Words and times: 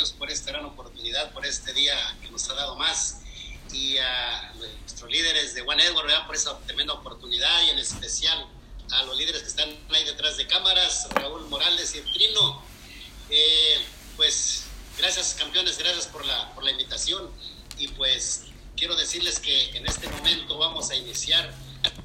Dios 0.00 0.12
por 0.12 0.30
esta 0.30 0.52
gran 0.52 0.64
oportunidad, 0.64 1.30
por 1.34 1.44
este 1.44 1.74
día 1.74 1.94
que 2.22 2.30
nos 2.30 2.48
ha 2.48 2.54
dado 2.54 2.74
más 2.76 3.20
y 3.70 3.98
a 3.98 4.50
nuestros 4.54 5.10
líderes 5.10 5.52
de 5.54 5.60
One 5.60 5.84
Edward 5.84 6.06
¿verdad? 6.06 6.26
por 6.26 6.34
esa 6.34 6.58
tremenda 6.60 6.94
oportunidad 6.94 7.62
y 7.66 7.68
en 7.68 7.78
especial 7.78 8.48
a 8.92 9.02
los 9.02 9.14
líderes 9.18 9.42
que 9.42 9.48
están 9.48 9.68
ahí 9.90 10.04
detrás 10.04 10.38
de 10.38 10.46
cámaras, 10.46 11.06
Raúl 11.10 11.46
Morales 11.50 11.94
y 11.94 12.00
Trino. 12.12 12.62
Eh, 13.28 13.78
pues 14.16 14.62
gracias 14.96 15.36
campeones, 15.38 15.76
gracias 15.76 16.06
por 16.06 16.24
la, 16.24 16.50
por 16.54 16.64
la 16.64 16.70
invitación 16.70 17.30
y 17.76 17.88
pues 17.88 18.44
quiero 18.78 18.96
decirles 18.96 19.38
que 19.38 19.76
en 19.76 19.86
este 19.86 20.08
momento 20.08 20.56
vamos 20.56 20.88
a 20.88 20.96
iniciar 20.96 21.54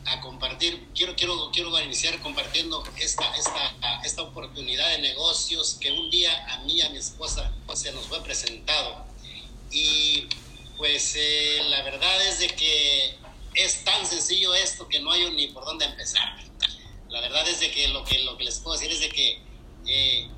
a 0.06 0.22
compartir, 0.22 0.88
quiero, 0.96 1.16
quiero, 1.16 1.52
quiero 1.52 1.80
iniciar 1.82 2.22
compartiendo 2.22 2.84
esta, 2.98 3.36
esta, 3.36 4.02
esta 4.04 4.22
oportunidad 4.22 4.88
de 4.90 5.00
negocios 5.00 5.78
que 5.80 5.92
un 5.92 6.10
día 6.10 6.54
a 6.54 6.60
mí, 6.60 6.82
a 6.82 6.90
mi 6.90 6.98
esposa, 6.98 7.52
se 7.74 7.92
nos 7.92 8.06
fue 8.06 8.22
presentado. 8.24 9.06
Y 9.72 10.28
pues 10.78 11.16
eh, 11.18 11.62
la 11.70 11.82
verdad 11.84 12.28
es 12.28 12.40
de 12.40 12.48
que 12.48 13.16
es 13.56 13.84
tan 13.84 14.06
sencillo 14.06 14.54
esto 14.54 14.88
que 14.88 15.00
no 15.00 15.12
hay 15.12 15.30
ni 15.32 15.48
por 15.48 15.66
dónde 15.66 15.86
empezar. 15.86 16.38
La 17.10 17.22
verdad 17.22 17.48
es 17.48 17.60
de 17.60 17.72
que 17.72 17.88
lo 17.88 18.04
que, 18.04 18.20
lo 18.20 18.38
que 18.38 18.44
les 18.44 18.60
puedo 18.60 18.78
decir 18.78 18.92
es 18.92 19.00
de 19.00 19.10
que 19.10 19.42
eh, 19.88 20.30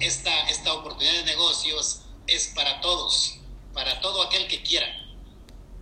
esta, 0.00 0.48
esta 0.48 0.72
oportunidad 0.74 1.14
de 1.14 1.24
negocios 1.24 2.00
es 2.26 2.52
para 2.54 2.80
todos, 2.80 3.36
para 3.72 4.00
todo 4.00 4.22
aquel 4.22 4.46
que 4.46 4.62
quiera, 4.62 4.86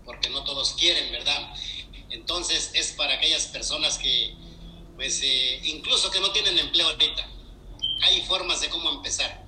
porque 0.04 0.30
no 0.30 0.44
todos 0.44 0.72
quieren, 0.72 1.12
¿verdad? 1.12 1.54
Entonces 2.12 2.70
es 2.74 2.92
para 2.92 3.14
aquellas 3.14 3.46
personas 3.46 3.98
que, 3.98 4.34
pues, 4.96 5.20
eh, 5.22 5.60
incluso 5.64 6.10
que 6.10 6.20
no 6.20 6.30
tienen 6.30 6.58
empleo 6.58 6.88
ahorita. 6.88 7.28
Hay 8.02 8.22
formas 8.22 8.60
de 8.60 8.68
cómo 8.68 8.90
empezar. 8.90 9.44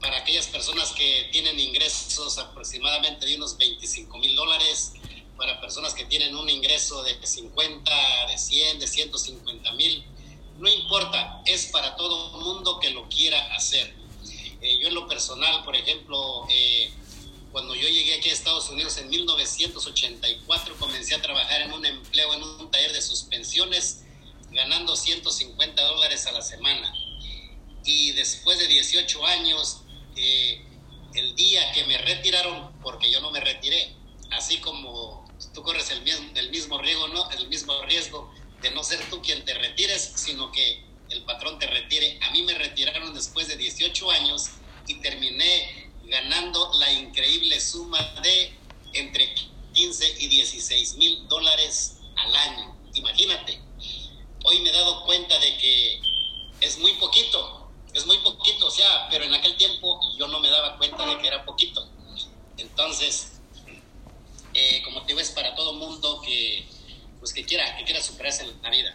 Para 0.00 0.18
aquellas 0.18 0.48
personas 0.48 0.90
que 0.92 1.28
tienen 1.30 1.58
ingresos 1.60 2.38
aproximadamente 2.38 3.24
de 3.24 3.36
unos 3.36 3.56
25 3.56 4.18
mil 4.18 4.34
dólares, 4.34 4.94
para 5.36 5.60
personas 5.60 5.94
que 5.94 6.04
tienen 6.04 6.34
un 6.34 6.48
ingreso 6.48 7.02
de 7.04 7.24
50, 7.24 8.26
de 8.28 8.38
100, 8.38 8.78
de 8.80 8.86
150 8.88 9.72
mil, 9.72 10.04
no 10.58 10.68
importa, 10.68 11.42
es 11.46 11.66
para 11.66 11.94
todo 11.96 12.38
mundo 12.40 12.80
que 12.80 12.90
lo 12.90 13.08
quiera 13.08 13.54
hacer. 13.54 13.94
Eh, 14.60 14.78
yo 14.80 14.88
en 14.88 14.94
lo 14.94 15.08
personal, 15.08 15.64
por 15.64 15.74
ejemplo, 15.76 16.46
eh, 16.50 16.92
cuando 17.52 17.74
yo 17.74 17.88
llegué 17.88 18.14
aquí 18.14 18.28
Unidos 18.72 18.96
en 18.98 19.08
1984, 19.10 20.76
comencé 20.78 21.14
a 21.14 21.22
trabajar 21.22 21.62
en 21.62 21.72
un 21.72 21.84
empleo 21.84 22.34
en 22.34 22.42
un 22.42 22.70
taller 22.70 22.92
de 22.92 23.02
suspensiones, 23.02 24.04
ganando 24.50 24.96
150 24.96 25.82
dólares 25.82 26.26
a 26.26 26.32
la 26.32 26.42
semana. 26.42 26.92
Y 27.84 28.12
después 28.12 28.58
de 28.58 28.66
18 28.66 29.26
años, 29.26 29.82
eh, 30.16 30.64
el 31.14 31.34
día 31.36 31.70
que 31.72 31.84
me 31.84 31.98
retiraron, 31.98 32.72
porque 32.82 33.10
yo 33.10 33.20
no 33.20 33.30
me 33.30 33.40
retiré, 33.40 33.94
así 34.30 34.58
como 34.58 35.30
tú 35.52 35.62
corres 35.62 35.90
el 35.90 36.02
mismo, 36.02 36.30
el 36.34 36.50
mismo 36.50 36.78
riesgo, 36.78 37.08
¿no? 37.08 37.30
El 37.32 37.48
mismo 37.48 37.80
riesgo 37.82 38.32
de 38.62 38.70
no 38.70 38.82
ser 38.82 39.00
tú 39.10 39.20
quien 39.20 39.44
te 39.44 39.54
retires, 39.54 40.12
sino 40.14 40.50
que 40.50 40.82
el 41.10 41.22
patrón 41.24 41.58
te 41.58 41.66
retire. 41.66 42.18
A 42.22 42.30
mí 42.30 42.42
me 42.42 42.54
retiraron 42.54 43.12
después 43.12 43.48
de 43.48 43.56
18 43.56 44.10
años 44.10 44.50
y 44.86 44.94
terminé 45.00 45.90
ganando 46.04 46.72
la 46.78 46.92
increíble 46.92 47.60
suma 47.60 47.98
de 48.22 48.52
entre 48.92 49.34
15 49.72 50.16
y 50.20 50.26
16 50.28 50.96
mil 50.96 51.28
dólares 51.28 51.98
al 52.16 52.34
año. 52.34 52.76
Imagínate, 52.94 53.60
hoy 54.44 54.60
me 54.60 54.70
he 54.70 54.72
dado 54.72 55.04
cuenta 55.04 55.38
de 55.38 55.56
que 55.58 56.00
es 56.60 56.78
muy 56.78 56.92
poquito, 56.94 57.70
es 57.94 58.06
muy 58.06 58.18
poquito, 58.18 58.66
o 58.66 58.70
sea, 58.70 59.08
pero 59.10 59.24
en 59.24 59.34
aquel 59.34 59.56
tiempo 59.56 60.00
yo 60.18 60.28
no 60.28 60.40
me 60.40 60.50
daba 60.50 60.76
cuenta 60.78 61.06
de 61.06 61.18
que 61.18 61.26
era 61.26 61.44
poquito. 61.44 61.86
Entonces, 62.56 63.40
eh, 64.54 64.82
como 64.84 65.00
te 65.02 65.08
digo, 65.08 65.20
es 65.20 65.30
para 65.30 65.54
todo 65.54 65.72
mundo 65.74 66.20
que, 66.20 66.66
pues 67.18 67.32
que 67.32 67.44
quiera, 67.44 67.76
que 67.76 67.84
quiera 67.84 68.02
superarse 68.02 68.44
en 68.44 68.62
la 68.62 68.70
vida. 68.70 68.94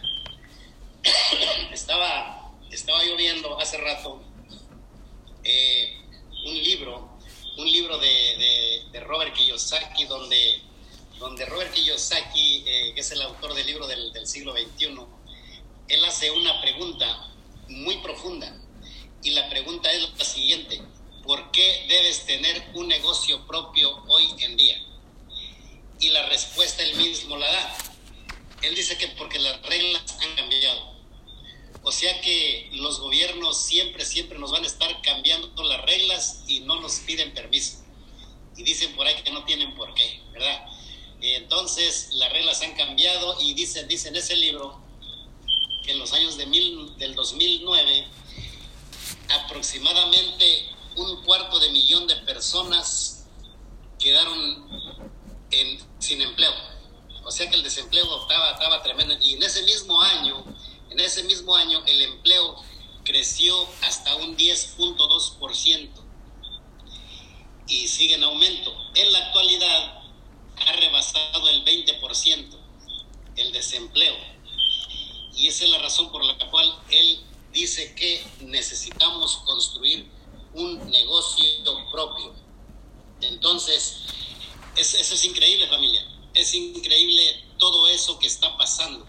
estaba, 1.72 2.52
estaba 2.70 3.04
yo 3.04 3.16
viendo 3.16 3.58
hace 3.58 3.78
rato 3.78 4.22
eh, 5.44 5.98
un 6.44 6.54
libro, 6.54 7.17
un 7.58 7.70
libro 7.70 7.98
de, 7.98 8.86
de, 8.92 9.00
Robert 9.00 9.34
Kiyosaki, 9.34 10.04
donde, 10.04 10.60
donde 11.18 11.44
Robert 11.46 11.72
Kiyosaki, 11.72 12.64
eh, 12.66 12.92
que 12.94 13.00
es 13.00 13.10
el 13.10 13.20
autor 13.22 13.54
del 13.54 13.66
libro 13.66 13.86
del, 13.86 14.12
del 14.12 14.26
siglo 14.26 14.52
XXI, 14.52 14.96
él 15.88 16.04
hace 16.04 16.30
una 16.30 16.60
pregunta 16.60 17.32
muy 17.68 17.98
profunda. 17.98 18.56
Y 19.22 19.30
la 19.30 19.48
pregunta 19.48 19.90
es 19.92 20.08
la 20.16 20.24
siguiente, 20.24 20.80
¿por 21.24 21.50
qué 21.50 21.86
debes 21.88 22.26
tener 22.26 22.70
un 22.74 22.86
negocio 22.86 23.44
propio 23.46 24.04
hoy 24.06 24.28
en 24.38 24.56
día? 24.56 24.80
Y 25.98 26.10
la 26.10 26.26
respuesta 26.26 26.82
él 26.82 26.96
mismo 26.96 27.36
la 27.36 27.50
da. 27.50 27.76
Él 28.62 28.74
dice 28.76 28.96
que 28.98 29.08
porque 29.08 29.40
las 29.40 29.60
reglas 29.62 30.02
han 30.20 30.36
cambiado. 30.36 30.97
O 31.88 31.90
sea 31.90 32.20
que 32.20 32.68
los 32.72 33.00
gobiernos 33.00 33.56
siempre, 33.56 34.04
siempre 34.04 34.38
nos 34.38 34.52
van 34.52 34.62
a 34.62 34.66
estar 34.66 35.00
cambiando 35.00 35.62
las 35.62 35.80
reglas 35.86 36.42
y 36.46 36.60
no 36.60 36.78
nos 36.82 36.98
piden 36.98 37.32
permiso. 37.32 37.78
Y 38.58 38.62
dicen 38.62 38.94
por 38.94 39.06
ahí 39.06 39.14
que 39.22 39.30
no 39.30 39.42
tienen 39.46 39.74
por 39.74 39.94
qué, 39.94 40.20
¿verdad? 40.30 40.66
Entonces 41.22 42.10
las 42.12 42.30
reglas 42.30 42.60
han 42.60 42.74
cambiado 42.74 43.40
y 43.40 43.54
dicen, 43.54 43.88
dice 43.88 44.10
en 44.10 44.16
ese 44.16 44.36
libro 44.36 44.78
que 45.82 45.92
en 45.92 45.98
los 45.98 46.12
años 46.12 46.36
de 46.36 46.44
mil, 46.44 46.94
del 46.98 47.14
2009 47.14 48.06
aproximadamente 49.30 50.68
un 50.96 51.24
cuarto 51.24 51.58
de 51.58 51.70
millón 51.70 52.06
de 52.06 52.16
personas 52.16 53.24
quedaron 53.98 54.36
en, 55.52 55.80
sin 56.00 56.20
empleo. 56.20 56.52
O 57.24 57.30
sea 57.30 57.48
que 57.48 57.56
el 57.56 57.62
desempleo 57.62 58.04
estaba, 58.20 58.50
estaba 58.50 58.82
tremendo. 58.82 59.16
Y 59.22 59.32
en 59.36 59.42
ese 59.42 59.62
mismo 59.62 60.02
año 60.02 60.44
en 60.90 61.00
ese 61.00 61.22
mismo 61.24 61.54
año 61.54 61.82
el 61.86 62.02
empleo 62.02 62.56
creció 63.04 63.66
hasta 63.82 64.14
un 64.16 64.36
10.2% 64.36 65.88
y 67.68 67.88
sigue 67.88 68.14
en 68.14 68.24
aumento. 68.24 68.72
En 68.94 69.12
la 69.12 69.26
actualidad 69.26 70.02
ha 70.56 70.72
rebasado 70.72 71.48
el 71.48 71.64
20% 71.64 72.68
el 73.38 73.52
desempleo. 73.52 74.14
Y 75.34 75.46
esa 75.48 75.64
es 75.64 75.70
la 75.70 75.78
razón 75.78 76.10
por 76.10 76.24
la 76.24 76.36
cual 76.50 76.74
él 76.90 77.20
dice 77.52 77.94
que 77.94 78.24
necesitamos 78.40 79.36
construir 79.44 80.08
un 80.54 80.90
negocio 80.90 81.44
propio. 81.92 82.34
Entonces, 83.20 84.00
eso 84.76 85.14
es 85.14 85.24
increíble 85.24 85.66
familia, 85.68 86.06
es 86.34 86.54
increíble 86.54 87.44
todo 87.58 87.88
eso 87.88 88.18
que 88.18 88.26
está 88.26 88.56
pasando. 88.56 89.06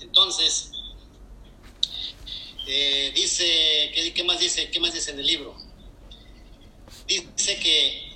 Entonces, 0.00 0.72
eh, 2.66 3.12
dice, 3.14 4.12
¿qué, 4.14 4.24
más 4.24 4.40
dice? 4.40 4.70
¿Qué 4.70 4.80
más 4.80 4.92
dice 4.92 5.12
en 5.12 5.20
el 5.20 5.26
libro? 5.26 5.56
Dice 7.06 7.58
que 7.60 8.12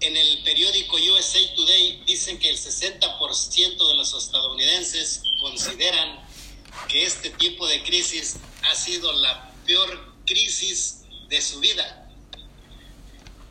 en 0.00 0.16
el 0.16 0.42
periódico 0.44 0.96
USA 0.96 1.38
Today 1.54 2.02
dicen 2.06 2.38
que 2.38 2.50
el 2.50 2.56
60% 2.56 3.88
de 3.88 3.94
los 3.94 4.14
estadounidenses 4.14 5.22
consideran 5.40 6.24
que 6.88 7.04
este 7.04 7.30
tipo 7.30 7.66
de 7.66 7.82
crisis 7.82 8.36
ha 8.62 8.74
sido 8.76 9.12
la 9.14 9.52
peor 9.66 10.14
crisis 10.24 11.02
de 11.28 11.42
su 11.42 11.58
vida. 11.58 12.08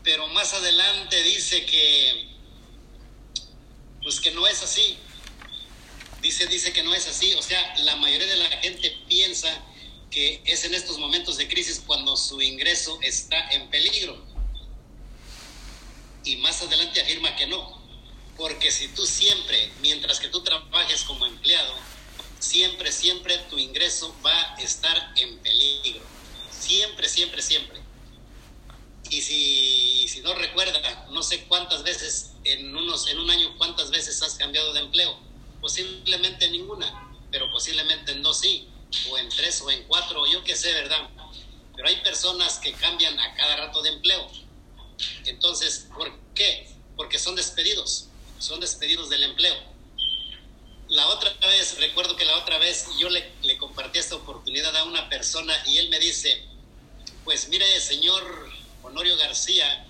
Pero 0.03 0.28
más 0.28 0.53
adelante 0.53 1.22
dice 1.24 1.66
que 1.66 2.36
pues 4.02 4.22
que 4.22 4.32
no 4.32 4.47
es 4.47 4.62
así. 4.62 4.97
Dice, 6.22 6.46
dice 6.47 6.72
que 6.72 6.84
no 6.84 6.94
es 6.94 7.08
así. 7.08 7.34
O 7.34 7.42
sea, 7.42 7.76
la 7.80 7.96
mayoría 7.97 8.28
de 8.28 8.38
la 8.38 8.50
gente 8.58 8.96
piensa 9.08 9.66
que 10.16 10.42
es 10.46 10.64
en 10.64 10.74
estos 10.74 10.98
momentos 10.98 11.36
de 11.36 11.46
crisis 11.46 11.84
cuando 11.86 12.16
su 12.16 12.42
ingreso 12.42 12.98
está 13.02 13.50
en 13.50 13.70
peligro. 13.70 14.18
Y 16.23 16.38
más 16.38 16.62
adelante 16.62 17.02
afirma 17.02 17.35
que 17.35 17.47
no, 17.47 17.82
porque 18.38 18.72
si 18.72 18.88
tú 18.88 19.06
siempre, 19.06 19.73
mientras 19.82 20.22
que 20.22 20.29
tú 20.29 20.41
trabajes 20.41 21.03
como 21.03 21.26
empleado, 21.26 21.76
siempre, 22.40 22.94
siempre 22.94 23.38
tu 23.50 23.59
ingreso 23.59 24.16
va 24.26 24.56
a 24.56 24.62
estar 24.62 25.12
en 25.17 25.38
peligro. 25.40 26.06
Siempre, 26.50 27.09
siempre, 27.09 27.41
siempre. 27.41 27.82
Y 29.09 29.22
si, 29.22 30.08
si 30.08 30.22
no 30.22 30.34
recuerda, 30.34 31.08
no 31.12 31.23
sé 31.23 31.44
cuántas 31.44 31.84
veces 31.84 32.32
en, 32.46 32.73
unos, 32.73 33.09
en 33.09 33.20
un 33.20 33.29
año, 33.29 33.53
cuántas 33.58 33.91
veces 33.91 34.22
has 34.22 34.35
cambiado 34.35 34.72
de 34.72 34.79
empleo. 34.79 35.20
Posiblemente 35.59 36.50
ninguna, 36.52 37.12
pero 37.32 37.52
posiblemente 37.52 38.14
en 38.14 38.23
dos 38.23 38.40
sí 38.40 38.70
o 39.09 39.18
en 39.18 39.30
tres 39.30 39.62
o 39.62 39.72
en 39.72 39.84
cuatro, 39.84 40.26
yo 40.28 40.44
qué 40.44 40.56
sé, 40.56 40.72
¿verdad? 40.74 41.09
Pero 41.76 41.88
hay 41.88 41.97
personas 41.97 42.59
que 42.59 42.74
cambian 42.74 43.20
a 43.20 43.36
cada 43.36 43.58
rato 43.58 43.82
de 43.82 43.90
empleo. 43.90 44.30
Entonces, 45.26 45.88
¿por 45.94 46.12
qué? 46.34 46.70
Porque 46.96 47.20
son 47.20 47.36
despedidos, 47.36 48.08
son 48.40 48.59
despedidos 48.59 49.09
del 49.09 49.24
empleo. 49.24 49.56
La 50.88 51.08
otra 51.08 51.34
vez, 51.47 51.78
recuerdo 51.80 52.16
que 52.16 52.26
la 52.26 52.38
otra 52.38 52.58
vez 52.59 52.88
yo 53.00 53.09
le, 53.09 53.32
le 53.42 53.58
compartí 53.58 54.00
esta 54.00 54.16
oportunidad 54.16 54.76
a 54.76 54.84
una 54.84 55.09
persona 55.09 55.53
y 55.68 55.78
él 55.78 55.90
me 55.90 56.00
dice, 56.00 56.46
pues 57.24 57.50
mire, 57.50 57.66
señor 57.80 58.50
Honorio 58.84 59.18
García, 59.18 59.86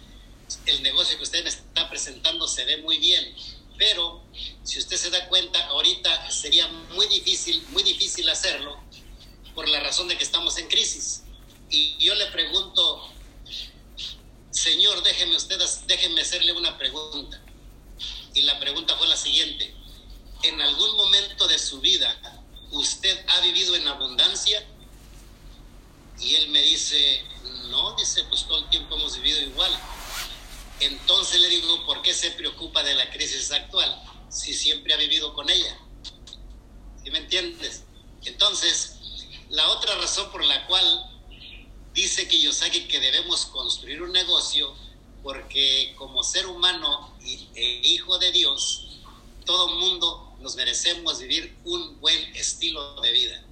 el 0.65 0.81
negocio 0.83 1.17
que 1.17 1.23
usted 1.23 1.43
me 1.43 1.49
está 1.49 1.89
presentando 1.89 2.47
se 2.47 2.63
ve 2.65 2.77
muy 2.77 2.97
bien, 2.97 3.35
pero 3.77 4.23
si 4.63 4.79
usted 4.79 4.95
se 4.95 5.09
da 5.09 5.27
cuenta, 5.27 5.65
ahorita 5.67 6.31
sería 6.31 6.67
muy 6.67 7.07
difícil, 7.07 7.61
muy 7.69 7.83
difícil 7.83 8.29
hacerlo 8.29 8.84
por 9.55 9.67
la 9.69 9.79
razón 9.79 10.07
de 10.09 10.17
que 10.17 10.23
estamos 10.23 10.57
en 10.57 10.67
crisis. 10.67 11.23
Y 11.69 11.97
yo 11.97 12.13
le 12.13 12.27
pregunto, 12.27 13.09
Señor, 14.51 15.01
déjeme 15.03 15.35
ustedes, 15.35 15.87
déjenme 15.87 16.21
hacerle 16.21 16.53
una 16.53 16.77
pregunta. 16.77 17.41
Y 18.33 18.41
la 18.41 18.59
pregunta 18.59 18.95
fue 18.97 19.07
la 19.07 19.17
siguiente. 19.17 19.73
¿En 20.43 20.61
algún 20.61 20.95
momento 20.97 21.47
de 21.47 21.57
su 21.57 21.79
vida 21.79 22.43
usted 22.71 23.25
ha 23.29 23.39
vivido 23.39 23.75
en 23.75 23.87
abundancia? 23.87 24.63
Y 26.19 26.35
él 26.35 26.49
me 26.49 26.61
dice, 26.61 27.23
no, 27.69 27.95
dice, 27.95 28.23
pues 28.25 28.45
todo 28.45 28.59
el 28.59 28.69
tiempo 28.69 28.95
hemos 28.95 29.15
vivido 29.17 29.41
igual. 29.41 29.71
Entonces 30.81 31.39
le 31.39 31.47
digo, 31.49 31.85
¿por 31.85 32.01
qué 32.01 32.13
se 32.13 32.31
preocupa 32.31 32.83
de 32.83 32.95
la 32.95 33.09
crisis 33.09 33.51
actual 33.51 34.01
si 34.29 34.53
siempre 34.53 34.93
ha 34.93 34.97
vivido 34.97 35.33
con 35.33 35.49
ella? 35.49 35.77
¿Sí 37.03 37.11
me 37.11 37.19
entiendes? 37.19 37.83
Entonces, 38.25 38.94
la 39.49 39.69
otra 39.69 39.95
razón 39.95 40.31
por 40.31 40.43
la 40.43 40.65
cual 40.67 41.09
dice 41.93 42.27
Kiyosaki 42.27 42.87
que 42.87 42.99
debemos 42.99 43.45
construir 43.47 44.01
un 44.01 44.11
negocio, 44.11 44.73
porque 45.23 45.95
como 45.97 46.23
ser 46.23 46.45
humano 46.47 47.15
e 47.55 47.81
hijo 47.83 48.17
de 48.19 48.31
Dios, 48.31 48.85
todo 49.45 49.69
mundo 49.69 50.35
nos 50.39 50.55
merecemos 50.55 51.19
vivir 51.19 51.57
un 51.63 51.99
buen 51.99 52.35
estilo 52.35 52.99
de 53.01 53.11
vida. 53.11 53.43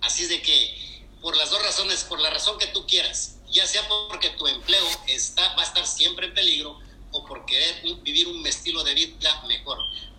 Así 0.00 0.26
de 0.26 0.42
que, 0.42 1.06
por 1.22 1.36
las 1.36 1.50
dos 1.50 1.62
razones, 1.62 2.04
por 2.04 2.20
la 2.20 2.30
razón 2.30 2.58
que 2.58 2.66
tú 2.66 2.86
quieras, 2.86 3.36
ya 3.50 3.66
sea 3.66 3.86
porque 4.08 4.30
tu 4.30 4.46
empleo 4.46 4.84
está, 5.06 5.54
va 5.54 5.62
a 5.62 5.64
estar 5.64 5.86
siempre 5.86 6.26
en 6.26 6.34
peligro 6.34 6.78
o 7.12 7.24
por 7.24 7.46
querer 7.46 7.82
vivir 8.02 8.28
un 8.28 8.46
estilo 8.46 8.82
de 8.82 8.94
vida 8.94 9.42
mejor. 9.46 9.78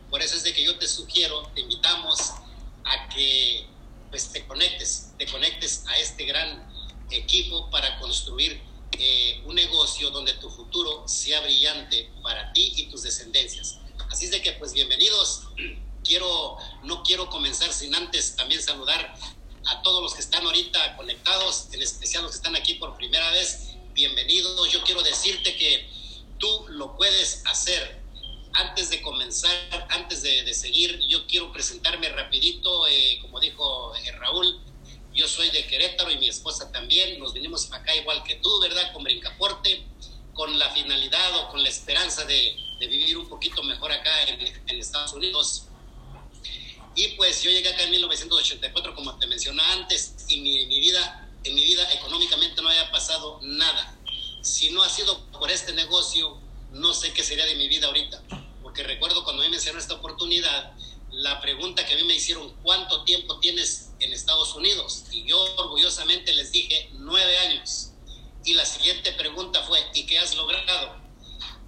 Por 0.09 0.21
eso 0.21 0.35
es 0.35 0.43
de 0.43 0.53
que 0.53 0.63
yo 0.63 0.77
te 0.77 0.87
sugiero, 0.87 1.51
te 1.53 1.61
invitamos 1.61 2.31
a 2.85 3.09
que 3.09 3.67
pues 4.09 4.31
te 4.31 4.45
conectes, 4.47 5.04
te 5.17 5.25
conectes 5.27 5.83
a 5.87 5.97
este 5.97 6.25
gran 6.25 6.67
equipo 7.09 7.69
para 7.69 7.99
construir 7.99 8.61
eh, 8.97 9.41
un 9.45 9.55
negocio 9.55 10.09
donde 10.09 10.33
tu 10.35 10.49
futuro 10.49 11.07
sea 11.07 11.41
brillante 11.41 12.09
para 12.21 12.51
ti 12.53 12.73
y 12.75 12.85
tus 12.87 13.03
descendencias. 13.03 13.79
Así 14.09 14.25
es 14.25 14.31
de 14.31 14.41
que 14.41 14.53
pues 14.53 14.73
bienvenidos. 14.73 15.43
Quiero, 16.03 16.57
no 16.83 17.01
quiero 17.01 17.27
comenzar 17.31 17.73
sin 17.73 17.95
antes 17.95 18.35
también 18.35 18.61
saludar 18.61 19.15
a 19.65 19.81
todos 19.81 20.03
los 20.03 20.13
que 20.13 20.21
están 20.21 20.45
ahorita 20.45 20.97
conectados, 20.97 21.69
en 21.71 21.81
especial 21.81 22.21
los 22.21 22.33
que 22.33 22.37
están 22.37 22.55
aquí 22.55 22.75
por 22.75 22.95
primera 22.95 23.31
vez. 23.31 23.71
Bienvenidos. 23.95 24.71
Yo 24.71 24.83
quiero 24.83 25.01
decirte 25.01 25.55
que 25.55 25.89
tú 26.37 26.65
lo 26.69 26.95
puedes 26.95 27.41
hacer. 27.47 28.03
Antes 28.53 28.91
de 28.91 29.01
comenzar, 29.01 29.87
antes 29.89 30.21
de, 30.21 30.53
seguir, 30.53 30.99
yo 31.09 31.25
quiero 31.25 31.51
presentarme 31.51 32.07
rapidito, 32.09 32.85
eh, 32.85 33.17
como 33.23 33.39
dijo 33.39 33.95
eh, 33.95 34.11
Raúl, 34.11 34.61
yo 35.15 35.27
soy 35.29 35.49
de 35.49 35.65
Querétaro 35.65 36.11
y 36.11 36.17
mi 36.17 36.27
esposa 36.27 36.71
también. 36.71 37.17
Nos 37.19 37.33
vinimos 37.33 37.71
acá 37.71 37.95
igual 37.95 38.21
que 38.23 38.35
tú, 38.35 38.59
¿verdad? 38.59 38.91
Con 38.91 39.03
Brincaporte, 39.03 39.85
con 40.33 40.59
la 40.59 40.69
finalidad 40.71 41.35
o 41.37 41.47
con 41.47 41.63
la 41.63 41.69
esperanza 41.69 42.25
de, 42.25 42.57
vivir 42.79 43.17
un 43.17 43.27
poquito 43.27 43.63
mejor 43.63 43.91
acá 43.91 44.23
en, 44.23 44.79
Estados 44.79 45.13
Unidos. 45.13 45.63
Y 46.95 47.07
pues 47.09 47.41
yo 47.41 47.49
llegué 47.49 47.69
acá 47.69 47.83
en 47.83 47.91
1984, 47.91 48.93
como 48.93 49.17
te 49.17 49.25
mencionaba 49.25 49.71
antes, 49.71 50.25
y 50.27 50.41
mi, 50.41 50.65
mi, 50.65 50.79
vida, 50.81 51.29
en 51.43 51.55
mi 51.55 51.63
vida 51.63 51.91
económicamente 51.93 52.61
no 52.61 52.69
había 52.69 52.91
pasado 52.91 53.39
nada. 53.41 53.97
Si 54.41 54.69
no 54.69 54.83
ha 54.83 54.89
sido 54.89 55.25
por 55.31 55.49
este 55.49 55.73
negocio, 55.73 56.37
no 56.71 56.93
sé 56.93 57.13
qué 57.13 57.23
sería 57.23 57.45
de 57.45 57.55
mi 57.55 57.69
vida 57.69 57.87
ahorita. 57.87 58.21
Porque 58.61 58.83
recuerdo 58.83 59.23
cuando 59.23 59.43
me 59.43 59.49
mencionó 59.49 59.79
esta 59.79 59.95
oportunidad, 59.95 60.73
la 61.11 61.39
pregunta 61.39 61.85
que 61.85 61.93
a 61.93 61.97
mí 61.97 62.03
me 62.03 62.15
hicieron, 62.15 62.53
¿cuánto 62.61 63.03
tiempo 63.05 63.39
tienes 63.39 63.91
en 63.99 64.13
Estados 64.13 64.53
Unidos? 64.55 65.05
Y 65.11 65.23
yo 65.25 65.39
orgullosamente 65.57 66.33
les 66.33 66.51
dije, 66.51 66.89
nueve 66.93 67.37
años. 67.39 67.91
Y 68.43 68.53
la 68.53 68.65
siguiente 68.65 69.11
pregunta 69.13 69.63
fue, 69.63 69.79
¿y 69.93 70.05
qué 70.05 70.19
has 70.19 70.35
logrado? 70.35 71.01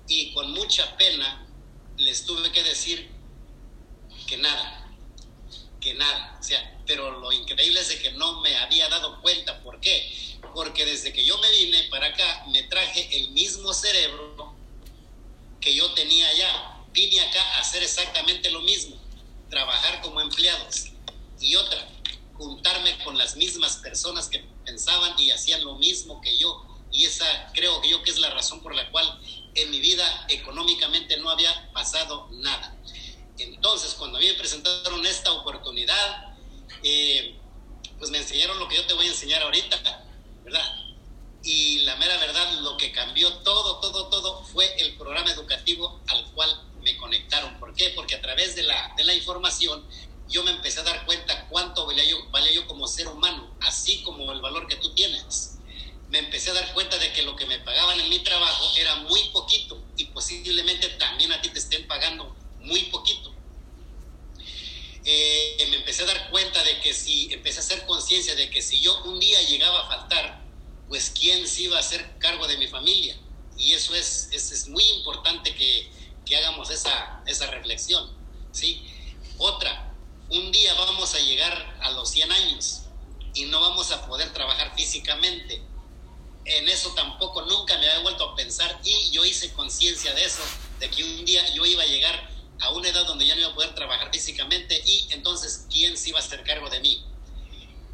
Y 0.08 0.34
con 0.34 0.52
mucha 0.52 0.96
pena 0.98 1.48
les 1.98 2.26
tuve 2.26 2.52
que 2.52 2.64
decir 2.64 3.10
que 4.28 4.38
nada, 4.38 4.92
que 5.82 5.94
nada. 5.96 6.38
O 6.40 6.44
sea, 6.44 6.80
pero 6.86 7.20
lo 7.20 7.32
increíble 7.32 7.80
es 7.80 7.90
de 7.90 8.00
que 8.00 8.12
no 8.12 8.42
me 8.42 8.56
había 8.58 8.88
dado 8.90 9.22
cuenta. 9.22 9.62
¿Por 9.64 9.80
qué? 9.80 10.38
Porque 10.54 10.86
desde 10.86 11.12
que 11.12 11.26
yo 11.26 11.38
me 11.40 11.52
vine 11.52 11.84
para 11.90 12.08
acá, 12.08 12.46
me 12.50 12.64
traje 12.64 13.18
el 13.18 13.32
mismo 13.32 13.74
cerebro 13.74 14.56
que 15.60 15.74
yo 15.76 15.92
tenía 15.94 16.28
allá. 16.30 16.74
Vine 16.94 17.20
acá 17.22 17.42
a 17.56 17.60
hacer 17.60 17.84
exactamente 17.84 18.50
lo 18.52 18.62
mismo 18.62 18.96
trabajar 19.50 20.02
como 20.02 20.22
empleados. 20.22 20.88
Y 21.40 21.56
otra, 21.56 21.88
juntarme 22.38 22.98
con 23.04 23.18
las 23.18 23.36
mismas 23.36 23.78
personas 23.78 24.30
que 24.30 24.46
pensaban 24.66 25.20
y 25.20 25.32
hacían 25.32 25.64
lo 25.64 25.76
mismo 25.76 26.22
que 26.22 26.38
yo. 26.38 26.66
Y 26.92 27.06
esa 27.06 27.52
creo 27.54 27.82
yo 27.84 28.02
que 28.04 28.12
es 28.12 28.20
la 28.20 28.30
razón 28.30 28.62
por 28.62 28.74
la 28.74 28.90
cual 28.92 29.20
en 29.56 29.72
mi 29.72 29.80
vida 29.80 30.26
económicamente 30.30 31.18
no 31.18 31.30
había 31.30 31.72
pasado 31.74 32.28
nada. 32.32 32.76
Entonces, 33.40 33.94
cuando 33.94 34.18
a 34.18 34.22
mí 34.22 34.28
me 34.28 34.34
presentaron 34.34 35.06
esta 35.06 35.32
oportunidad, 35.32 36.36
eh, 36.84 37.38
pues 37.98 38.10
me 38.12 38.20
enseñaron 38.20 38.58
lo 38.60 38.68
que 38.68 38.76
yo 38.76 38.86
te 38.86 38.94
voy 38.94 39.06
a 39.06 39.10
enseñar 39.10 39.42
ahorita, 39.44 40.06
¿verdad? 40.44 40.88
Y 41.44 41.80
la 41.80 41.96
mera 41.98 42.18
verdad, 42.18 42.60
lo 42.62 42.78
que 42.78 42.92
cambió 42.92 43.32
todo, 43.40 43.80
todo, 43.80 44.08
todo 44.10 44.44
fue 44.44 44.66
el 44.82 44.96
programa 44.98 45.32
educativo 45.32 46.02
al 46.08 46.26
cual 46.32 46.64
me 46.82 46.98
conectaron. 46.98 47.60
¿Por 47.60 47.74
qué? 47.74 47.92
Porque 47.96 48.16
a 48.16 48.22
través 48.22 48.56
de 48.56 48.64
la, 48.64 48.94
de 48.98 49.04
la 49.04 49.14
información 49.14 49.86
yo 50.30 50.44
me 50.44 50.52
empecé 50.52 50.80
a 50.80 50.84
dar 50.84 51.06
cuenta 51.06 51.48
cuánto 51.50 51.86
valía 51.86 52.04
yo, 52.04 52.30
valía 52.30 52.52
yo 52.52 52.68
como 52.68 52.88
ser 52.88 53.08
humano, 53.08 53.56
así 53.62 54.02
como 54.04 54.32
el 54.32 54.42
valor 54.42 54.68
que 54.68 54.76
tú 54.76 54.94
tienes. 54.94 55.58
Me 56.10 56.20
empecé 56.20 56.52
a 56.52 56.54
dar 56.54 56.74
cuenta 56.74 56.98
de 56.98 57.12
que 57.14 57.24
lo 57.24 57.36
que 57.36 57.46
me 57.46 57.60
pagaban 57.60 58.00
en 58.00 58.10
mi 58.10 58.20
trabajo 58.20 58.72
era 58.78 58.96
muy 58.98 59.22
poquito 59.30 59.82
y 59.98 60.06
posiblemente 60.06 60.88
también 60.90 61.32
a 61.32 61.42
ti 61.42 61.50
te 61.50 61.60
estén 61.60 61.88
pagando 61.88 62.36
muy 62.60 62.82
poquito. 62.84 63.34
Eh, 65.04 65.68
me 65.70 65.78
empecé 65.78 66.04
a 66.04 66.06
dar 66.06 66.30
cuenta 66.30 66.64
de 66.64 66.80
que 66.82 66.94
si, 66.94 67.32
empecé 67.34 67.60
a 67.60 67.62
hacer 67.62 67.86
conciencia 67.86 68.36
de 68.36 68.50
que 68.50 68.62
si 68.62 68.82
yo 68.82 69.04
un 69.04 69.20
día 69.20 69.42
llegaba 69.44 69.86
a 69.86 69.88
faltar, 69.88 70.42
pues 70.90 71.12
quién 71.18 71.48
se 71.48 71.64
iba 71.64 71.78
a 71.78 71.80
hacer 71.80 72.18
cargo 72.20 72.48
de 72.48 72.58
mi 72.58 72.68
familia. 72.68 73.18
Y 73.58 73.74
eso 73.74 73.96
es, 73.96 74.30
es, 74.32 74.52
es 74.52 74.68
muy 74.68 74.84
importante 74.84 75.56
que, 75.56 75.90
que 76.26 76.36
hagamos 76.36 76.70
esa, 76.70 77.24
esa 77.26 77.48
reflexión. 77.48 78.10
¿sí? 78.52 78.86
Otra, 79.38 79.87
un 80.30 80.52
día 80.52 80.74
vamos 80.74 81.14
a 81.16 81.20
llegar 81.20 81.78
a 81.82 81.92
los 81.92 82.10
100 82.10 82.32
años 82.32 82.82
y 83.34 83.46
no 83.46 83.62
vamos 83.62 83.92
a 83.92 84.06
poder 84.08 84.32
trabajar 84.34 84.74
físicamente. 84.76 85.62
En 86.46 86.68
eso 86.70 86.94
tampoco 86.94 87.42
nunca 87.44 87.78
me 87.78 87.90
había 87.90 88.04
vuelto 88.04 88.30
a 88.30 88.36
pensar 88.36 88.80
y 88.84 89.12
yo 89.12 89.26
hice 89.26 89.54
conciencia 89.54 90.14
de 90.14 90.24
eso, 90.24 90.42
de 90.80 90.90
que 90.90 91.04
un 91.04 91.26
día 91.26 91.46
yo 91.54 91.66
iba 91.66 91.84
a 91.84 91.88
llegar 91.88 92.30
a 92.60 92.70
una 92.72 92.90
edad 92.90 93.06
donde 93.06 93.26
ya 93.26 93.36
no 93.36 93.42
iba 93.42 93.50
a 93.50 93.56
poder 93.56 93.76
trabajar 93.76 94.12
físicamente 94.12 94.82
y 94.86 95.08
entonces 95.12 95.66
quién 95.70 95.98
se 95.98 96.10
iba 96.10 96.20
a 96.20 96.22
hacer 96.22 96.44
cargo 96.44 96.70
de 96.70 96.80
mí. 96.80 97.04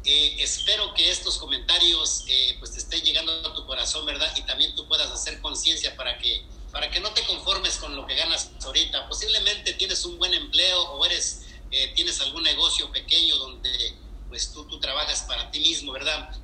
Eh, 0.04 0.36
espero 0.40 0.92
que 0.92 1.10
estos 1.10 1.38
comentarios 1.38 2.24
eh, 2.28 2.56
pues 2.58 2.72
te 2.72 2.78
estén 2.78 3.02
llegando 3.02 3.32
a 3.32 3.54
tu 3.54 3.66
corazón, 3.66 4.04
¿verdad? 4.04 4.30
Y 4.36 4.42
también 4.42 4.74
tú 4.74 4.86
puedas 4.86 5.10
hacer 5.10 5.40
conciencia 5.40 5.96
para 5.96 6.18
que 6.18 6.44
para 6.74 6.90
que 6.90 6.98
no 6.98 7.14
te 7.14 7.24
conformes 7.24 7.76
con 7.76 7.94
lo 7.94 8.04
que 8.04 8.16
ganas 8.16 8.50
ahorita. 8.64 9.08
Posiblemente 9.08 9.74
tienes 9.74 10.04
un 10.04 10.18
buen 10.18 10.34
empleo 10.34 10.82
o 10.94 11.06
eres, 11.06 11.42
eh, 11.70 11.83
tienes 11.94 12.20
algún 12.20 12.42
negocio 12.42 12.90
pequeño 12.92 13.36
donde 13.36 13.94
pues 14.28 14.52
tú, 14.52 14.66
tú 14.66 14.80
trabajas 14.80 15.22
para 15.22 15.50
ti 15.50 15.60
mismo, 15.60 15.92
¿verdad? 15.92 16.36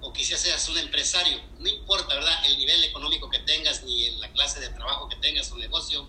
O 0.00 0.12
quizás 0.12 0.40
seas 0.40 0.68
un 0.68 0.78
empresario. 0.78 1.40
No 1.58 1.68
importa, 1.68 2.14
¿verdad? 2.14 2.46
El 2.46 2.58
nivel 2.58 2.84
económico 2.84 3.30
que 3.30 3.38
tengas 3.40 3.82
ni 3.84 4.10
la 4.18 4.30
clase 4.32 4.60
de 4.60 4.68
trabajo 4.68 5.08
que 5.08 5.16
tengas 5.16 5.50
o 5.50 5.56
negocio. 5.56 6.08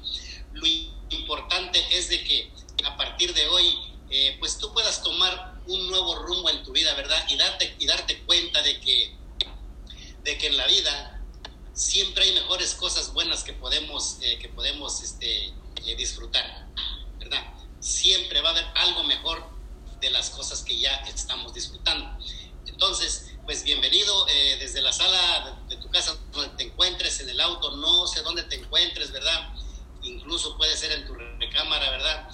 Lo 0.53 0.67
importante 1.09 1.83
es 1.91 2.09
de 2.09 2.23
que 2.23 2.51
a 2.83 2.97
partir 2.97 3.33
de 3.33 3.47
hoy 3.47 3.77
eh, 4.09 4.37
pues 4.39 4.57
tú 4.57 4.71
puedas 4.73 5.03
tomar 5.03 5.61
un 5.67 5.87
nuevo 5.89 6.15
rumbo 6.15 6.49
en 6.49 6.63
tu 6.63 6.71
vida, 6.71 6.93
¿verdad? 6.93 7.25
Y 7.29 7.35
darte, 7.35 7.75
y 7.77 7.85
darte 7.85 8.19
cuenta 8.23 8.61
de 8.61 8.79
que, 8.79 9.13
de 10.23 10.37
que 10.37 10.47
en 10.47 10.57
la 10.57 10.65
vida 10.67 11.21
siempre 11.73 12.23
hay 12.23 12.33
mejores 12.33 12.73
cosas 12.75 13.13
buenas 13.13 13.43
que 13.43 13.53
podemos, 13.53 14.17
eh, 14.21 14.39
que 14.39 14.47
podemos 14.49 15.01
este, 15.01 15.47
eh, 15.47 15.95
disfrutar. 15.97 16.67
Siempre 17.79 18.41
va 18.41 18.49
a 18.49 18.51
haber 18.51 18.65
algo 18.75 19.03
mejor 19.03 19.43
de 20.01 20.09
las 20.09 20.29
cosas 20.29 20.63
que 20.63 20.77
ya 20.77 20.93
estamos 21.07 21.53
disfrutando. 21.53 22.17
Entonces, 22.65 23.33
pues 23.45 23.63
bienvenido 23.63 24.27
eh, 24.27 24.57
desde 24.59 24.81
la 24.81 24.91
sala 24.91 25.59
de, 25.69 25.77
tu 25.77 25.89
casa 25.89 26.17
donde 26.31 26.55
te 26.57 26.63
encuentres, 26.63 27.19
en 27.21 27.29
el 27.29 27.39
auto, 27.39 27.75
no 27.77 28.05
sé 28.07 28.21
dónde 28.21 28.43
te 28.43 28.55
encuentres, 28.55 29.11
¿verdad? 29.11 29.53
Incluso 30.03 30.57
puede 30.57 30.75
ser 30.75 30.91
en 30.91 31.05
tu 31.05 31.13
recámara, 31.15 31.89
¿verdad? 31.91 32.29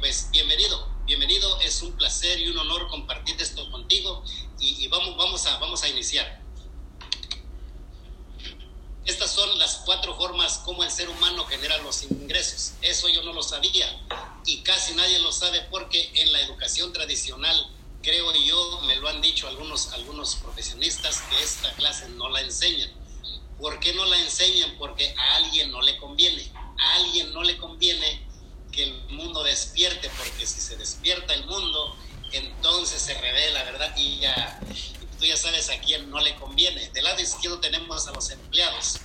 pues 0.00 0.28
bienvenido, 0.32 0.88
bienvenido, 1.06 1.60
es 1.60 1.82
un 1.82 1.92
placer 1.92 2.40
y 2.40 2.48
un 2.48 2.58
honor 2.58 2.88
compartir 2.88 3.40
esto 3.40 3.70
contigo 3.70 4.24
y, 4.58 4.84
y 4.84 4.88
vamos, 4.88 5.16
vamos, 5.16 5.46
a, 5.46 5.58
vamos 5.58 5.84
a 5.84 5.88
iniciar. 5.88 6.41
Estas 9.04 9.32
son 9.32 9.58
las 9.58 9.82
cuatro 9.84 10.16
formas 10.16 10.58
como 10.58 10.84
el 10.84 10.90
ser 10.90 11.08
humano 11.08 11.44
genera 11.46 11.76
los 11.78 12.02
ingresos. 12.04 12.74
Eso 12.82 13.08
yo 13.08 13.22
no 13.22 13.32
lo 13.32 13.42
sabía 13.42 14.00
y 14.46 14.58
casi 14.58 14.94
nadie 14.94 15.18
lo 15.18 15.32
sabe 15.32 15.60
porque 15.70 16.12
en 16.14 16.32
la 16.32 16.40
educación 16.40 16.92
tradicional, 16.92 17.68
creo 18.02 18.32
yo, 18.34 18.80
me 18.82 18.96
lo 18.96 19.08
han 19.08 19.20
dicho 19.20 19.48
algunos, 19.48 19.92
algunos 19.92 20.36
profesionistas, 20.36 21.20
que 21.22 21.42
esta 21.42 21.72
clase 21.72 22.08
no 22.10 22.28
la 22.28 22.40
enseñan. 22.42 22.90
¿Por 23.60 23.80
qué 23.80 23.92
no 23.92 24.04
la 24.04 24.18
enseñan? 24.18 24.76
Porque 24.78 25.14
a 25.16 25.36
alguien 25.36 25.70
no 25.70 25.82
le 25.82 25.96
conviene. 25.98 26.50
A 26.78 26.94
alguien 26.96 27.32
no 27.32 27.42
le 27.42 27.56
conviene 27.58 28.26
que 28.72 28.84
el 28.84 29.02
mundo 29.10 29.42
despierte, 29.42 30.10
porque 30.16 30.46
si 30.46 30.60
se 30.60 30.76
despierta 30.76 31.34
el 31.34 31.44
mundo, 31.46 31.96
entonces 32.32 33.02
se 33.02 33.14
revela, 33.14 33.62
¿verdad? 33.64 33.94
Y 33.96 34.20
ya, 34.20 34.60
tú 35.22 35.28
ya 35.28 35.36
sabes 35.36 35.70
a 35.70 35.78
quién 35.78 36.10
no 36.10 36.18
le 36.18 36.34
conviene. 36.34 36.90
Del 36.90 37.04
lado 37.04 37.20
izquierdo 37.20 37.60
tenemos 37.60 38.08
a 38.08 38.12
los 38.12 38.28
empleados, 38.30 38.98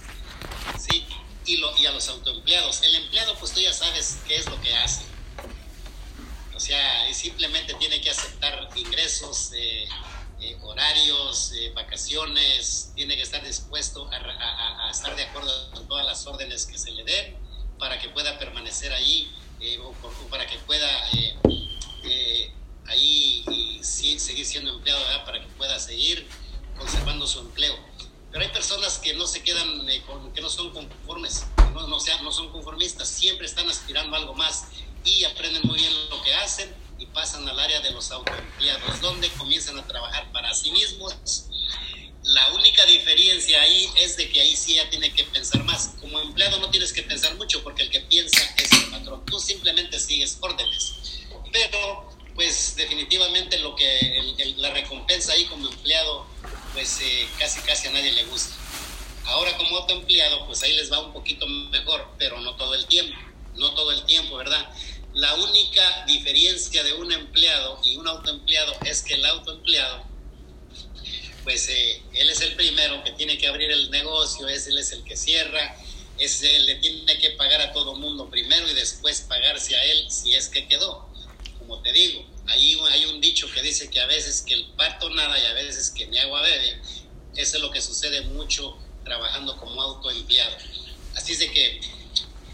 ¿sí? 0.79 1.05
Y, 1.45 1.57
lo, 1.57 1.77
y 1.77 1.85
a 1.85 1.91
los 1.91 2.09
autoempleados. 2.09 2.81
El 2.81 2.95
empleado, 2.95 3.35
pues 3.37 3.53
tú 3.53 3.59
ya 3.59 3.71
sabes 3.71 4.17
qué 4.27 4.37
es 4.37 4.47
lo 4.47 4.59
que 4.59 4.75
hace. 4.75 5.03
O 6.55 6.59
sea, 6.59 7.13
simplemente 7.13 7.75
tiene 7.75 8.01
que 8.01 8.09
aceptar 8.09 8.67
ingresos, 8.75 9.51
eh, 9.53 9.87
eh, 10.41 10.57
horarios, 10.63 11.51
eh, 11.51 11.71
vacaciones, 11.75 12.93
tiene 12.95 13.15
que 13.15 13.21
estar 13.21 13.45
dispuesto 13.45 14.09
a, 14.11 14.87
a, 14.87 14.89
estar 14.89 15.15
de 15.15 15.23
acuerdo 15.23 15.71
con 15.71 15.87
todas 15.87 16.03
las 16.03 16.25
órdenes 16.25 16.65
que 16.65 16.79
se 16.79 16.89
le 16.93 17.03
den 17.03 17.37
para 17.77 17.99
que 17.99 18.09
pueda 18.09 18.39
permanecer 18.39 18.91
ahí 18.91 19.31
o, 19.83 19.89
o, 19.89 20.29
para 20.31 20.47
que 20.47 20.57
pueda 20.59 20.89
ahí 22.87 23.43
y 23.49 23.83
seguir 23.83 24.45
siendo 24.45 24.73
empleado, 24.73 25.01
para 25.25 25.41
que 25.41 25.47
pueda 25.53 25.79
seguir 25.79 26.27
conservando 26.77 27.27
su 27.27 27.39
empleo. 27.39 27.77
Pero 28.31 28.43
hay 28.43 28.51
personas 28.51 28.99
que 28.99 29.13
no 29.13 29.25
se 29.25 29.41
quedan, 29.41 29.89
eh, 29.89 30.03
que 30.33 30.41
no 30.41 30.49
son 30.49 30.71
conformes, 30.71 31.45
no, 31.73 31.87
no, 31.87 31.99
sea, 31.99 32.21
no 32.21 32.31
son 32.31 32.51
conformistas, 32.51 33.07
siempre 33.07 33.45
están 33.45 33.69
aspirando 33.69 34.15
a 34.15 34.19
algo 34.19 34.33
más 34.33 34.67
y 35.05 35.23
aprenden 35.23 35.63
muy 35.63 35.79
bien 35.79 36.09
lo 36.09 36.21
que 36.23 36.33
hacen 36.35 36.73
y 36.99 37.05
pasan 37.07 37.47
al 37.47 37.59
área 37.59 37.79
de 37.81 37.91
los 37.91 38.11
autoempleados, 38.11 39.01
donde 39.01 39.29
comienzan 39.29 39.77
a 39.79 39.87
trabajar 39.87 40.31
para 40.31 40.53
sí 40.53 40.71
mismos. 40.71 41.45
La 42.23 42.51
única 42.53 42.85
diferencia 42.85 43.61
ahí 43.61 43.89
es 43.95 44.17
de 44.17 44.29
que 44.29 44.41
ahí 44.41 44.55
sí 44.55 44.75
ya 44.75 44.89
tiene 44.89 45.13
que 45.13 45.23
pensar 45.23 45.63
más. 45.63 45.95
Como 46.01 46.19
empleado 46.19 46.59
no 46.59 46.69
tienes 46.69 46.91
que 46.91 47.03
pensar 47.03 47.35
mucho 47.35 47.63
porque 47.63 47.83
el 47.83 47.89
que 47.89 48.01
piensa 48.01 48.43
es 48.57 48.71
el 48.73 48.89
patrón. 48.89 49.25
Tú 49.25 49.39
simplemente 49.39 49.97
sigues 49.97 50.37
órdenes. 50.41 50.93
Pero 51.53 52.16
pues 52.37 52.75
definitivamente 52.75 53.57
lo 53.57 53.75
que 53.75 54.35
la 54.57 54.69
recompensa 54.69 55.33
ahí 55.33 55.45
como 55.45 55.67
empleado, 55.67 56.27
pues 56.71 57.01
eh, 57.01 57.27
casi 57.39 57.59
casi 57.61 57.87
a 57.87 57.91
nadie 57.91 58.11
le 58.11 58.25
gusta. 58.25 58.55
Ahora 59.25 59.57
como 59.57 59.75
autoempleado, 59.77 60.45
pues 60.45 60.61
ahí 60.61 60.73
les 60.73 60.91
va 60.91 60.99
un 60.99 61.13
poquito 61.13 61.47
mejor, 61.47 62.07
pero 62.19 62.39
no 62.39 62.55
todo 62.55 62.75
el 62.75 62.85
tiempo, 62.85 63.17
no 63.55 63.73
todo 63.73 63.91
el 63.91 64.05
tiempo, 64.05 64.37
¿verdad? 64.37 64.69
La 65.15 65.33
única 65.33 66.05
diferencia 66.05 66.83
de 66.83 66.93
un 66.93 67.11
empleado 67.11 67.81
y 67.83 67.97
un 67.97 68.07
autoempleado 68.07 68.71
es 68.85 69.01
que 69.01 69.15
el 69.15 69.25
autoempleado, 69.25 70.03
pues 71.43 71.67
eh, 71.69 72.03
él 72.13 72.29
es 72.29 72.41
el 72.41 72.55
primero 72.55 73.03
que 73.03 73.13
tiene 73.13 73.39
que 73.39 73.47
abrir 73.47 73.71
el 73.71 73.89
negocio, 73.89 74.47
es, 74.47 74.67
él 74.67 74.77
es 74.77 74.91
el 74.91 75.03
que 75.03 75.17
cierra, 75.17 75.75
es, 76.19 76.43
él 76.43 76.67
le 76.67 76.75
tiene 76.75 77.17
que 77.17 77.31
pagar 77.31 77.61
a 77.61 77.73
todo 77.73 77.95
mundo 77.95 78.29
primero 78.29 78.69
y 78.69 78.75
después 78.75 79.21
pagarse 79.21 79.75
a 79.75 79.83
él 79.85 80.05
si 80.11 80.35
es 80.35 80.49
que 80.49 80.67
quedó 80.67 81.16
como 81.67 81.81
te 81.81 81.91
digo, 81.91 82.25
ahí 82.47 82.77
hay 82.91 83.05
un 83.05 83.19
dicho 83.19 83.51
que 83.51 83.61
dice 83.61 83.89
que 83.89 83.99
a 83.99 84.05
veces 84.05 84.41
que 84.41 84.53
el 84.53 84.65
parto 84.77 85.09
nada 85.09 85.37
y 85.37 85.45
a 85.45 85.53
veces 85.53 85.91
que 85.91 86.07
ni 86.07 86.17
agua 86.17 86.41
bebe. 86.41 86.79
Eso 87.35 87.57
es 87.57 87.61
lo 87.61 87.69
que 87.69 87.81
sucede 87.81 88.21
mucho 88.21 88.77
trabajando 89.03 89.57
como 89.57 89.81
autoempleado. 89.81 90.55
Así 91.15 91.33
es 91.33 91.39
de 91.39 91.51
que, 91.51 91.81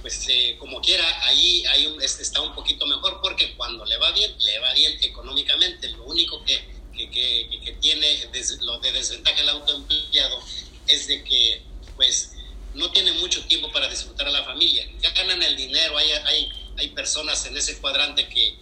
pues 0.01 0.25
eh, 0.29 0.55
como 0.58 0.82
quiera, 0.82 1.05
ahí, 1.25 1.63
ahí 1.67 1.96
está 2.01 2.41
un 2.41 2.55
poquito 2.55 2.88
mejor 2.88 3.20
porque 3.22 3.55
cuando 3.55 3.86
le 3.86 3.98
va 3.98 4.12
bien, 4.12 4.34
le 4.39 4.60
va 4.60 4.74
bien 4.74 4.98
económicamente. 5.01 5.89
Lo 5.89 6.05
único 6.05 6.43
que, 6.43 6.65
que, 6.93 7.10
que, 7.12 7.72
tiene 7.79 8.29
lo 8.62 8.79
de 8.79 8.91
desventaja 8.93 9.41
el 9.41 9.50
autoempleado 9.50 10.39
es 10.88 11.08
de 11.08 11.24
que, 11.24 11.62
pues, 11.96 12.34
no 12.74 12.91
tiene 12.91 13.12
mucho 13.13 13.46
tiempo 13.46 13.72
para 13.72 13.88
disfrutar 13.88 14.27
a 14.27 14.32
la 14.32 14.43
familia. 14.43 14.89
Ya 15.01 15.12
ganan 15.12 15.43
el 15.43 15.55
dinero, 15.55 15.98
hay, 15.98 16.12
hay, 16.12 16.50
hay 16.77 16.88
personas 16.89 17.46
en 17.46 17.55
ese 17.55 17.77
cuadrante 17.77 18.27
que 18.27 18.58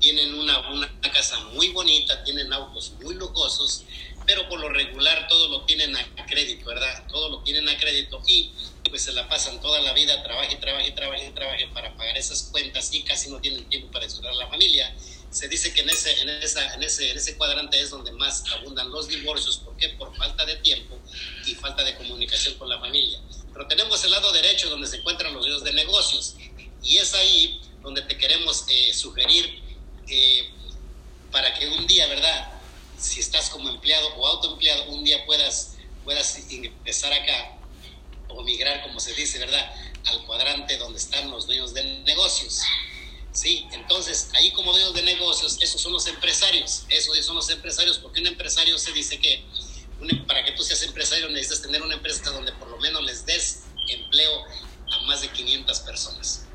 tienen 0.00 0.34
una, 0.34 0.70
una 0.70 0.90
casa 1.12 1.38
muy 1.52 1.68
bonita, 1.68 2.24
tienen 2.24 2.52
autos 2.52 2.92
muy 3.02 3.14
lujosos, 3.14 3.84
pero 4.26 4.48
por 4.48 4.60
lo 4.60 4.68
regular 4.68 5.28
todo 5.28 5.48
lo 5.48 5.62
tienen 5.62 5.94
a 5.96 6.26
crédito, 6.26 6.66
¿verdad? 6.66 7.06
Todo 7.08 7.28
lo 7.28 7.42
tienen 7.42 7.68
a 7.68 7.76
crédito 7.78 8.22
y 8.26 8.52
pues 8.88 9.02
se 9.02 9.12
la 9.12 9.28
pasan 9.28 9.60
toda 9.60 9.80
la 9.80 9.92
vida, 9.92 10.22
trabaje, 10.22 10.56
trabaje, 10.56 10.90
trabaje, 10.90 11.30
trabaje 11.30 11.68
para 11.68 11.96
pagar 11.96 12.16
esas 12.16 12.44
cuentas 12.50 12.92
y 12.92 13.02
casi 13.02 13.30
no 13.30 13.40
tienen 13.40 13.68
tiempo 13.68 13.90
para 13.92 14.04
disfrutar 14.04 14.32
a 14.32 14.36
la 14.36 14.48
familia. 14.48 14.94
Se 15.30 15.48
dice 15.48 15.72
que 15.72 15.82
en 15.82 15.90
ese, 15.90 16.20
en, 16.20 16.28
esa, 16.28 16.74
en, 16.74 16.82
ese, 16.82 17.10
en 17.10 17.16
ese 17.16 17.36
cuadrante 17.36 17.80
es 17.80 17.90
donde 17.90 18.10
más 18.12 18.44
abundan 18.52 18.90
los 18.90 19.08
divorcios. 19.08 19.58
¿Por 19.58 19.76
qué? 19.76 19.90
Por 19.90 20.14
falta 20.16 20.44
de 20.44 20.56
tiempo 20.56 20.98
y 21.46 21.54
falta 21.54 21.84
de 21.84 21.96
comunicación 21.96 22.56
con 22.56 22.68
la 22.68 22.80
familia. 22.80 23.20
Pero 23.52 23.66
tenemos 23.68 24.02
el 24.04 24.10
lado 24.10 24.32
derecho 24.32 24.68
donde 24.68 24.88
se 24.88 24.96
encuentran 24.96 25.32
los 25.34 25.44
dios 25.44 25.62
de 25.62 25.72
negocios 25.72 26.34
y 26.82 26.96
es 26.96 27.14
ahí 27.14 27.60
donde 27.82 28.02
te 28.02 28.18
queremos 28.18 28.64
eh, 28.68 28.92
sugerir 28.92 29.69
eh, 30.10 30.50
para 31.30 31.54
que 31.54 31.68
un 31.68 31.86
día, 31.86 32.06
¿verdad? 32.08 32.52
Si 32.98 33.20
estás 33.20 33.48
como 33.50 33.68
empleado 33.68 34.08
o 34.16 34.26
autoempleado, 34.26 34.90
un 34.90 35.04
día 35.04 35.24
puedas, 35.24 35.76
puedas 36.04 36.50
ingresar 36.50 37.12
acá 37.12 37.56
o 38.28 38.42
migrar, 38.42 38.82
como 38.82 39.00
se 39.00 39.14
dice, 39.14 39.38
¿verdad? 39.38 39.72
Al 40.06 40.24
cuadrante 40.26 40.76
donde 40.76 40.98
están 40.98 41.30
los 41.30 41.46
dueños 41.46 41.72
de 41.74 41.84
negocios. 42.00 42.60
Sí, 43.32 43.66
entonces 43.72 44.30
ahí 44.34 44.50
como 44.52 44.72
dueños 44.72 44.92
de 44.94 45.02
negocios, 45.02 45.58
esos 45.60 45.80
son 45.80 45.92
los 45.92 46.06
empresarios, 46.08 46.84
esos 46.88 47.24
son 47.24 47.36
los 47.36 47.48
empresarios, 47.48 47.98
porque 47.98 48.20
un 48.20 48.26
empresario 48.26 48.76
se 48.76 48.92
dice 48.92 49.20
que 49.20 49.44
para 50.26 50.44
que 50.44 50.52
tú 50.52 50.64
seas 50.64 50.82
empresario 50.82 51.28
necesitas 51.28 51.62
tener 51.62 51.82
una 51.82 51.94
empresa 51.94 52.30
donde 52.30 52.52
por 52.52 52.68
lo 52.68 52.78
menos 52.78 53.02
les 53.04 53.26
des 53.26 53.64
empleo 53.88 54.44
a 54.90 55.02
más 55.02 55.20
de 55.20 55.28
500 55.28 55.80
personas. 55.80 56.46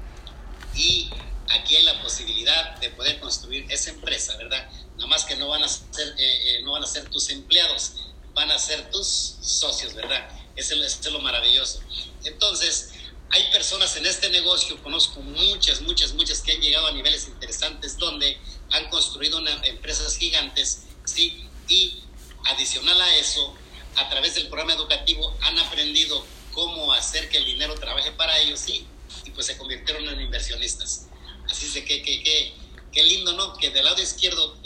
Y 0.76 1.10
aquí 1.50 1.76
hay 1.76 1.84
la 1.84 2.02
posibilidad 2.02 2.78
de 2.80 2.90
poder 2.92 3.20
construir 3.20 3.66
esa 3.70 3.92
empresa, 3.92 4.36
¿verdad? 4.38 4.70
Nada 4.96 5.08
más 5.08 5.26
que 5.26 5.36
no 5.36 5.48
van 5.48 5.64
a 5.64 5.68
ser, 5.68 6.08
eh, 6.18 6.58
eh, 6.58 6.62
no 6.64 6.72
van 6.72 6.84
a 6.84 6.88
ser 6.88 7.10
tus 7.10 7.30
empleados, 7.30 7.94
van 8.34 8.52
a 8.52 8.58
ser 8.58 8.90
tus 8.92 9.08
socios, 9.42 9.94
¿verdad? 9.94 10.28
Eso 10.56 10.76
es, 10.76 11.06
lo 11.12 11.20
maravilloso. 11.20 11.82
Entonces, 12.24 12.92
hay 13.30 13.44
personas 13.52 13.96
en 13.98 14.06
este 14.06 14.30
negocio, 14.30 14.82
conozco 14.82 15.22
muchas, 15.22 15.82
muchas, 15.82 16.14
muchas 16.14 16.42
que 16.42 16.54
han 16.54 16.62
llegado 16.62 16.88
a 16.88 16.92
niveles 16.92 17.28
interesantes 17.28 17.98
donde 17.98 18.38
han 18.72 18.90
construido 18.90 19.40
una, 19.40 19.52
empresas 19.66 20.18
gigantes, 20.18 20.84
¿sí? 21.04 21.48
Y 21.68 22.04
adicional 22.46 23.02
a 23.02 23.16
eso, 23.18 23.56
a 23.96 24.10
través 24.10 24.36
del 24.36 24.48
programa 24.48 24.74
educativo 24.74 25.36
han 25.42 25.58
aprendido 25.60 26.26
cómo 26.54 26.94
hacer 26.94 27.30
que 27.30 27.38
el 27.38 27.46
dinero 27.46 27.76
trabaje 27.76 28.12
para 28.12 28.38
ellos, 28.40 28.60
¿sí? 28.60 28.86
Y 29.26 29.32
pues 29.32 29.48
se 29.48 29.58
convirtieron 29.58 30.08
en 30.08 30.22
inversionistas. 30.22 31.08
Así 31.50 31.68
es 31.68 31.74
de 31.74 31.86
que, 31.86 32.02
que, 32.02 32.54
qué 32.92 33.04
lindo, 33.04 33.34
¿no? 33.34 33.56
Que 33.58 33.70
del 33.70 33.86
lado 33.86 34.02
izquierdo, 34.02 34.58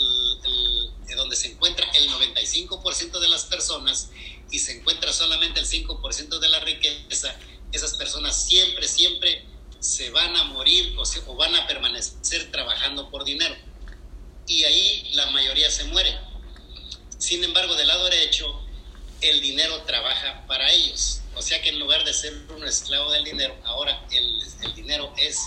donde 1.19 1.35
se 1.35 1.49
encuentra 1.51 1.85
el 1.91 2.09
95% 2.09 3.19
de 3.19 3.27
las 3.27 3.45
personas 3.45 4.09
y 4.51 4.59
se 4.59 4.77
encuentra 4.77 5.13
solamente 5.13 5.59
el 5.59 5.67
5% 5.67 6.39
de 6.39 6.49
la 6.49 6.59
riqueza, 6.61 7.35
esas 7.71 7.95
personas 7.95 8.47
siempre, 8.47 8.87
siempre 8.87 9.45
se 9.79 10.09
van 10.09 10.35
a 10.35 10.45
morir 10.45 10.95
o, 10.97 11.03
o 11.27 11.35
van 11.35 11.55
a 11.55 11.67
permanecer 11.67 12.51
trabajando 12.51 13.09
por 13.09 13.23
dinero. 13.25 13.55
Y 14.47 14.63
ahí 14.63 15.11
la 15.13 15.27
mayoría 15.27 15.69
se 15.69 15.83
muere. 15.85 16.17
Sin 17.17 17.43
embargo, 17.43 17.75
del 17.75 17.87
lado 17.87 18.05
derecho, 18.05 18.59
el 19.21 19.41
dinero 19.41 19.83
trabaja 19.83 20.45
para 20.47 20.71
ellos. 20.71 21.21
O 21.35 21.41
sea 21.41 21.61
que 21.61 21.69
en 21.69 21.79
lugar 21.79 22.03
de 22.03 22.13
ser 22.13 22.33
un 22.55 22.65
esclavo 22.65 23.11
del 23.11 23.23
dinero, 23.23 23.55
ahora 23.65 24.07
el, 24.11 24.41
el 24.63 24.73
dinero 24.73 25.13
es 25.17 25.39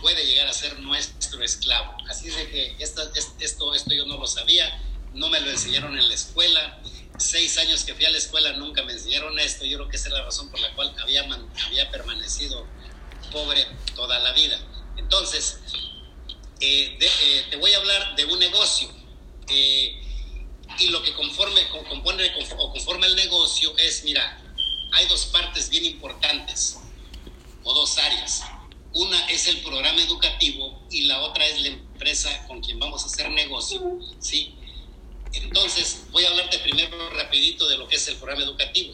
puede 0.00 0.26
llegar 0.26 0.46
a 0.46 0.52
ser 0.52 0.78
nuestro 0.80 1.42
esclavo. 1.42 1.96
Así 2.08 2.28
es 2.28 2.36
de 2.36 2.50
que 2.50 2.76
esto, 2.78 3.02
esto, 3.40 3.94
yo 3.94 4.06
no 4.06 4.18
lo 4.18 4.26
sabía, 4.26 4.80
no 5.14 5.28
me 5.28 5.40
lo 5.40 5.50
enseñaron 5.50 5.96
en 5.98 6.08
la 6.08 6.14
escuela. 6.14 6.80
Seis 7.18 7.58
años 7.58 7.84
que 7.84 7.94
fui 7.94 8.04
a 8.04 8.10
la 8.10 8.18
escuela 8.18 8.52
nunca 8.52 8.82
me 8.82 8.92
enseñaron 8.92 9.38
esto. 9.38 9.64
Yo 9.64 9.78
creo 9.78 9.88
que 9.88 9.96
esa 9.96 10.08
es 10.08 10.14
la 10.14 10.24
razón 10.24 10.50
por 10.50 10.60
la 10.60 10.74
cual 10.74 10.94
había, 11.00 11.26
había 11.66 11.90
permanecido 11.90 12.66
pobre 13.30 13.66
toda 13.94 14.18
la 14.18 14.32
vida. 14.32 14.58
Entonces, 14.96 15.60
eh, 16.60 16.98
eh, 17.00 17.46
te 17.50 17.56
voy 17.56 17.72
a 17.72 17.78
hablar 17.78 18.16
de 18.16 18.24
un 18.24 18.38
negocio. 18.38 18.88
Eh, 19.48 20.02
y 20.78 20.88
lo 20.88 21.02
que 21.02 21.12
conforme, 21.14 21.68
compone 21.88 22.32
o 22.56 22.72
conforma 22.72 23.06
el 23.06 23.16
negocio 23.16 23.76
es, 23.76 24.04
mira, 24.04 24.40
hay 24.92 25.06
dos 25.08 25.26
partes 25.26 25.68
bien 25.68 25.84
importantes 25.84 26.78
o 27.64 27.74
dos 27.74 27.98
áreas. 27.98 28.42
Una 28.92 29.28
es 29.28 29.46
el 29.46 29.60
programa 29.60 30.02
educativo 30.02 30.82
y 30.90 31.02
la 31.02 31.22
otra 31.22 31.46
es 31.46 31.60
la 31.62 31.68
empresa 31.68 32.46
con 32.48 32.60
quien 32.60 32.78
vamos 32.78 33.04
a 33.04 33.06
hacer 33.06 33.30
negocio, 33.30 33.98
¿sí? 34.18 34.54
Entonces, 35.32 36.06
voy 36.10 36.24
a 36.24 36.30
hablarte 36.30 36.58
primero 36.58 37.10
rapidito 37.10 37.68
de 37.68 37.78
lo 37.78 37.86
que 37.86 37.96
es 37.96 38.08
el 38.08 38.16
programa 38.16 38.42
educativo. 38.42 38.92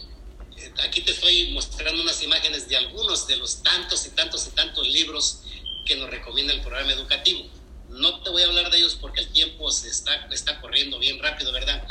Eh, 0.58 0.72
aquí 0.86 1.00
te 1.00 1.12
estoy 1.12 1.52
mostrando 1.52 2.02
unas 2.02 2.22
imágenes 2.22 2.68
de 2.68 2.76
algunos 2.76 3.26
de 3.26 3.36
los 3.36 3.62
tantos 3.62 4.06
y 4.06 4.10
tantos 4.10 4.46
y 4.46 4.50
tantos 4.50 4.86
libros 4.86 5.40
que 5.86 5.96
nos 5.96 6.10
recomienda 6.10 6.52
el 6.52 6.60
programa 6.60 6.92
educativo. 6.92 7.46
No 7.88 8.20
te 8.22 8.30
voy 8.30 8.42
a 8.42 8.46
hablar 8.46 8.70
de 8.70 8.78
ellos 8.78 8.98
porque 9.00 9.20
el 9.20 9.28
tiempo 9.32 9.70
se 9.70 9.88
está, 9.88 10.28
está 10.30 10.60
corriendo 10.60 10.98
bien 10.98 11.18
rápido, 11.20 11.52
¿verdad? 11.52 11.86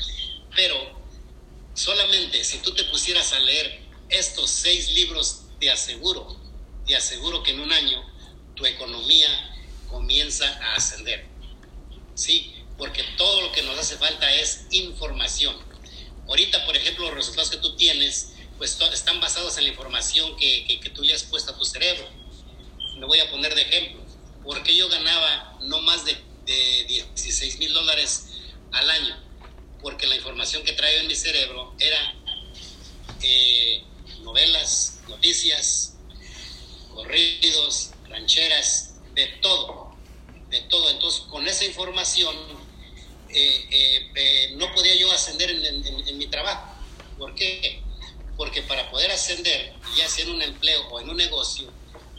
Pero 0.55 0.75
solamente 1.73 2.43
si 2.43 2.59
tú 2.59 2.71
te 2.73 2.83
pusieras 2.85 3.33
a 3.33 3.39
leer 3.39 3.81
estos 4.09 4.51
seis 4.51 4.91
libros, 4.93 5.41
te 5.59 5.71
aseguro, 5.71 6.44
te 6.85 6.95
aseguro 6.95 7.43
que 7.43 7.51
en 7.51 7.59
un 7.59 7.71
año 7.71 8.03
tu 8.55 8.65
economía 8.65 9.27
comienza 9.89 10.45
a 10.63 10.75
ascender. 10.75 11.25
Sí, 12.13 12.53
porque 12.77 13.03
todo 13.17 13.41
lo 13.41 13.51
que 13.51 13.63
nos 13.63 13.77
hace 13.77 13.97
falta 13.97 14.31
es 14.33 14.65
información. 14.71 15.55
Ahorita, 16.27 16.65
por 16.65 16.75
ejemplo, 16.75 17.05
los 17.05 17.15
resultados 17.15 17.49
que 17.49 17.57
tú 17.57 17.75
tienes, 17.75 18.33
pues 18.57 18.79
están 18.93 19.19
basados 19.19 19.57
en 19.57 19.65
la 19.65 19.69
información 19.69 20.35
que, 20.37 20.79
que, 20.81 20.89
tú 20.89 21.03
le 21.03 21.13
has 21.13 21.23
puesto 21.23 21.51
a 21.51 21.57
tu 21.57 21.65
cerebro. 21.65 22.07
Me 22.97 23.05
voy 23.05 23.19
a 23.19 23.29
poner 23.29 23.53
de 23.53 23.61
ejemplo. 23.61 24.03
Porque 24.43 24.75
yo 24.75 24.87
ganaba 24.89 25.57
no 25.61 25.81
más 25.81 26.05
de, 26.05 26.15
de 26.45 26.85
16 26.87 27.59
mil 27.59 27.73
dólares 27.73 28.27
al 28.71 28.89
año? 28.89 29.17
Porque 29.81 30.07
la 30.07 30.15
información 30.15 30.63
que 30.63 30.73
traigo 30.73 31.01
en 31.01 31.07
mi 31.07 31.15
cerebro 31.15 31.75
era 31.79 32.15
eh, 33.21 33.83
novelas, 34.21 34.99
noticias, 35.07 35.94
corridos, 36.95 37.91
rancheras, 38.09 38.95
de 39.13 39.27
todo, 39.41 39.95
de 40.49 40.61
todo. 40.61 40.89
Entonces, 40.89 41.21
con 41.29 41.47
esa 41.47 41.65
información 41.65 42.35
eh, 43.29 43.67
eh, 43.69 44.11
eh, 44.15 44.53
no 44.55 44.73
podía 44.73 44.95
yo 44.95 45.11
ascender 45.11 45.49
en, 45.49 46.17
mi 46.17 46.27
trabajo. 46.27 46.73
¿Por 47.17 47.35
qué? 47.35 47.81
Porque 48.37 48.61
para 48.61 48.89
poder 48.89 49.11
ascender, 49.11 49.73
ya 49.97 50.07
sea 50.07 50.25
en 50.25 50.31
un 50.31 50.41
empleo 50.41 50.87
o 50.89 50.99
en 50.99 51.09
un 51.09 51.17
negocio, 51.17 51.71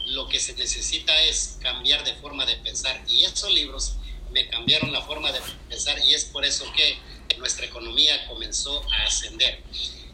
lo 0.05 0.27
que 0.27 0.39
se 0.39 0.53
necesita 0.53 1.19
es 1.23 1.57
cambiar 1.61 2.03
de 2.03 2.13
forma 2.15 2.45
de 2.45 2.55
pensar. 2.57 3.03
Y 3.07 3.23
estos 3.23 3.51
libros 3.51 3.95
me 4.31 4.47
cambiaron 4.47 4.91
la 4.91 5.01
forma 5.01 5.31
de 5.31 5.39
pensar 5.69 5.97
y 6.03 6.13
es 6.13 6.25
por 6.25 6.45
eso 6.45 6.65
que 6.75 6.97
nuestra 7.37 7.65
economía 7.65 8.27
comenzó 8.27 8.83
a 8.91 9.05
ascender. 9.05 9.61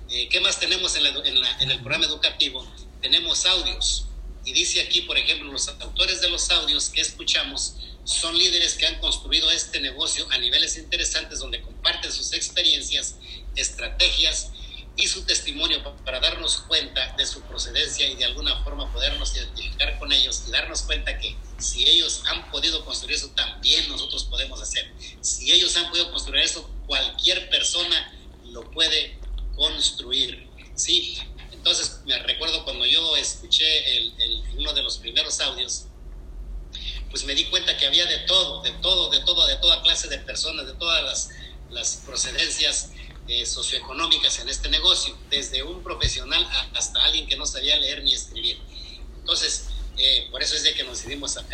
¿Qué 0.08 0.40
más 0.42 0.60
tenemos 0.60 0.96
en, 0.96 1.06
en 1.06 1.72
el 1.72 1.80
programa 1.80 2.06
educativo? 2.06 2.66
Tenemos 3.02 3.46
audios. 3.46 4.06
Y 4.46 4.54
dice 4.54 4.82
aquí, 4.82 5.02
por 5.02 5.18
ejemplo, 5.18 5.52
los 5.52 5.68
autores 5.68 6.22
de 6.22 6.30
los 6.30 6.50
audios 6.52 6.90
que 6.90 7.02
escuchamos 7.02 7.76
son 8.04 8.38
líderes 8.38 8.76
que 8.76 8.86
han 8.86 9.00
construido 9.00 9.50
este 9.52 9.80
negocio 9.80 10.28
a 10.32 10.38
niveles 10.38 10.78
interesantes 10.78 11.40
donde 11.40 11.62
comparten 11.62 12.12
sus 12.12 12.34
experiencias, 12.34 13.16
estrategias 13.56 14.52
y 14.96 15.08
su 15.08 15.24
testimonio 15.24 15.82
para 16.06 16.20
darnos 16.20 16.58
cuenta 16.68 17.16
de 17.18 17.26
su 17.26 17.42
procedencia 17.42 18.08
y 18.08 18.16
de 18.16 18.26
alguna 18.26 18.64
forma 18.64 18.92
podernos 18.92 19.36
identificar 19.36 19.98
con 19.98 20.12
ellos 20.12 20.44
y 20.48 20.52
darnos 20.52 20.84
cuenta 20.84 21.18
que 21.18 21.36
si 21.58 21.88
ellos 21.88 22.22
han 22.28 22.52
podido 22.52 22.86
construir 22.86 23.16
eso, 23.16 23.30
también 23.30 23.88
nosotros 23.90 24.26
podemos 24.26 24.62
hacer. 24.62 24.92
Si 25.22 25.52
ellos 25.52 25.76
han 25.78 25.90
podido 25.90 26.12
construir 26.12 26.44
eso, 26.44 26.70
cualquier 26.86 27.50
persona 27.50 28.14
lo 28.46 28.70
puede 28.72 29.18
construir. 29.56 30.48
Sí, 30.76 31.18
entonces 31.64 32.02
me 32.06 32.20
recuerdo 32.20 32.66
cuando 32.66 32.86
yo 32.86 33.16
escuché 33.16 33.96
el, 33.96 34.44
uno 34.58 34.74
de 34.74 34.84
los 34.84 34.98
primeros 34.98 35.40
audios, 35.40 35.86
pues 37.10 37.24
me 37.24 37.34
di 37.36 37.46
cuenta 37.46 37.78
que 37.78 37.86
había 37.88 38.06
de 38.06 38.18
todo, 38.28 38.62
de 38.62 38.72
todo, 38.82 39.10
de 39.10 39.22
todo, 39.22 39.48
de 39.48 39.56
toda 39.56 39.82
clase 39.82 40.10
de 40.10 40.18
personas, 40.18 40.68
de 40.68 40.74
todas 40.74 41.02
las, 41.06 41.30
las 41.70 42.02
procedencias 42.06 42.90
eh, 43.30 43.46
socioeconómicas 43.46 44.40
en 44.40 44.50
este 44.50 44.68
negocio, 44.68 45.18
desde 45.30 45.64
un 45.64 45.82
profesional 45.82 46.46
hasta 46.74 47.02
alguien 47.02 47.28
que 47.28 47.38
no 47.38 47.46
sabía 47.46 47.78
leer 47.78 48.04
ni 48.04 48.14
escribir. 48.14 48.60
Entonces, 49.20 49.68
eh, 49.98 50.28
por 50.32 50.44
eso 50.44 50.58
es 50.58 50.64
de 50.64 50.74
que 50.74 50.84
nos 50.84 50.98
decidimos 50.98 51.38
a, 51.38 51.46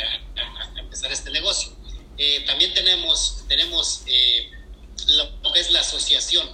empezar 0.79 1.11
este 1.11 1.29
negocio. 1.29 1.71
Eh, 2.17 2.45
también 2.47 2.73
tenemos, 2.73 3.43
tenemos 3.47 4.05
lo 5.43 5.53
que 5.53 5.59
es 5.59 5.69
la 5.69 5.81
asociación. 5.81 6.49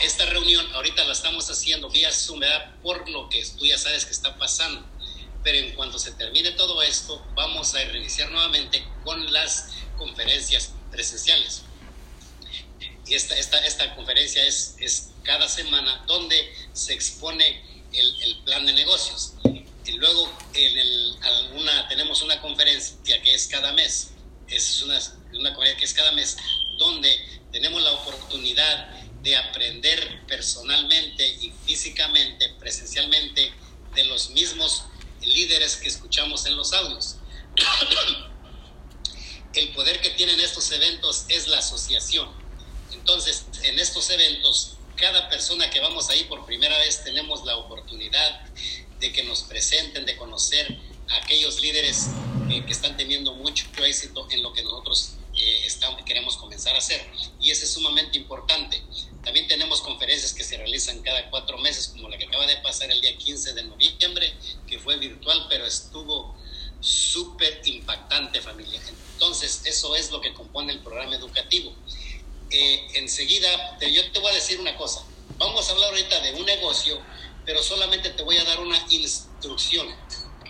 Esta 0.00 0.26
reunión 0.26 0.66
ahorita 0.74 1.04
la 1.04 1.12
estamos 1.12 1.50
haciendo 1.50 1.90
vía 1.90 2.10
Zoom, 2.10 2.40
Por 2.82 3.08
lo 3.08 3.28
que 3.28 3.44
tú 3.58 3.66
ya 3.66 3.78
sabes 3.78 4.04
que 4.04 4.12
está 4.12 4.36
pasando 4.38 4.84
pero 5.42 5.58
en 5.58 5.74
cuanto 5.74 5.98
se 5.98 6.12
termine 6.12 6.52
todo 6.52 6.82
esto, 6.82 7.24
vamos 7.34 7.74
a 7.74 7.84
reiniciar 7.84 8.30
nuevamente 8.30 8.84
con 9.04 9.32
las 9.32 9.70
conferencias 9.96 10.72
presenciales. 10.90 11.62
Y 13.06 13.14
esta, 13.14 13.36
esta, 13.36 13.58
esta 13.64 13.94
conferencia 13.96 14.44
es, 14.44 14.76
es 14.78 15.10
cada 15.22 15.48
semana 15.48 16.04
donde 16.06 16.54
se 16.72 16.92
expone 16.92 17.62
el, 17.92 18.22
el 18.22 18.38
plan 18.44 18.66
de 18.66 18.72
negocios. 18.72 19.34
Y 19.86 19.92
luego 19.92 20.30
en 20.54 20.78
el, 20.78 21.16
alguna, 21.22 21.88
tenemos 21.88 22.22
una 22.22 22.40
conferencia 22.40 23.20
que 23.22 23.34
es 23.34 23.48
cada 23.48 23.72
mes. 23.72 24.10
Es 24.46 24.82
una, 24.82 25.00
una 25.32 25.54
conferencia 25.54 25.78
que 25.78 25.84
es 25.86 25.94
cada 25.94 26.12
mes 26.12 26.36
donde 26.78 27.40
tenemos 27.50 27.82
la 27.82 27.92
oportunidad 27.92 28.99
de 29.22 29.36
aprender 29.36 30.26
personalmente 30.26 31.26
y 31.26 31.52
físicamente, 31.66 32.48
presencialmente, 32.58 33.52
de 33.94 34.04
los 34.04 34.30
mismos 34.30 34.84
líderes 35.22 35.76
que 35.76 35.88
escuchamos 35.88 36.46
en 36.46 36.56
los 36.56 36.72
audios. 36.72 37.16
El 39.54 39.70
poder 39.70 40.00
que 40.00 40.10
tienen 40.10 40.38
estos 40.40 40.70
eventos 40.70 41.24
es 41.28 41.48
la 41.48 41.58
asociación. 41.58 42.30
Entonces, 42.92 43.46
en 43.64 43.78
estos 43.78 44.08
eventos, 44.10 44.76
cada 44.96 45.28
persona 45.28 45.68
que 45.70 45.80
vamos 45.80 46.08
ahí 46.08 46.24
por 46.24 46.46
primera 46.46 46.78
vez 46.78 47.02
tenemos 47.02 47.44
la 47.44 47.56
oportunidad 47.56 48.40
de 49.00 49.12
que 49.12 49.24
nos 49.24 49.42
presenten, 49.42 50.04
de 50.06 50.16
conocer 50.16 50.78
a 51.08 51.16
aquellos 51.16 51.60
líderes 51.60 52.10
que 52.48 52.72
están 52.72 52.96
teniendo 52.96 53.34
mucho 53.34 53.66
éxito 53.84 54.26
en 54.30 54.42
lo 54.42 54.52
que 54.52 54.62
nosotros 54.62 55.14
eh, 55.36 55.62
estamos, 55.64 56.02
queremos 56.04 56.36
comenzar 56.36 56.74
a 56.74 56.78
hacer. 56.78 57.04
Y 57.40 57.50
eso 57.50 57.64
es 57.64 57.72
sumamente 57.72 58.18
importante. 58.18 58.82
También 59.24 59.46
tenemos 59.48 59.82
conferencias 59.82 60.32
que 60.32 60.44
se 60.44 60.56
realizan 60.56 61.02
cada 61.02 61.28
cuatro 61.28 61.58
meses, 61.58 61.88
como 61.88 62.08
la 62.08 62.16
que 62.16 62.24
acaba 62.24 62.46
de 62.46 62.56
pasar 62.58 62.90
el 62.90 63.00
día 63.00 63.16
15 63.16 63.52
de 63.52 63.64
noviembre, 63.64 64.34
que 64.66 64.78
fue 64.78 64.96
virtual, 64.96 65.46
pero 65.48 65.66
estuvo 65.66 66.34
súper 66.80 67.60
impactante 67.66 68.40
familia. 68.40 68.80
Entonces, 69.12 69.62
eso 69.66 69.94
es 69.94 70.10
lo 70.10 70.20
que 70.20 70.32
compone 70.32 70.72
el 70.72 70.80
programa 70.80 71.16
educativo. 71.16 71.74
Eh, 72.50 72.86
enseguida, 72.94 73.78
yo 73.80 74.10
te 74.10 74.18
voy 74.20 74.30
a 74.30 74.34
decir 74.34 74.58
una 74.58 74.76
cosa. 74.76 75.04
Vamos 75.36 75.68
a 75.68 75.72
hablar 75.72 75.90
ahorita 75.90 76.20
de 76.20 76.34
un 76.34 76.46
negocio, 76.46 77.00
pero 77.44 77.62
solamente 77.62 78.10
te 78.10 78.22
voy 78.22 78.38
a 78.38 78.44
dar 78.44 78.60
una 78.60 78.86
instrucción. 78.88 79.94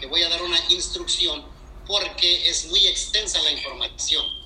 Te 0.01 0.07
voy 0.07 0.23
a 0.23 0.29
dar 0.29 0.43
una 0.43 0.59
instrucción 0.69 1.45
porque 1.87 2.49
es 2.49 2.67
muy 2.67 2.87
extensa 2.87 3.43
la 3.43 3.51
información 3.51 4.40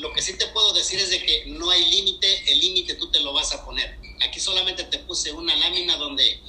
lo 0.00 0.12
que 0.12 0.22
sí 0.22 0.36
te 0.36 0.46
puedo 0.48 0.72
decir 0.72 0.98
es 0.98 1.10
de 1.10 1.22
que 1.24 1.44
no 1.46 1.70
hay 1.70 1.84
límite, 1.90 2.52
el 2.52 2.58
límite 2.58 2.94
tú 2.94 3.10
te 3.10 3.20
lo 3.20 3.32
vas 3.32 3.52
a 3.52 3.64
poner. 3.64 3.98
Aquí 4.26 4.40
solamente 4.40 4.84
te 4.84 4.98
puse 5.00 5.32
una 5.32 5.54
lámina 5.56 5.96
donde 5.96 6.40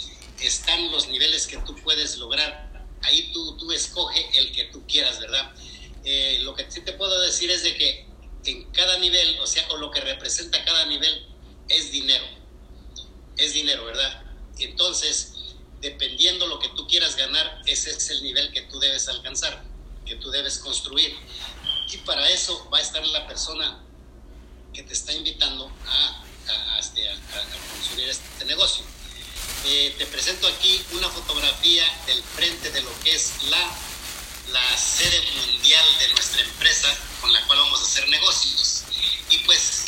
están 0.41 0.91
los 0.91 1.09
niveles 1.09 1.47
que 1.47 1.57
tú 1.57 1.75
puedes 1.83 2.17
lograr. 2.17 2.71
Ahí 3.03 3.31
tú, 3.33 3.57
tú 3.57 3.71
escoge 3.71 4.25
el 4.37 4.51
que 4.53 4.65
tú 4.65 4.85
quieras, 4.87 5.19
¿verdad? 5.19 5.53
Eh, 6.05 6.39
lo 6.41 6.55
que 6.55 6.69
sí 6.71 6.81
te 6.81 6.93
puedo 6.93 7.19
decir 7.21 7.51
es 7.51 7.63
de 7.63 7.75
que 7.75 8.05
en 8.45 8.71
cada 8.71 8.97
nivel, 8.99 9.37
o 9.39 9.47
sea, 9.47 9.67
o 9.71 9.77
lo 9.77 9.91
que 9.91 9.99
representa 9.99 10.63
cada 10.63 10.85
nivel 10.85 11.27
es 11.67 11.91
dinero. 11.91 12.25
Es 13.37 13.53
dinero, 13.53 13.85
¿verdad? 13.85 14.23
Entonces, 14.59 15.33
dependiendo 15.81 16.47
lo 16.47 16.59
que 16.59 16.69
tú 16.69 16.87
quieras 16.87 17.17
ganar, 17.17 17.61
ese 17.65 17.91
es 17.91 18.09
el 18.11 18.23
nivel 18.23 18.51
que 18.51 18.61
tú 18.63 18.79
debes 18.79 19.07
alcanzar, 19.09 19.63
que 20.05 20.15
tú 20.15 20.31
debes 20.31 20.59
construir. 20.59 21.15
Y 21.91 21.97
para 21.97 22.27
eso 22.30 22.69
va 22.71 22.77
a 22.77 22.82
estar 22.82 23.06
la 23.08 23.27
persona 23.27 23.80
que 24.73 24.84
te 24.84 24.93
está 24.93 25.12
invitando 25.12 25.69
a, 25.88 26.23
a, 26.75 26.80
este, 26.80 27.06
este 28.10 28.45
negocio. 28.45 28.84
Eh, 29.65 29.93
te 29.97 30.06
presento 30.06 30.47
aquí 30.47 30.82
una 30.93 31.10
fotografía 31.10 31.84
del 32.08 32.23
frente 32.23 32.71
de 32.71 32.82
lo 32.82 32.99
que 33.01 33.13
es 33.13 33.43
la, 33.49 33.71
la 34.54 34.77
sede 34.77 35.21
mundial 35.34 35.86
de 35.99 36.08
nuestra 36.13 36.41
empresa 36.41 36.97
con 37.19 37.32
la 37.34 37.45
cual 37.45 37.60
vamos 37.60 37.82
a 37.82 37.84
hacer 37.84 38.08
negocios. 38.10 38.84
Y 39.30 39.39
pues, 39.39 39.84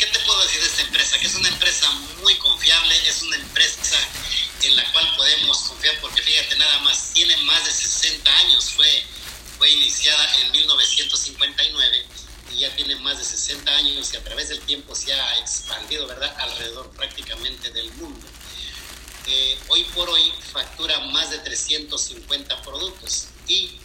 250 21.79 22.61
productos 22.61 23.27
y 23.47 23.79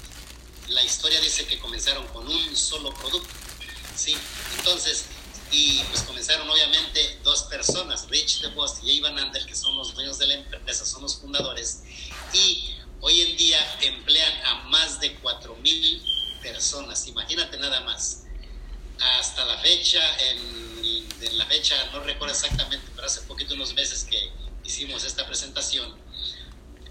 la 0.68 0.82
historia 0.84 1.20
dice 1.20 1.46
que 1.46 1.58
comenzaron 1.58 2.06
con 2.08 2.26
un 2.26 2.56
solo 2.56 2.92
producto, 2.94 3.32
¿sí? 3.96 4.16
Entonces, 4.58 5.06
y 5.50 5.82
pues 5.84 6.02
comenzaron 6.02 6.48
obviamente 6.48 7.18
dos 7.22 7.44
personas, 7.44 8.06
Rich 8.08 8.42
DeVos 8.42 8.80
y 8.82 8.92
Ivan 8.92 9.18
Ander, 9.18 9.44
que 9.46 9.54
son 9.54 9.76
los 9.76 9.94
dueños 9.94 10.18
de 10.18 10.26
la 10.26 10.34
empresa, 10.34 10.84
son 10.84 11.02
los 11.02 11.16
fundadores, 11.16 11.82
y 12.34 12.74
hoy 13.00 13.22
en 13.22 13.36
día 13.36 13.78
emplean 13.80 14.32
a 14.44 14.54
más 14.68 15.00
de 15.00 15.18
4.000 15.22 16.42
personas, 16.42 17.06
imagínate 17.06 17.56
nada 17.58 17.80
más. 17.82 18.24
Hasta 19.00 19.44
la 19.44 19.58
fecha, 19.58 20.00
en, 20.18 21.08
en 21.22 21.38
la 21.38 21.46
fecha 21.46 21.74
no 21.92 22.00
recuerdo 22.00 22.34
exactamente, 22.34 22.86
pero 22.94 23.06
hace 23.06 23.22
poquito 23.22 23.54
unos 23.54 23.72
meses 23.74 24.04
que 24.04 24.30
hicimos 24.64 25.04
esta 25.04 25.26
presentación, 25.26 25.96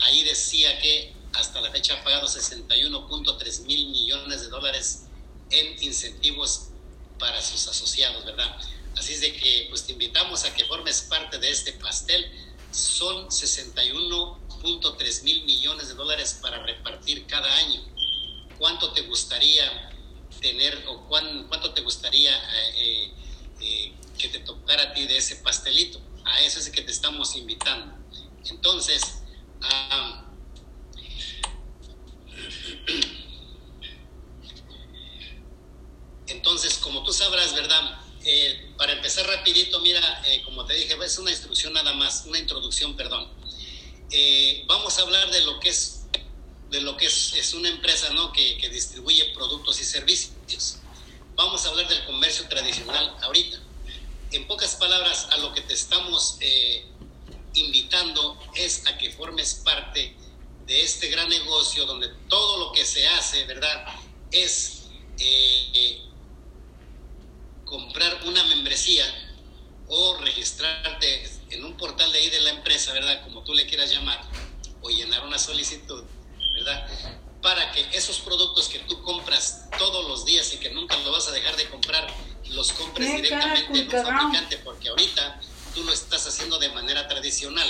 ahí 0.01 0.23
decía 0.23 0.79
que 0.79 1.13
hasta 1.33 1.61
la 1.61 1.71
fecha 1.71 1.95
ha 1.95 2.03
pagado 2.03 2.27
61.3 2.27 3.61
mil 3.65 3.89
millones 3.89 4.41
de 4.41 4.47
dólares 4.49 5.03
en 5.51 5.83
incentivos 5.83 6.69
para 7.19 7.41
sus 7.41 7.67
asociados, 7.67 8.25
¿verdad? 8.25 8.57
Así 8.97 9.13
es 9.13 9.21
de 9.21 9.33
que 9.33 9.67
pues 9.69 9.85
te 9.85 9.93
invitamos 9.93 10.43
a 10.43 10.53
que 10.53 10.65
formes 10.65 11.01
parte 11.03 11.37
de 11.37 11.49
este 11.49 11.73
pastel. 11.73 12.25
Son 12.71 13.27
61.3 13.27 15.23
mil 15.23 15.43
millones 15.45 15.87
de 15.87 15.93
dólares 15.93 16.39
para 16.41 16.63
repartir 16.63 17.25
cada 17.27 17.53
año. 17.57 17.81
¿Cuánto 18.57 18.91
te 18.93 19.01
gustaría 19.01 19.91
tener 20.41 20.83
o 20.87 21.07
cuánto 21.07 21.73
te 21.73 21.81
gustaría 21.81 22.31
eh, 22.75 23.13
eh, 23.61 23.93
que 24.17 24.29
te 24.29 24.39
tocara 24.39 24.83
a 24.83 24.93
ti 24.93 25.05
de 25.05 25.17
ese 25.17 25.37
pastelito? 25.37 26.01
A 26.25 26.41
eso 26.41 26.59
es 26.59 26.69
que 26.69 26.81
te 26.81 26.91
estamos 26.91 27.35
invitando. 27.35 27.95
Entonces, 28.45 29.21
entonces, 36.27 36.77
como 36.77 37.03
tú 37.03 37.11
sabrás, 37.13 37.53
¿verdad? 37.53 38.01
Eh, 38.25 38.71
para 38.77 38.93
empezar 38.93 39.25
rapidito, 39.27 39.79
mira, 39.81 40.23
eh, 40.27 40.41
como 40.43 40.65
te 40.65 40.73
dije, 40.73 40.95
es 41.03 41.17
una 41.17 41.31
instrucción 41.31 41.73
nada 41.73 41.93
más, 41.93 42.25
una 42.25 42.39
introducción, 42.39 42.95
perdón. 42.95 43.29
Eh, 44.11 44.63
vamos 44.67 44.97
a 44.97 45.01
hablar 45.01 45.29
de 45.31 45.41
lo 45.41 45.59
que 45.59 45.69
es 45.69 45.93
de 46.69 46.81
lo 46.81 46.97
que 46.97 47.05
es, 47.05 47.33
es 47.33 47.53
una 47.53 47.69
empresa 47.69 48.09
¿no? 48.09 48.33
que, 48.33 48.57
que, 48.57 48.69
distribuye 48.69 49.31
productos 49.33 49.79
y 49.79 49.85
servicios. 49.85 50.77
Vamos 51.35 51.65
a 51.65 51.69
hablar 51.69 51.87
del 51.87 52.03
comercio 52.05 52.45
tradicional 52.49 53.15
ahorita. 53.21 53.57
En 54.31 54.47
pocas 54.47 54.75
palabras, 54.75 55.27
a 55.31 55.37
lo 55.37 55.53
que 55.53 55.61
te 55.61 55.73
estamos 55.73 56.37
invitando 57.59 58.39
es 58.55 58.85
a 58.87 58.97
que 58.97 59.11
formes 59.11 59.61
parte 59.65 60.15
de 60.65 60.83
este 60.83 61.09
gran 61.09 61.29
negocio 61.29 61.85
donde 61.85 62.09
todo 62.27 62.59
lo 62.59 62.71
que 62.71 62.85
se 62.85 63.07
hace, 63.07 63.45
¿verdad? 63.45 63.85
Es 64.31 64.89
eh, 65.19 66.01
comprar 67.65 68.21
una 68.25 68.43
membresía 68.45 69.05
o 69.87 70.17
registrarte 70.17 71.29
en 71.49 71.63
un 71.63 71.77
portal 71.77 72.11
de 72.11 72.19
ahí 72.19 72.29
de 72.29 72.41
la 72.41 72.49
empresa, 72.51 72.91
¿verdad? 72.93 73.23
Como 73.23 73.43
tú 73.43 73.53
le 73.53 73.65
quieras 73.65 73.89
llamar, 73.89 74.21
o 74.81 74.89
llenar 74.89 75.25
una 75.25 75.39
solicitud, 75.39 76.03
¿verdad? 76.53 76.87
Para 77.41 77.71
que 77.71 77.87
esos 77.93 78.19
productos 78.19 78.67
que 78.67 78.79
tú 78.79 79.01
compras 79.01 79.69
todos 79.77 80.07
los 80.07 80.25
días 80.25 80.53
y 80.53 80.57
que 80.57 80.69
nunca 80.71 80.97
lo 80.97 81.11
vas 81.11 81.27
a 81.27 81.31
dejar 81.31 81.55
de 81.55 81.69
comprar, 81.69 82.07
los 82.49 82.71
compres 82.73 83.15
directamente 83.15 83.79
en 83.79 83.85
un 83.85 84.03
fabricante, 84.03 84.57
porque 84.57 84.89
ahorita 84.89 85.39
tú 85.77 85.83
lo 85.83 85.93
estás 85.93 86.25
haciendo 86.25 86.57
de 86.57 86.69
manera 86.69 87.07
tradicional. 87.07 87.67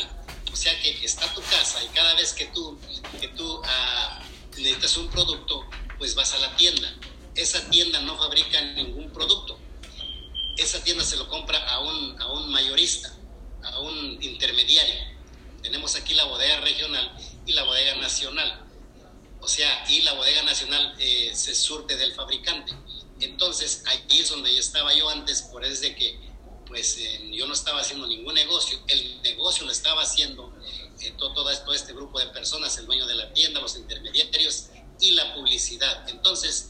O 0.52 0.56
sea 0.56 0.80
que 0.82 1.04
está 1.04 1.32
tu 1.34 1.42
casa 1.42 1.84
y 1.84 1.88
cada 1.90 2.16
vez 2.16 2.32
que 2.32 2.46
tú, 2.46 2.80
que 3.20 3.28
tú 3.28 3.62
ah, 3.66 4.24
necesitas 4.52 4.96
un 4.96 5.10
producto, 5.10 5.66
pues 5.98 6.16
vas 6.16 6.34
a 6.34 6.38
la 6.40 6.56
tienda. 6.56 6.90
Esa 7.36 7.70
tienda 7.70 8.00
no 8.02 8.18
fabrica 8.18 8.62
ningún 8.62 9.12
producto. 9.12 9.60
Esa 10.58 10.82
tienda 10.84 11.04
se 11.04 11.18
lo 11.18 11.28
compra 11.28 11.60
a 11.70 11.80
un, 11.82 12.20
a 12.22 12.32
un 12.32 12.50
mayorista, 12.50 13.14
a 13.64 13.80
un 13.80 14.24
intermediario. 14.24 14.96
Tenemos 15.62 15.96
aquí 15.96 16.14
la 16.14 16.24
bodega 16.24 16.62
regional 16.62 17.14
y 17.46 17.52
la 17.52 17.64
bodega 17.64 17.96
nacional. 17.96 18.64
O 19.42 19.50
sea, 19.50 19.86
y 19.90 20.02
la 20.04 20.14
bodega 20.14 20.44
nacional 20.44 20.96
eh, 20.98 21.32
se 21.36 21.54
surte 21.54 21.98
del 21.98 22.14
fabricante. 22.14 22.72
Entonces, 23.20 23.84
ahí 23.86 24.02
es 24.12 24.30
donde 24.30 24.54
yo 24.54 24.60
estaba 24.60 24.94
yo 24.94 25.10
antes, 25.10 25.42
por 25.42 25.66
eso 25.66 25.82
de 25.82 25.96
que 25.96 26.27
pues 26.68 26.98
eh, 26.98 27.30
yo 27.32 27.48
no 27.48 27.54
estaba 27.54 27.82
haciendo 27.82 28.08
ningún 28.08 28.34
negocio, 28.34 28.80
el 28.88 29.22
negocio 29.22 29.66
lo 29.66 29.72
estaba 29.72 30.02
haciendo 30.04 30.54
eh, 31.00 31.14
todo, 31.18 31.34
todo, 31.34 31.74
este 31.74 31.94
grupo 31.94 32.20
de 32.20 32.28
personas, 32.28 32.78
el 32.78 32.86
dueño 32.86 33.06
de 33.08 33.16
la 33.16 33.34
tienda, 33.34 33.62
los 33.62 33.76
intermediarios 33.76 34.68
y 35.00 35.12
la 35.12 35.34
publicidad. 35.34 36.10
Entonces, 36.10 36.70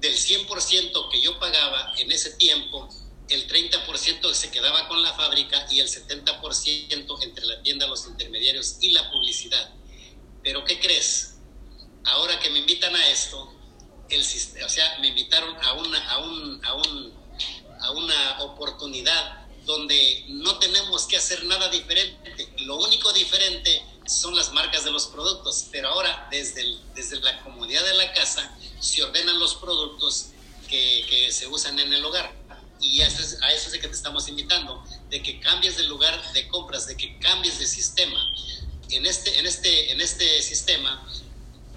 del 0.00 0.14
100% 0.14 1.10
que 1.10 1.20
yo 1.20 1.38
pagaba 1.38 1.92
en 1.98 2.10
ese 2.12 2.30
tiempo, 2.32 2.88
el 3.28 3.48
30% 3.48 4.32
se 4.32 4.50
quedaba 4.50 4.86
con 4.88 5.02
la 5.02 5.12
fábrica 5.14 5.66
y 5.70 5.80
el 5.80 5.88
70% 5.88 7.22
entre 7.22 7.46
la 7.46 7.62
tienda, 7.62 7.86
los 7.86 8.06
intermediarios 8.06 8.76
y 8.80 8.90
la 8.92 9.10
publicidad. 9.10 9.74
Pero 10.42 10.64
¿qué 10.64 10.78
crees? 10.78 11.38
Ahora 12.04 12.38
que 12.38 12.50
me 12.50 12.60
invitan 12.60 12.94
a 12.94 13.08
esto, 13.08 13.52
el, 14.08 14.20
o 14.20 14.68
sea, 14.68 14.98
me 15.00 15.08
invitaron 15.08 15.56
a, 15.60 15.72
una, 15.72 16.10
a, 16.10 16.18
un, 16.18 16.64
a 16.64 16.74
un 16.74 17.25
a 17.86 17.92
una 17.92 18.42
oportunidad 18.42 19.46
donde 19.64 20.24
no 20.28 20.58
tenemos 20.58 21.06
que 21.06 21.16
hacer 21.16 21.44
nada 21.44 21.68
diferente. 21.68 22.48
Lo 22.58 22.76
único 22.76 23.12
diferente 23.12 23.82
son 24.06 24.34
las 24.36 24.52
marcas 24.52 24.84
de 24.84 24.90
los 24.90 25.06
productos, 25.06 25.66
pero 25.72 25.88
ahora 25.88 26.28
desde, 26.30 26.64
desde 26.94 27.20
la 27.20 27.42
comodidad 27.42 27.84
de 27.84 27.94
la 27.94 28.12
casa 28.12 28.56
se 28.80 29.02
ordenan 29.02 29.38
los 29.38 29.56
productos 29.56 30.28
que, 30.68 31.04
que 31.08 31.32
se 31.32 31.46
usan 31.48 31.78
en 31.78 31.92
el 31.92 32.04
hogar. 32.04 32.32
Y 32.80 33.00
eso, 33.00 33.22
es, 33.22 33.42
a 33.42 33.52
eso 33.52 33.66
es 33.66 33.72
de 33.72 33.80
que 33.80 33.88
te 33.88 33.94
estamos 33.94 34.28
invitando, 34.28 34.84
de 35.10 35.22
que 35.22 35.40
cambies 35.40 35.76
de 35.76 35.84
lugar 35.84 36.32
de 36.32 36.46
compras, 36.48 36.86
de 36.86 36.96
que 36.96 37.18
cambies 37.18 37.58
de 37.58 37.66
sistema. 37.66 38.20
En 38.90 39.06
este, 39.06 39.38
en 39.38 39.46
este, 39.46 39.92
en 39.92 40.00
este 40.00 40.42
sistema, 40.42 41.04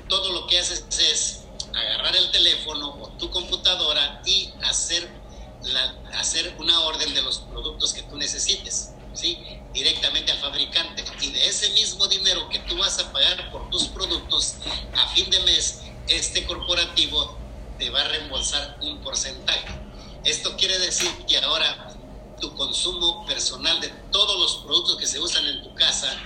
todo 0.07 0.31
lo 0.31 0.45
que 0.47 0.59
haces 0.59 0.83
es 0.99 1.39
agarrar 1.73 2.15
el 2.15 2.29
teléfono 2.31 2.89
o 3.01 3.09
tu 3.17 3.29
computadora 3.31 4.21
y 4.25 4.49
hacer 4.63 5.18
hacer 6.13 6.55
una 6.57 6.79
orden 6.81 7.13
de 7.13 7.21
los 7.21 7.39
productos 7.39 7.93
que 7.93 8.03
tú 8.03 8.17
necesites, 8.17 8.91
¿sí? 9.13 9.37
Directamente 9.73 10.31
al 10.31 10.39
fabricante. 10.39 11.03
Y 11.21 11.31
de 11.31 11.47
ese 11.47 11.69
mismo 11.71 12.07
dinero 12.07 12.47
que 12.49 12.59
tú 12.59 12.77
vas 12.77 12.99
a 12.99 13.11
pagar 13.11 13.51
por 13.51 13.69
tus 13.69 13.87
productos, 13.87 14.55
a 14.95 15.07
fin 15.09 15.29
de 15.29 15.39
mes, 15.41 15.81
este 16.07 16.45
corporativo 16.45 17.37
te 17.77 17.89
va 17.89 18.01
a 18.01 18.07
reembolsar 18.07 18.77
un 18.81 18.99
porcentaje. 19.01 19.67
Esto 20.23 20.55
quiere 20.57 20.77
decir 20.79 21.09
que 21.27 21.37
ahora 21.37 21.95
tu 22.39 22.55
consumo 22.55 23.25
personal 23.25 23.79
de 23.81 23.89
todos 24.11 24.39
los 24.39 24.63
productos 24.65 24.97
que 24.97 25.07
se 25.07 25.19
usan 25.19 25.45
en 25.45 25.63
tu 25.63 25.73
casa, 25.75 26.17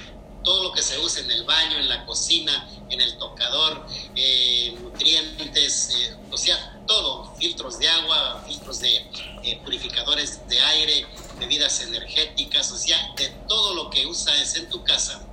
todo 0.43 0.63
lo 0.63 0.71
que 0.73 0.81
se 0.81 0.97
usa 0.99 1.21
en 1.21 1.31
el 1.31 1.43
baño, 1.43 1.77
en 1.77 1.87
la 1.87 2.05
cocina, 2.05 2.67
en 2.89 3.01
el 3.01 3.17
tocador, 3.17 3.85
eh, 4.15 4.75
nutrientes, 4.81 5.89
eh, 5.95 6.15
o 6.31 6.37
sea, 6.37 6.72
todo, 6.85 7.33
filtros 7.35 7.79
de 7.79 7.89
agua, 7.89 8.43
filtros 8.47 8.79
de 8.79 8.97
eh, 9.43 9.59
purificadores 9.63 10.47
de 10.47 10.59
aire, 10.59 11.07
bebidas 11.39 11.81
energéticas, 11.81 12.71
o 12.71 12.77
sea, 12.77 12.97
de 13.17 13.29
todo 13.47 13.73
lo 13.75 13.89
que 13.89 14.05
usas 14.05 14.55
en 14.55 14.69
tu 14.69 14.83
casa, 14.83 15.25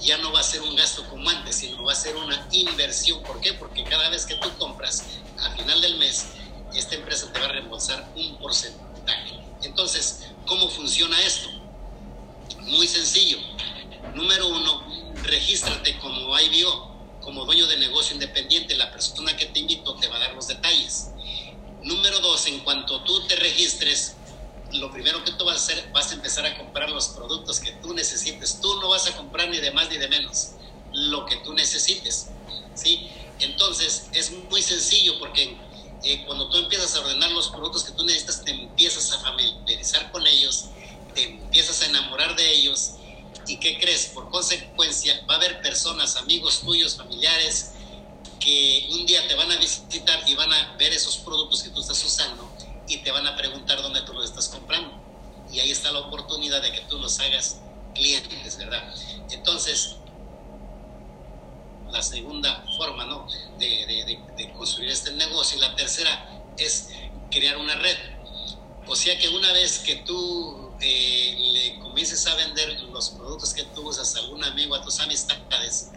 ya 0.00 0.16
no 0.18 0.32
va 0.32 0.40
a 0.40 0.44
ser 0.44 0.62
un 0.62 0.76
gasto 0.76 1.08
como 1.08 1.28
antes, 1.28 1.56
sino 1.56 1.82
va 1.82 1.92
a 1.92 1.96
ser 1.96 2.16
una 2.16 2.48
inversión. 2.52 3.22
¿Por 3.22 3.40
qué? 3.40 3.54
Porque 3.54 3.84
cada 3.84 4.08
vez 4.10 4.26
que 4.26 4.36
tú 4.36 4.48
compras, 4.58 5.04
a 5.38 5.50
final 5.56 5.80
del 5.80 5.98
mes, 5.98 6.28
esta 6.74 6.94
empresa 6.94 7.32
te 7.32 7.40
va 7.40 7.46
a 7.46 7.52
reembolsar 7.52 8.08
un 8.14 8.38
porcentaje. 8.38 9.38
Entonces, 9.62 10.26
¿cómo 10.46 10.68
funciona 10.68 11.20
esto? 11.22 11.48
Muy 12.60 12.86
sencillo. 12.86 13.38
Número 14.14 14.48
uno, 14.48 14.84
regístrate 15.24 15.98
como 15.98 16.38
IBO 16.38 16.87
como 17.28 17.44
dueño 17.44 17.66
de 17.66 17.76
negocio 17.76 18.14
independiente, 18.14 18.74
la 18.74 18.90
persona 18.90 19.36
que 19.36 19.44
te 19.44 19.58
invito 19.58 19.94
te 19.96 20.08
va 20.08 20.16
a 20.16 20.20
dar 20.20 20.34
los 20.34 20.46
detalles. 20.46 21.10
Número 21.82 22.20
dos, 22.20 22.46
en 22.46 22.60
cuanto 22.60 23.04
tú 23.04 23.26
te 23.26 23.36
registres, 23.36 24.14
lo 24.72 24.90
primero 24.90 25.22
que 25.22 25.32
tú 25.32 25.44
vas 25.44 25.56
a 25.56 25.58
hacer, 25.58 25.90
vas 25.92 26.10
a 26.10 26.14
empezar 26.14 26.46
a 26.46 26.56
comprar 26.56 26.88
los 26.88 27.08
productos 27.08 27.60
que 27.60 27.72
tú 27.82 27.92
necesites. 27.92 28.58
Tú 28.62 28.80
no 28.80 28.88
vas 28.88 29.08
a 29.08 29.14
comprar 29.14 29.50
ni 29.50 29.58
de 29.58 29.70
más 29.72 29.90
ni 29.90 29.98
de 29.98 30.08
menos, 30.08 30.52
lo 30.90 31.26
que 31.26 31.36
tú 31.44 31.52
necesites. 31.52 32.28
¿sí? 32.72 33.10
Entonces, 33.40 34.08
es 34.14 34.30
muy 34.50 34.62
sencillo 34.62 35.18
porque 35.18 35.54
eh, 36.04 36.24
cuando 36.24 36.48
tú 36.48 36.56
empiezas 36.56 36.94
a 36.94 37.00
ordenar 37.00 37.30
los 37.32 37.48
productos 37.48 37.84
que 37.84 37.92
tú 37.92 38.04
necesitas, 38.04 38.42
te 38.42 38.52
empiezas 38.52 39.12
a 39.12 39.20
familiarizar 39.20 40.10
con 40.12 40.26
ellos, 40.26 40.70
te 41.14 41.24
empiezas 41.24 41.82
a 41.82 41.86
enamorar 41.88 42.34
de 42.36 42.50
ellos 42.52 42.94
¿Y 43.48 43.56
qué 43.56 43.78
crees? 43.78 44.08
Por 44.08 44.28
consecuencia, 44.28 45.24
va 45.28 45.34
a 45.34 45.36
haber 45.38 45.62
personas, 45.62 46.16
amigos 46.16 46.60
tuyos, 46.60 46.96
familiares, 46.96 47.72
que 48.38 48.86
un 48.92 49.06
día 49.06 49.26
te 49.26 49.34
van 49.34 49.50
a 49.50 49.56
visitar 49.56 50.22
y 50.28 50.34
van 50.34 50.52
a 50.52 50.76
ver 50.76 50.92
esos 50.92 51.16
productos 51.16 51.62
que 51.62 51.70
tú 51.70 51.80
estás 51.80 52.04
usando 52.04 52.48
y 52.86 52.98
te 52.98 53.10
van 53.10 53.26
a 53.26 53.34
preguntar 53.36 53.80
dónde 53.80 54.02
tú 54.02 54.12
los 54.12 54.26
estás 54.26 54.48
comprando. 54.48 54.92
Y 55.50 55.60
ahí 55.60 55.70
está 55.70 55.90
la 55.90 56.00
oportunidad 56.00 56.60
de 56.60 56.72
que 56.72 56.82
tú 56.82 56.98
los 56.98 57.18
hagas 57.20 57.60
clientes, 57.94 58.58
¿verdad? 58.58 58.94
Entonces, 59.30 59.96
la 61.90 62.02
segunda 62.02 62.66
forma, 62.76 63.06
¿no? 63.06 63.26
De, 63.58 63.66
de, 63.86 64.20
de 64.36 64.52
construir 64.52 64.90
este 64.90 65.12
negocio. 65.12 65.56
Y 65.56 65.60
la 65.60 65.74
tercera 65.74 66.44
es 66.58 66.90
crear 67.30 67.56
una 67.56 67.76
red. 67.76 67.96
O 68.86 68.94
sea 68.94 69.18
que 69.18 69.30
una 69.30 69.52
vez 69.52 69.78
que 69.78 69.96
tú 69.96 70.67
eh, 70.80 71.36
le 71.38 71.78
comiences 71.80 72.26
a 72.26 72.34
vender 72.34 72.80
los 72.82 73.10
productos 73.10 73.52
que 73.52 73.64
tú 73.64 73.88
usas 73.88 74.14
a 74.16 74.20
algún 74.20 74.44
amigo, 74.44 74.74
a 74.74 74.82
tus 74.82 75.00
amistades, 75.00 75.90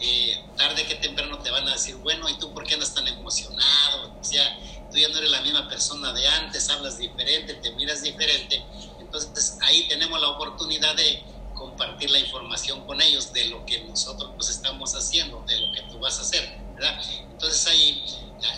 eh, 0.00 0.44
tarde 0.56 0.86
que 0.86 0.94
temprano 0.96 1.38
te 1.40 1.50
van 1.50 1.66
a 1.68 1.72
decir, 1.72 1.96
bueno, 1.96 2.28
¿y 2.28 2.38
tú 2.38 2.52
por 2.54 2.64
qué 2.64 2.74
andas 2.74 2.94
tan 2.94 3.08
emocionado? 3.08 4.14
O 4.20 4.24
sea, 4.24 4.58
tú 4.90 4.96
ya 4.96 5.08
no 5.08 5.18
eres 5.18 5.30
la 5.30 5.40
misma 5.42 5.68
persona 5.68 6.12
de 6.12 6.26
antes, 6.28 6.68
hablas 6.70 6.98
diferente, 6.98 7.54
te 7.54 7.72
miras 7.72 8.02
diferente. 8.02 8.64
Entonces 9.00 9.58
ahí 9.62 9.88
tenemos 9.88 10.20
la 10.20 10.28
oportunidad 10.28 10.94
de 10.94 11.22
compartir 11.54 12.10
la 12.10 12.20
información 12.20 12.86
con 12.86 13.02
ellos 13.02 13.32
de 13.32 13.46
lo 13.46 13.66
que 13.66 13.82
nosotros 13.84 14.30
pues, 14.36 14.50
estamos 14.50 14.94
haciendo, 14.94 15.42
de 15.48 15.58
lo 15.58 15.72
que 15.72 15.82
tú 15.90 15.98
vas 15.98 16.18
a 16.18 16.22
hacer, 16.22 16.58
¿verdad? 16.74 17.02
Entonces 17.32 17.66
ahí, 17.66 18.04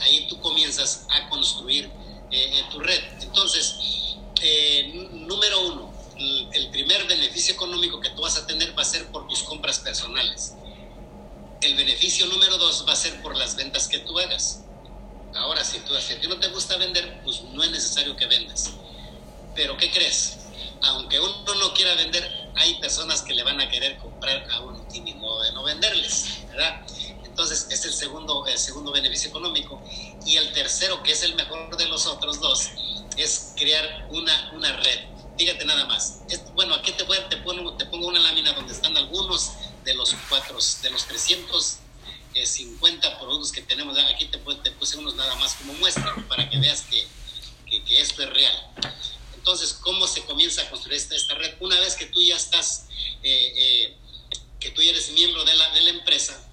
ahí 0.03 0.27
tú 0.29 0.39
comienzas 0.41 1.07
a 1.09 1.29
construir 1.31 1.91
eh, 2.31 2.63
tu 2.71 2.81
red. 2.81 3.03
Entonces, 3.23 3.77
eh, 4.43 5.09
número 5.13 5.67
uno, 5.67 5.93
el 6.53 6.71
primer 6.71 7.07
beneficio 7.07 7.55
económico 7.55 8.01
que 8.01 8.11
tú 8.11 8.23
vas 8.23 8.37
a 8.37 8.47
tener 8.47 8.77
va 8.77 8.83
a 8.83 8.85
ser 8.85 9.07
por 9.09 9.27
tus 9.29 9.43
compras 9.43 9.79
personales. 9.79 10.55
El 11.61 11.77
beneficio 11.77 12.27
número 12.27 12.57
dos 12.59 12.85
va 12.87 12.93
a 12.93 12.97
ser 12.97 13.21
por 13.23 13.37
las 13.37 13.57
ventas 13.57 13.89
que 13.89 13.99
tú 13.99 14.19
hagas. 14.19 14.65
Ahora, 15.35 15.65
si 15.65 15.79
tú 15.81 15.95
si 15.97 16.15
a 16.15 16.29
no 16.29 16.39
te 16.39 16.49
gusta 16.49 16.77
vender, 16.77 17.23
pues 17.23 17.43
no 17.43 17.63
es 17.63 17.71
necesario 17.71 18.17
que 18.17 18.27
vendas. 18.27 18.71
Pero 19.55 19.77
¿qué 19.77 19.91
crees? 19.91 20.39
Aunque 20.83 21.21
uno 21.21 21.55
no 21.55 21.75
quiera 21.75 21.95
vender, 21.95 22.51
hay 22.57 22.75
personas 22.81 23.23
que 23.23 23.35
le 23.35 23.43
van 23.43 23.61
a 23.61 23.69
querer 23.71 23.99
comprar 23.99 24.51
a 24.51 24.61
uno 24.61 24.87
y 24.93 25.01
de 25.01 25.53
no 25.53 25.63
venderles, 25.63 26.41
¿verdad? 26.49 26.87
Entonces, 27.25 27.69
es 27.71 27.85
el 27.85 27.93
segundo, 27.93 28.47
el 28.47 28.59
segundo 28.59 28.91
beneficio 28.93 29.31
económico. 29.31 29.81
Y 30.27 30.37
el 30.37 30.53
tercero, 30.53 31.03
que 31.03 31.13
es 31.13 31.23
el 31.23 31.35
mejor 31.35 31.77
de 31.77 31.87
los 31.87 32.07
otros 32.07 32.41
dos, 32.41 32.71
es 33.23 33.53
crear 33.57 34.09
una, 34.11 34.51
una 34.53 34.77
red. 34.77 35.01
Fíjate 35.39 35.65
nada 35.65 35.87
más. 35.87 36.19
bueno, 36.55 36.75
aquí 36.75 36.93
te, 36.93 37.05
te, 37.05 37.37
pongo, 37.39 37.75
te 37.77 37.87
pongo 37.87 38.09
una 38.09 38.21
lámina 38.21 38.53
donde 38.53 38.73
están 38.73 38.97
algunos 38.97 39.53
de 39.85 39.95
los 39.95 40.15
cuatro, 40.29 40.59
de 40.83 40.91
los 40.91 41.07
350 41.07 43.19
productos 43.19 43.51
que 43.53 43.63
tenemos. 43.63 43.97
Aquí 43.99 44.27
te, 44.27 44.39
te 44.39 44.71
puse 44.73 44.99
unos 44.99 45.15
nada 45.15 45.35
más 45.37 45.55
como 45.55 45.73
muestra 45.75 46.15
para 46.29 46.51
que 46.51 46.59
veas 46.59 46.83
que, 46.83 47.07
que, 47.67 48.01
esto 48.01 48.23
es 48.23 48.31
real. 48.31 48.71
Entonces, 49.35 49.73
¿cómo 49.75 50.07
se 50.07 50.23
comienza 50.25 50.63
a 50.63 50.71
construir 50.71 50.99
esta, 50.99 51.17
esta 51.17 51.35
red? 51.35 51.55
Una 51.61 51.81
vez 51.81 51.97
que 51.97 52.07
tú 52.07 52.21
ya 52.21 52.37
estás, 52.37 52.87
eh, 53.23 53.53
eh, 53.57 53.97
que 54.59 54.71
tú 54.71 54.83
ya 54.83 54.91
eres 54.91 55.13
miembro 55.13 55.45
de 55.45 55.55
la, 55.55 55.71
de 55.71 55.81
la 55.81 55.91
empresa, 55.91 56.45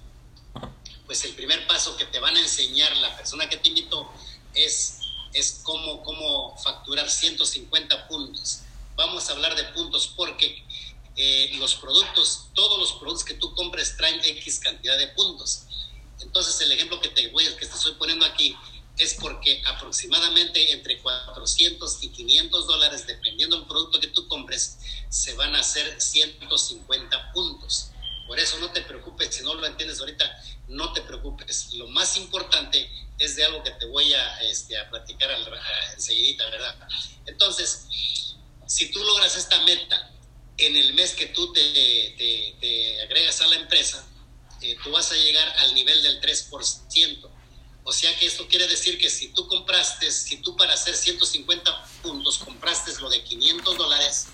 pues 1.04 1.24
el 1.24 1.34
primer 1.34 1.66
paso 1.66 1.96
que 1.96 2.04
te 2.06 2.20
van 2.20 2.36
a 2.36 2.40
enseñar 2.40 2.96
la 2.98 3.16
persona 3.16 3.48
que 3.48 3.56
te 3.56 3.68
invitó 3.68 4.08
es, 4.54 4.97
es 5.32 5.60
cómo, 5.62 6.02
cómo 6.02 6.56
facturar 6.58 7.10
150 7.10 8.08
puntos. 8.08 8.60
Vamos 8.96 9.28
a 9.28 9.32
hablar 9.32 9.54
de 9.54 9.64
puntos 9.64 10.12
porque 10.16 10.64
eh, 11.16 11.50
los 11.58 11.74
productos, 11.76 12.46
todos 12.54 12.78
los 12.78 12.92
productos 12.92 13.24
que 13.24 13.34
tú 13.34 13.54
compres 13.54 13.96
traen 13.96 14.20
X 14.24 14.60
cantidad 14.60 14.96
de 14.98 15.08
puntos. 15.08 15.64
Entonces 16.20 16.60
el 16.60 16.72
ejemplo 16.72 17.00
que 17.00 17.08
te 17.08 17.28
voy, 17.28 17.44
que 17.44 17.66
te 17.66 17.74
estoy 17.74 17.94
poniendo 17.94 18.24
aquí 18.24 18.56
es 18.98 19.14
porque 19.14 19.62
aproximadamente 19.66 20.72
entre 20.72 21.00
400 21.00 22.02
y 22.02 22.08
500 22.08 22.66
dólares, 22.66 23.06
dependiendo 23.06 23.56
del 23.56 23.66
producto 23.66 24.00
que 24.00 24.08
tú 24.08 24.26
compres, 24.26 24.78
se 25.08 25.34
van 25.34 25.54
a 25.54 25.60
hacer 25.60 26.00
150 26.00 27.32
puntos. 27.32 27.90
Por 28.28 28.38
eso 28.38 28.58
no 28.58 28.70
te 28.70 28.82
preocupes, 28.82 29.34
si 29.34 29.42
no 29.42 29.54
lo 29.54 29.66
entiendes 29.66 30.00
ahorita, 30.00 30.44
no 30.68 30.92
te 30.92 31.00
preocupes. 31.00 31.72
Lo 31.72 31.88
más 31.88 32.18
importante 32.18 32.90
es 33.18 33.36
de 33.36 33.44
algo 33.44 33.62
que 33.62 33.70
te 33.70 33.86
voy 33.86 34.12
a, 34.12 34.42
este, 34.42 34.76
a 34.76 34.88
platicar 34.90 35.30
enseguida, 35.94 36.48
¿verdad? 36.50 36.76
Entonces, 37.24 37.86
si 38.66 38.90
tú 38.90 39.02
logras 39.02 39.34
esta 39.34 39.62
meta 39.62 40.10
en 40.58 40.76
el 40.76 40.92
mes 40.92 41.14
que 41.14 41.26
tú 41.28 41.54
te, 41.54 43.00
agregas 43.02 43.40
a 43.40 43.46
la 43.46 43.56
empresa, 43.56 44.06
eh, 44.60 44.76
tú 44.84 44.90
vas 44.90 45.10
a 45.10 45.16
llegar 45.16 45.48
al 45.60 45.74
nivel 45.74 46.02
del 46.02 46.20
3%. 46.20 47.30
O 47.84 47.92
sea 47.92 48.14
que 48.18 48.26
esto 48.26 48.46
quiere 48.46 48.68
decir 48.68 48.98
que 48.98 49.08
si 49.08 49.28
tú 49.28 49.48
compraste, 49.48 50.12
si 50.12 50.42
tú 50.42 50.54
para 50.54 50.74
hacer 50.74 50.94
150 50.94 51.86
puntos 52.02 52.36
compraste 52.36 52.92
lo 53.00 53.08
de 53.08 53.24
500 53.24 53.78
dólares, 53.78 54.26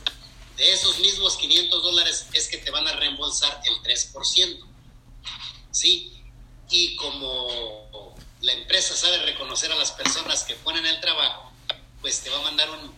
de 0.57 0.73
esos 0.73 0.99
mismos 1.01 1.37
500 1.37 1.83
dólares 1.83 2.27
es 2.33 2.49
que 2.49 2.59
te 2.59 2.71
van 2.71 2.87
a 2.87 2.93
reembolsar 2.93 3.61
el 3.65 3.75
3%. 3.83 4.65
¿Sí? 5.71 6.23
Y 6.71 6.97
como 6.97 8.15
la 8.41 8.53
empresa 8.53 8.97
sabe 8.97 9.19
reconocer 9.19 9.73
a 9.73 9.77
las 9.77 9.93
personas 9.93 10.45
que 10.45 10.55
ponen 10.57 10.87
el 10.87 11.01
trabajo, 11.01 11.53
pues 12.01 12.21
te 12.21 12.31
va 12.31 12.39
a 12.39 12.43
mandar 12.43 12.71
un, 12.71 12.95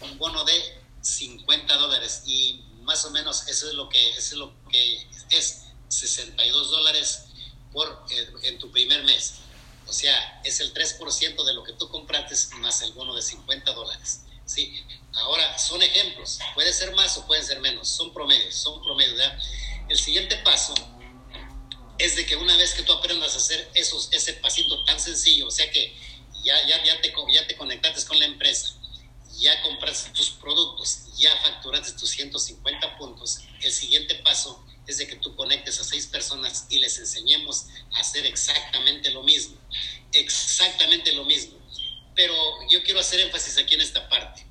un 0.00 0.18
bono 0.18 0.44
de 0.44 0.80
50 1.02 1.76
dólares 1.76 2.22
y 2.26 2.62
más 2.82 3.04
o 3.04 3.10
menos 3.10 3.46
eso 3.48 3.68
es 3.68 3.74
lo 3.74 3.88
que, 3.88 4.10
es, 4.10 4.32
lo 4.32 4.52
que 4.70 5.06
es 5.30 5.64
62 5.88 6.70
dólares 6.70 7.24
por, 7.72 8.06
eh, 8.10 8.32
en 8.44 8.58
tu 8.58 8.70
primer 8.70 9.04
mes. 9.04 9.34
O 9.86 9.92
sea, 9.92 10.40
es 10.44 10.60
el 10.60 10.74
3% 10.74 11.44
de 11.44 11.54
lo 11.54 11.62
que 11.62 11.72
tú 11.74 11.88
compraste 11.88 12.34
más 12.56 12.82
el 12.82 12.92
bono 12.92 13.14
de 13.14 13.22
50 13.22 13.72
dólares. 13.72 14.22
¿Sí? 14.46 14.82
Ahora, 15.12 15.58
son 15.58 15.82
ejemplos. 15.82 16.38
Puede 16.54 16.72
ser 16.72 16.94
más 16.94 17.16
o 17.18 17.26
pueden 17.26 17.44
ser 17.44 17.60
menos. 17.60 17.88
Son 17.88 18.12
promedios, 18.12 18.54
son 18.54 18.82
promedios. 18.82 19.20
El 19.88 19.98
siguiente 19.98 20.36
paso 20.38 20.74
es 21.98 22.16
de 22.16 22.26
que 22.26 22.36
una 22.36 22.56
vez 22.56 22.74
que 22.74 22.82
tú 22.82 22.92
aprendas 22.92 23.34
a 23.34 23.38
hacer 23.38 23.70
esos, 23.74 24.08
ese 24.12 24.34
pasito 24.34 24.84
tan 24.84 25.00
sencillo, 25.00 25.46
o 25.46 25.50
sea 25.50 25.70
que 25.70 25.96
ya, 26.44 26.54
ya, 26.66 26.84
ya, 26.84 27.00
te, 27.00 27.12
ya 27.32 27.46
te 27.46 27.56
conectaste 27.56 28.06
con 28.06 28.18
la 28.18 28.26
empresa, 28.26 28.74
ya 29.38 29.62
compraste 29.62 30.10
tus 30.10 30.30
productos, 30.30 31.06
ya 31.16 31.34
facturaste 31.38 31.92
tus 31.92 32.10
150 32.10 32.98
puntos, 32.98 33.40
el 33.62 33.72
siguiente 33.72 34.16
paso 34.16 34.64
es 34.86 34.98
de 34.98 35.06
que 35.06 35.16
tú 35.16 35.34
conectes 35.34 35.80
a 35.80 35.84
seis 35.84 36.06
personas 36.06 36.66
y 36.70 36.78
les 36.78 36.98
enseñemos 36.98 37.66
a 37.94 38.00
hacer 38.00 38.26
exactamente 38.26 39.10
lo 39.10 39.22
mismo, 39.22 39.56
exactamente 40.12 41.12
lo 41.12 41.24
mismo. 41.24 41.58
Pero 42.16 42.34
yo 42.68 42.82
quiero 42.82 42.98
hacer 42.98 43.20
énfasis 43.20 43.58
aquí 43.58 43.74
en 43.76 43.82
esta 43.82 44.08
parte. 44.08 44.44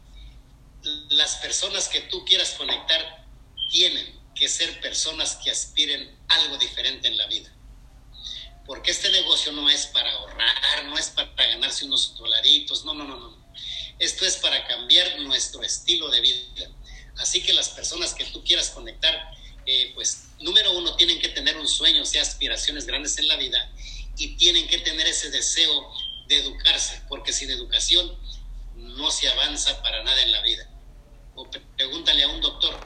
Las 1.10 1.36
personas 1.38 1.90
que 1.90 2.02
tú 2.02 2.24
quieras 2.24 2.52
conectar 2.52 3.26
tienen 3.72 4.18
que 4.36 4.48
ser 4.48 4.80
personas 4.80 5.38
que 5.44 5.52
aspiren 5.52 6.18
algo 6.30 6.58
diferente 6.58 7.08
en 7.08 7.18
la 7.18 7.28
vida. 7.28 7.52
Porque 8.66 8.92
este 8.92 9.10
negocio 9.10 9.52
no 9.52 9.70
es 9.70 9.88
para 9.88 10.12
ahorrar, 10.12 10.86
no 10.86 10.98
es 10.98 11.10
para 11.10 11.32
ganarse 11.36 11.86
unos 11.86 12.16
dolaritos, 12.16 12.86
no, 12.86 12.94
no, 12.94 13.04
no, 13.04 13.18
no 13.18 13.46
esto 14.00 14.26
es 14.26 14.38
para 14.38 14.66
cambiar 14.68 15.20
nuestro 15.22 15.64
estilo 15.64 16.10
de 16.10 16.22
vida. 16.22 16.70
Así 17.18 17.42
que 17.42 17.54
las 17.54 17.70
personas 17.70 18.14
que 18.14 18.26
tú 18.26 18.44
quieras 18.44 18.70
conectar, 18.70 19.32
eh, 19.66 19.92
pues 19.96 20.26
número 20.40 20.78
uno, 20.78 20.96
tienen 20.96 21.20
que 21.20 21.30
tener 21.30 21.56
un 21.58 21.68
sueño, 21.68 22.02
o 22.04 22.06
sea, 22.06 22.22
aspiraciones 22.22 22.86
grandes 22.86 23.18
en 23.18 23.28
la 23.28 23.38
vida 23.38 23.72
y 24.18 24.36
tienen 24.36 24.68
que 24.68 24.80
tener 24.80 25.08
ese 25.08 25.30
deseo 25.30 25.90
de 26.28 26.40
educarse, 26.40 27.02
porque 27.08 27.34
sin 27.34 27.50
educación 27.52 28.18
no 28.76 29.12
se 29.12 29.28
avanza 29.30 29.82
para 29.82 30.04
nada 30.04 30.22
en 30.22 30.32
la 30.32 30.42
vida. 30.42 30.70
O 31.36 31.50
pregúntale 31.50 32.24
a 32.24 32.28
un 32.30 32.42
doctor, 32.42 32.80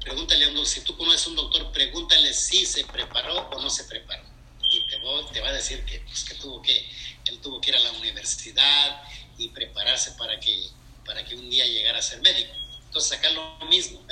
pregúntale 0.00 0.44
a 0.44 0.48
un 0.48 0.54
doctor, 0.54 0.72
si 0.72 0.80
tú 0.82 0.96
conoces 0.96 1.26
a 1.26 1.30
un 1.30 1.36
doctor, 1.36 1.72
pregúntale 1.72 2.32
si 2.32 2.64
se 2.66 2.84
preparó 2.84 3.48
o 3.50 3.60
no 3.60 3.70
se 3.70 3.84
preparó. 3.84 4.24
Y 4.72 4.86
te, 4.88 4.98
te 5.32 5.40
va 5.40 5.48
a 5.48 5.52
decir 5.52 5.84
que, 5.84 6.00
pues, 6.00 6.24
que, 6.24 6.34
tuvo 6.34 6.60
que 6.60 6.90
él 7.26 7.40
tuvo 7.40 7.60
que 7.60 7.70
ir 7.70 7.76
a 7.76 7.80
la 7.80 7.92
universidad, 7.92 9.02
y 9.38 9.48
prepararse 9.48 10.12
para 10.12 10.38
que, 10.40 10.70
para 11.04 11.24
que 11.24 11.34
un 11.34 11.48
día 11.50 11.66
llegara 11.66 11.98
a 11.98 12.02
ser 12.02 12.20
médico. 12.22 12.52
Entonces 12.86 13.18
acá 13.18 13.30
lo 13.30 13.58
mismo, 13.66 14.04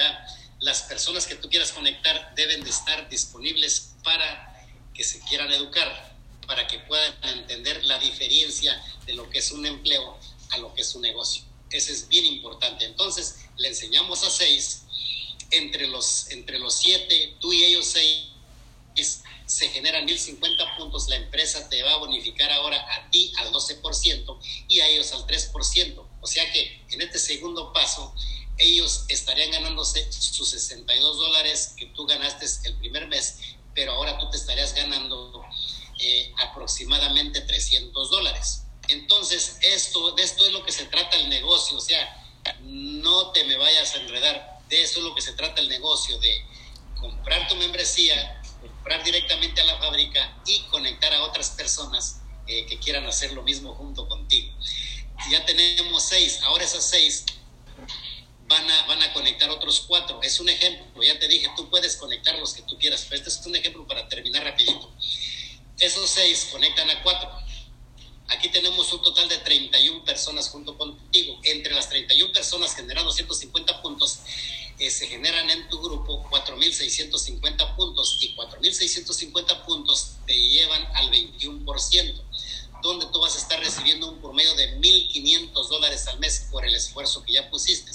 las 0.60 0.82
personas 0.82 1.26
que 1.26 1.36
tú 1.36 1.48
quieras 1.48 1.72
conectar 1.72 2.34
deben 2.34 2.62
de 2.62 2.70
estar 2.70 3.08
disponibles 3.08 3.94
para 4.02 4.66
que 4.92 5.04
se 5.04 5.20
quieran 5.20 5.50
educar, 5.52 6.13
para 6.46 6.66
que 6.66 6.78
puedan 6.80 7.14
entender 7.22 7.84
la 7.84 7.98
diferencia 7.98 8.82
de 9.06 9.14
lo 9.14 9.28
que 9.30 9.38
es 9.38 9.50
un 9.52 9.66
empleo 9.66 10.18
a 10.50 10.58
lo 10.58 10.74
que 10.74 10.82
es 10.82 10.94
un 10.94 11.02
negocio. 11.02 11.44
Eso 11.70 11.92
es 11.92 12.08
bien 12.08 12.24
importante. 12.26 12.84
Entonces, 12.84 13.46
le 13.56 13.68
enseñamos 13.68 14.22
a 14.22 14.30
seis, 14.30 14.82
entre 15.50 15.86
los, 15.86 16.30
entre 16.30 16.58
los 16.58 16.74
siete, 16.74 17.36
tú 17.40 17.52
y 17.52 17.64
ellos 17.64 17.86
seis, 17.86 18.28
se 19.46 19.68
generan 19.68 20.04
1050 20.04 20.76
puntos, 20.76 21.08
la 21.08 21.16
empresa 21.16 21.68
te 21.68 21.82
va 21.82 21.92
a 21.92 21.96
bonificar 21.98 22.50
ahora 22.52 22.78
a 22.94 23.10
ti 23.10 23.32
al 23.36 23.52
12% 23.52 24.38
y 24.68 24.80
a 24.80 24.88
ellos 24.88 25.12
al 25.12 25.26
3%. 25.26 26.06
O 26.20 26.26
sea 26.26 26.50
que 26.52 26.82
en 26.90 27.02
este 27.02 27.18
segundo 27.18 27.72
paso, 27.72 28.14
ellos 28.56 29.04
estarían 29.08 29.50
ganándose 29.50 30.10
sus 30.12 30.48
62 30.50 31.18
dólares 31.18 31.74
que 31.76 31.86
tú 31.86 32.06
ganaste 32.06 32.46
el 32.68 32.76
primer 32.76 33.08
mes, 33.08 33.38
pero 33.74 33.92
ahora 33.92 34.18
tú 34.18 34.30
te 34.30 34.36
estarías 34.36 34.74
ganando 34.74 35.44
eh, 36.00 36.32
aproximadamente 36.38 37.40
300 37.40 38.10
dólares. 38.10 38.64
Entonces, 38.88 39.58
esto, 39.62 40.12
de 40.12 40.22
esto 40.22 40.46
es 40.46 40.52
lo 40.52 40.64
que 40.64 40.72
se 40.72 40.84
trata 40.86 41.16
el 41.16 41.28
negocio, 41.28 41.78
o 41.78 41.80
sea, 41.80 42.24
no 42.60 43.30
te 43.32 43.44
me 43.44 43.56
vayas 43.56 43.94
a 43.94 44.00
enredar, 44.00 44.58
de 44.68 44.82
eso 44.82 44.98
es 44.98 45.04
lo 45.04 45.14
que 45.14 45.22
se 45.22 45.32
trata 45.32 45.60
el 45.60 45.68
negocio, 45.68 46.18
de 46.18 46.44
comprar 47.00 47.48
tu 47.48 47.56
membresía, 47.56 48.42
comprar 48.60 49.02
directamente 49.04 49.60
a 49.60 49.64
la 49.64 49.78
fábrica 49.78 50.36
y 50.46 50.60
conectar 50.70 51.12
a 51.14 51.22
otras 51.22 51.50
personas 51.50 52.20
eh, 52.46 52.66
que 52.66 52.78
quieran 52.78 53.06
hacer 53.06 53.32
lo 53.32 53.42
mismo 53.42 53.74
junto 53.74 54.06
contigo. 54.06 54.52
ya 55.30 55.44
tenemos 55.46 56.02
seis, 56.02 56.40
ahora 56.42 56.64
esas 56.64 56.84
seis 56.84 57.24
van 58.46 58.70
a, 58.70 58.86
van 58.86 59.02
a 59.02 59.12
conectar 59.12 59.48
otros 59.50 59.84
cuatro. 59.86 60.20
Es 60.22 60.40
un 60.40 60.48
ejemplo, 60.48 61.02
ya 61.02 61.18
te 61.18 61.28
dije, 61.28 61.48
tú 61.56 61.70
puedes 61.70 61.96
conectar 61.96 62.38
los 62.38 62.54
que 62.54 62.62
tú 62.62 62.78
quieras, 62.78 63.06
pero 63.08 63.22
este 63.22 63.30
es 63.40 63.46
un 63.46 63.56
ejemplo 63.56 63.86
para 63.86 64.08
terminar 64.08 64.44
rapidito. 64.44 64.92
Esos 65.78 66.08
seis 66.08 66.48
conectan 66.52 66.88
a 66.88 67.02
cuatro. 67.02 67.30
Aquí 68.28 68.48
tenemos 68.48 68.92
un 68.92 69.02
total 69.02 69.28
de 69.28 69.38
31 69.38 70.04
personas 70.04 70.48
junto 70.48 70.78
contigo. 70.78 71.38
Entre 71.42 71.74
las 71.74 71.88
31 71.88 72.32
personas 72.32 72.74
generando 72.74 73.10
150 73.10 73.82
puntos, 73.82 74.20
eh, 74.78 74.88
se 74.88 75.08
generan 75.08 75.50
en 75.50 75.68
tu 75.68 75.80
grupo 75.80 76.24
4.650 76.30 77.76
puntos 77.76 78.18
y 78.20 78.34
4.650 78.34 79.64
puntos 79.66 80.12
te 80.26 80.34
llevan 80.36 80.86
al 80.94 81.10
21%, 81.10 82.22
donde 82.82 83.06
tú 83.06 83.20
vas 83.20 83.34
a 83.34 83.38
estar 83.38 83.58
recibiendo 83.58 84.08
un 84.08 84.20
promedio 84.20 84.54
de 84.54 84.78
1.500 84.78 85.68
dólares 85.68 86.06
al 86.06 86.18
mes 86.20 86.46
por 86.50 86.64
el 86.64 86.74
esfuerzo 86.74 87.24
que 87.24 87.32
ya 87.32 87.50
pusiste. 87.50 87.90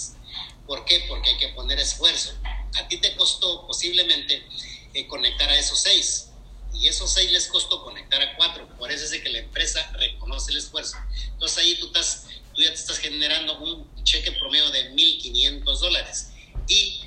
¿Por 0.67 0.85
qué? 0.85 1.05
Porque 1.07 1.31
hay 1.31 1.37
que 1.37 1.49
poner 1.49 1.79
esfuerzo. 1.79 2.33
A 2.75 2.87
ti 2.87 2.97
te 2.97 3.15
costó 3.15 3.65
posiblemente 3.65 4.45
eh, 4.93 5.07
conectar 5.07 5.49
a 5.49 5.57
esos 5.57 5.79
seis 5.79 6.28
y 6.73 6.87
esos 6.87 7.11
seis 7.11 7.31
les 7.31 7.47
costó 7.47 7.83
conectar 7.83 8.21
a 8.21 8.35
cuatro. 8.35 8.67
Por 8.77 8.91
eso 8.91 9.03
es 9.05 9.11
de 9.11 9.21
que 9.21 9.29
la 9.29 9.39
empresa 9.39 9.91
reconoce 9.97 10.51
el 10.51 10.57
esfuerzo. 10.57 10.97
Entonces 11.31 11.57
ahí 11.57 11.77
tú, 11.79 11.87
estás, 11.87 12.27
tú 12.53 12.61
ya 12.61 12.69
te 12.69 12.75
estás 12.75 12.97
generando 12.97 13.57
un 13.59 14.03
cheque 14.03 14.31
promedio 14.33 14.69
de 14.71 14.91
1.500 14.91 15.79
dólares. 15.79 16.31
Y 16.67 17.01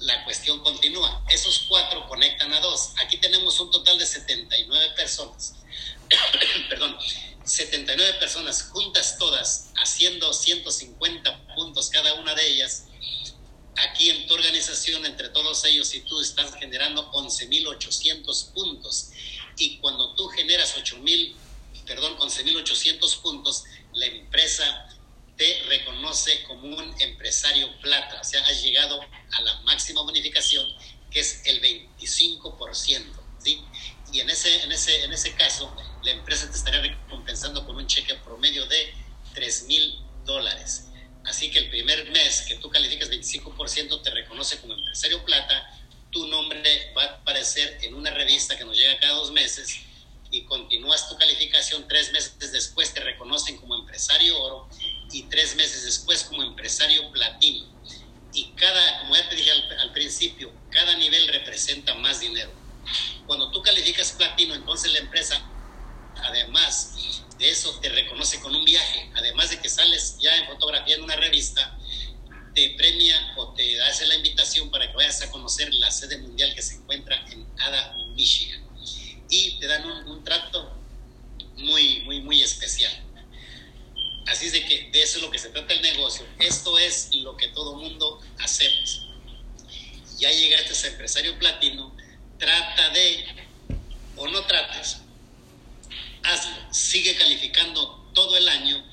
la 0.00 0.24
cuestión 0.24 0.60
continúa. 0.60 1.24
Esos 1.28 1.66
cuatro 1.68 2.06
conectan 2.08 2.52
a 2.52 2.60
dos. 2.60 2.92
Aquí 3.00 3.18
tenemos 3.18 3.58
un 3.60 3.70
total 3.70 3.98
de 3.98 4.06
79 4.06 4.90
personas. 4.96 5.54
Perdón, 6.68 6.96
79 7.44 8.14
personas 8.18 8.62
juntas 8.64 9.16
todas, 9.18 9.70
haciendo 9.76 10.32
150 10.32 11.54
puntos 11.54 11.88
cada 11.90 12.14
una 12.14 12.34
de 12.34 12.46
ellas 12.46 12.88
Aquí 13.86 14.10
en 14.10 14.26
tu 14.26 14.34
organización, 14.34 15.06
entre 15.06 15.28
todos 15.28 15.64
ellos 15.64 15.94
y 15.94 16.00
tú, 16.00 16.20
estás 16.20 16.54
generando 16.54 17.10
11.800 17.12 18.52
puntos. 18.52 19.10
Y 19.56 19.78
cuando 19.78 20.14
tú 20.14 20.28
generas 20.28 20.76
8.000, 20.76 21.34
perdón, 21.86 22.16
11.800 22.18 23.20
puntos, 23.20 23.64
la 23.92 24.06
empresa 24.06 24.88
te 25.36 25.62
reconoce 25.68 26.42
como 26.44 26.76
un 26.76 27.00
empresario 27.00 27.68
plata. 27.80 28.20
O 28.20 28.24
sea, 28.24 28.44
has 28.44 28.62
llegado 28.62 29.00
a 29.00 29.42
la 29.42 29.60
máxima 29.60 30.02
bonificación, 30.02 30.66
que 31.10 31.20
es 31.20 31.42
el 31.46 31.62
25%. 31.62 33.04
¿sí? 33.38 33.62
Y 34.12 34.20
en 34.20 34.30
ese, 34.30 34.62
en, 34.64 34.72
ese, 34.72 35.04
en 35.04 35.12
ese 35.12 35.34
caso, 35.34 35.72
la 36.02 36.10
empresa 36.10 36.50
te 36.50 36.56
estaría 36.56 36.80
recompensando 36.80 37.64
con 37.64 37.76
un 37.76 37.86
cheque 37.86 38.14
promedio 38.16 38.66
de 38.66 38.92
3.000 39.34 40.24
dólares. 40.24 40.87
Así 41.28 41.50
que 41.50 41.58
el 41.58 41.68
primer 41.68 42.10
mes 42.10 42.46
que 42.48 42.54
tú 42.56 42.70
calificas 42.70 43.10
25% 43.10 44.02
te 44.02 44.10
reconoce 44.10 44.58
como 44.60 44.72
empresario 44.72 45.22
plata, 45.26 45.78
tu 46.10 46.26
nombre 46.26 46.92
va 46.96 47.02
a 47.02 47.06
aparecer 47.06 47.78
en 47.82 47.94
una 47.94 48.10
revista 48.10 48.56
que 48.56 48.64
nos 48.64 48.76
llega 48.78 48.98
cada 48.98 49.12
dos 49.12 49.30
meses 49.30 49.78
y 50.30 50.44
continúas 50.44 51.06
tu 51.08 51.18
calificación, 51.18 51.86
tres 51.86 52.12
meses 52.12 52.50
después 52.50 52.94
te 52.94 53.00
reconocen 53.00 53.58
como 53.58 53.74
empresario 53.74 54.40
oro 54.40 54.68
y 55.12 55.24
tres 55.24 55.54
meses 55.56 55.84
después 55.84 56.24
como 56.24 56.42
empresario 56.42 57.10
platino. 57.12 57.66
Y 58.32 58.52
cada, 58.52 59.00
como 59.00 59.14
ya 59.14 59.28
te 59.28 59.36
dije 59.36 59.50
al, 59.50 59.80
al 59.80 59.92
principio, 59.92 60.50
cada 60.70 60.96
nivel 60.96 61.28
representa 61.28 61.94
más 61.94 62.20
dinero. 62.20 62.50
Cuando 63.26 63.50
tú 63.50 63.62
calificas 63.62 64.12
platino, 64.12 64.54
entonces 64.54 64.92
la 64.92 65.00
empresa, 65.00 65.42
además 66.16 66.94
de 67.38 67.50
eso 67.50 67.78
te 67.80 67.88
reconoce 67.88 68.40
con 68.40 68.54
un 68.54 68.64
viaje, 68.64 69.10
además 69.14 69.50
de 69.50 69.60
que 69.60 69.68
sales 69.68 70.16
ya 70.20 70.36
en 70.36 70.46
fotografía 70.46 70.96
en 70.96 71.02
una 71.02 71.16
revista, 71.16 71.78
te 72.54 72.70
premia 72.70 73.34
o 73.36 73.54
te 73.54 73.80
hace 73.82 74.06
la 74.06 74.16
invitación 74.16 74.70
para 74.70 74.90
que 74.90 74.96
vayas 74.96 75.22
a 75.22 75.30
conocer 75.30 75.72
la 75.74 75.90
sede 75.90 76.18
mundial 76.18 76.52
que 76.54 76.62
se 76.62 76.74
encuentra 76.74 77.16
en 77.30 77.46
Ada, 77.58 77.94
Michigan. 78.16 78.66
Y 79.30 79.58
te 79.60 79.66
dan 79.66 79.86
un, 79.86 80.24
trato 80.24 80.76
muy, 81.56 82.00
muy, 82.00 82.20
muy 82.20 82.42
especial. 82.42 82.92
Así 84.26 84.46
es 84.46 84.52
de 84.52 84.64
que 84.64 84.90
de 84.90 85.02
eso 85.02 85.18
es 85.18 85.22
lo 85.22 85.30
que 85.30 85.38
se 85.38 85.50
trata 85.50 85.72
el 85.72 85.82
negocio. 85.82 86.26
Esto 86.40 86.78
es 86.78 87.14
lo 87.14 87.36
que 87.36 87.48
todo 87.48 87.76
mundo 87.76 88.20
hacemos. 88.38 89.06
Ya 90.18 90.30
llegaste 90.32 90.86
a 90.86 90.90
empresario 90.90 91.38
platino, 91.38 91.94
trata 92.38 92.90
de, 92.90 93.24
o 94.16 94.26
no 94.26 94.44
trates, 94.46 94.98
hazlo, 96.22 96.72
sigue 96.72 97.16
calificando 97.16 98.10
todo 98.14 98.36
el 98.36 98.48
año, 98.48 98.84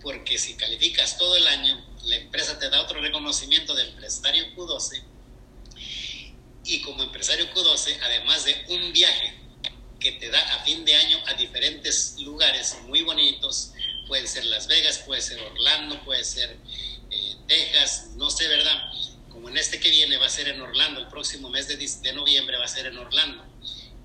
porque 0.00 0.38
si 0.38 0.54
calificas 0.54 1.18
todo 1.18 1.36
el 1.36 1.46
año, 1.46 1.84
la 2.04 2.16
empresa 2.16 2.58
te 2.58 2.70
da 2.70 2.80
otro 2.80 3.00
reconocimiento 3.00 3.74
de 3.74 3.84
empresario 3.84 4.44
Q12 4.54 5.02
y 6.64 6.80
como 6.82 7.02
empresario 7.02 7.52
Q12, 7.52 7.98
además 8.02 8.44
de 8.44 8.64
un 8.68 8.92
viaje 8.92 9.34
que 9.98 10.12
te 10.12 10.30
da 10.30 10.40
a 10.54 10.64
fin 10.64 10.84
de 10.84 10.94
año 10.94 11.18
a 11.26 11.34
diferentes 11.34 12.16
lugares 12.20 12.76
muy 12.86 13.02
bonitos, 13.02 13.72
puede 14.06 14.26
ser 14.26 14.44
Las 14.46 14.66
Vegas, 14.66 14.98
puede 14.98 15.20
ser 15.20 15.40
Orlando, 15.40 16.02
puede 16.04 16.24
ser 16.24 16.56
eh, 17.10 17.36
Texas, 17.46 18.10
no 18.16 18.30
sé, 18.30 18.48
¿verdad? 18.48 18.92
Como 19.28 19.48
en 19.48 19.58
este 19.58 19.78
que 19.78 19.90
viene 19.90 20.16
va 20.16 20.26
a 20.26 20.30
ser 20.30 20.48
en 20.48 20.60
Orlando, 20.60 21.00
el 21.00 21.08
próximo 21.08 21.50
mes 21.50 21.68
de, 21.68 21.76
de 21.76 22.12
noviembre 22.14 22.56
va 22.56 22.64
a 22.64 22.68
ser 22.68 22.86
en 22.86 22.96
Orlando 22.96 23.44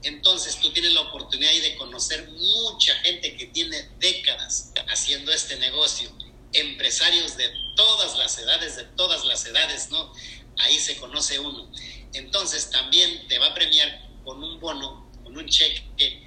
entonces 0.05 0.59
tú 0.59 0.71
tienes 0.71 0.93
la 0.93 1.01
oportunidad 1.01 1.51
de 1.51 1.75
conocer 1.77 2.29
mucha 2.29 2.93
gente 2.97 3.35
que 3.35 3.47
tiene 3.47 3.89
décadas 3.97 4.71
haciendo 4.87 5.31
este 5.31 5.57
negocio, 5.57 6.15
empresarios 6.53 7.35
de 7.37 7.49
todas 7.75 8.15
las 8.15 8.37
edades, 8.37 8.75
de 8.75 8.83
todas 8.83 9.25
las 9.25 9.43
edades, 9.47 9.89
¿no? 9.89 10.13
Ahí 10.59 10.77
se 10.77 10.95
conoce 10.97 11.39
uno. 11.39 11.71
Entonces 12.13 12.69
también 12.69 13.27
te 13.27 13.39
va 13.39 13.47
a 13.47 13.53
premiar 13.55 14.07
con 14.23 14.43
un 14.43 14.59
bono, 14.59 15.11
con 15.23 15.35
un 15.35 15.49
cheque, 15.49 16.23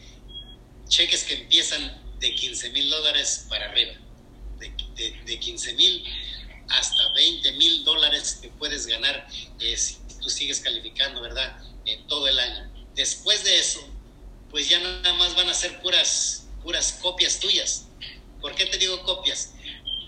cheques 0.89 1.23
que 1.23 1.35
empiezan 1.35 2.19
de 2.19 2.35
15 2.35 2.71
mil 2.71 2.91
dólares 2.91 3.47
para 3.49 3.71
arriba, 3.71 3.93
de, 4.59 5.39
15 5.39 5.75
mil 5.75 6.05
hasta 6.69 7.13
20 7.13 7.53
mil 7.53 7.85
dólares 7.85 8.41
que 8.43 8.49
puedes 8.49 8.89
ganar 8.89 9.29
eh, 9.61 9.77
si 9.77 9.99
tú 10.21 10.29
sigues 10.29 10.59
calificando, 10.59 11.23
¿verdad? 11.23 11.63
En 11.87 12.05
todo 12.09 12.27
el 12.27 12.41
año. 12.41 12.78
Después 12.99 13.45
de 13.45 13.57
eso, 13.57 13.79
pues 14.51 14.69
ya 14.69 14.81
nada 14.81 15.15
más 15.15 15.37
van 15.37 15.49
a 15.49 15.55
ser 15.55 15.81
puras, 15.83 16.49
puras 16.65 16.99
copias 17.01 17.39
tuyas. 17.39 17.85
¿Por 18.41 18.57
qué 18.57 18.67
te 18.67 18.77
digo 18.77 19.01
copias? 19.05 19.53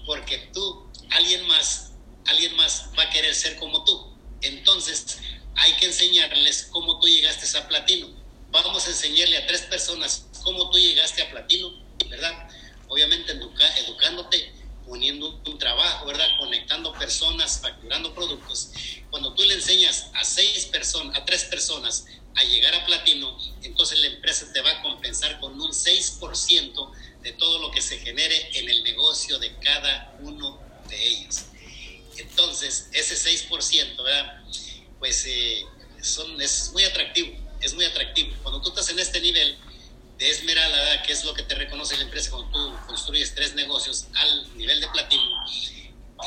Porque 0.04 0.50
tú, 0.52 0.90
alguien 1.10 1.46
más, 1.46 1.92
alguien 2.26 2.56
más 2.56 2.90
va 2.98 3.04
a 3.04 3.10
querer 3.10 3.32
ser 3.32 3.54
como 3.58 3.84
tú. 3.84 4.12
Entonces, 4.42 5.18
hay 5.54 5.72
que 5.74 5.86
enseñarles 5.86 6.64
cómo 6.72 6.98
tú 6.98 7.06
llegaste 7.06 7.56
a 7.56 7.68
platino. 7.68 8.08
Vamos 8.50 8.84
a 8.88 8.90
enseñarle 8.90 9.36
a 9.36 9.46
tres 9.46 9.60
personas 9.62 10.26
cómo 10.42 10.68
tú 10.70 10.78
llegaste 10.78 11.22
a 11.22 11.30
platino, 11.30 11.72
¿verdad? 12.08 12.50
Obviamente 12.88 13.38
educándote, 13.86 14.52
poniendo 14.84 15.40
un 15.46 15.58
trabajo, 15.60 16.06
¿verdad? 16.06 16.26
Conectando 16.40 16.92
personas, 16.94 17.60
facturando 17.62 18.12
productos. 18.12 18.72
Cuando 19.10 19.32
tú 19.34 19.44
le 19.44 19.54
enseñas 19.54 19.89
a 20.90 21.02
seis 21.02 21.04
personas, 21.04 21.16
a 21.16 21.24
tres 21.24 21.44
personas, 21.44 22.06
a 22.36 22.44
llegar 22.44 22.74
a 22.74 22.86
platino, 22.86 23.36
entonces 23.62 23.98
la 24.00 24.06
empresa 24.06 24.52
te 24.52 24.60
va 24.60 24.70
a 24.70 24.82
compensar 24.82 25.40
con 25.40 25.60
un 25.60 25.70
6% 25.70 26.92
de 27.22 27.32
todo 27.32 27.58
lo 27.58 27.70
que 27.70 27.80
se 27.80 27.98
genere 27.98 28.58
en 28.58 28.68
el 28.68 28.82
negocio 28.84 29.38
de 29.38 29.54
cada 29.56 30.16
uno 30.20 30.58
de 30.88 31.08
ellos. 31.08 31.42
Entonces, 32.16 32.88
ese 32.92 33.14
6%, 33.48 34.02
¿verdad? 34.02 34.42
Pues 34.98 35.24
eh, 35.26 35.66
son, 36.02 36.40
es 36.40 36.70
muy 36.72 36.84
atractivo, 36.84 37.36
es 37.60 37.74
muy 37.74 37.84
atractivo. 37.84 38.34
Cuando 38.42 38.62
tú 38.62 38.70
estás 38.70 38.88
en 38.90 38.98
este 38.98 39.20
nivel 39.20 39.58
de 40.18 40.30
esmeralda, 40.30 41.02
que 41.02 41.12
es 41.12 41.24
lo 41.24 41.34
que 41.34 41.42
te 41.42 41.54
reconoce 41.54 41.96
la 41.96 42.04
empresa 42.04 42.30
cuando 42.30 42.50
tú 42.50 42.86
construyes 42.86 43.34
tres 43.34 43.54
negocios 43.54 44.06
al 44.14 44.56
nivel 44.56 44.80
de 44.80 44.88
platino, 44.88 45.30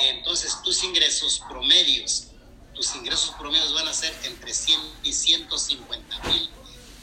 entonces 0.09 0.61
tus 0.63 0.83
ingresos 0.83 1.41
promedios 1.47 2.32
tus 2.73 2.95
ingresos 2.95 3.35
promedios 3.39 3.73
van 3.73 3.87
a 3.87 3.93
ser 3.93 4.13
entre 4.25 4.53
100 4.53 4.79
y 5.03 5.13
150 5.13 6.19
mil 6.29 6.49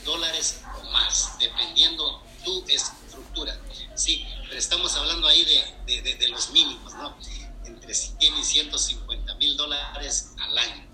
dólares 0.05 0.61
o 0.79 0.91
más, 0.91 1.39
dependiendo 1.39 2.23
tu 2.45 2.65
estructura. 2.69 3.59
Sí, 3.95 4.27
pero 4.43 4.59
estamos 4.59 4.95
hablando 4.97 5.29
ahí 5.29 5.45
de, 5.45 6.03
de, 6.03 6.15
de, 6.17 6.29
los 6.29 6.51
mínimos, 6.51 6.95
¿no? 6.95 7.17
Entre 7.65 7.95
100 7.95 8.39
y 8.39 8.45
150 8.45 9.35
mil 9.37 9.57
dólares 9.57 10.33
al 10.39 10.59
año. 10.59 10.87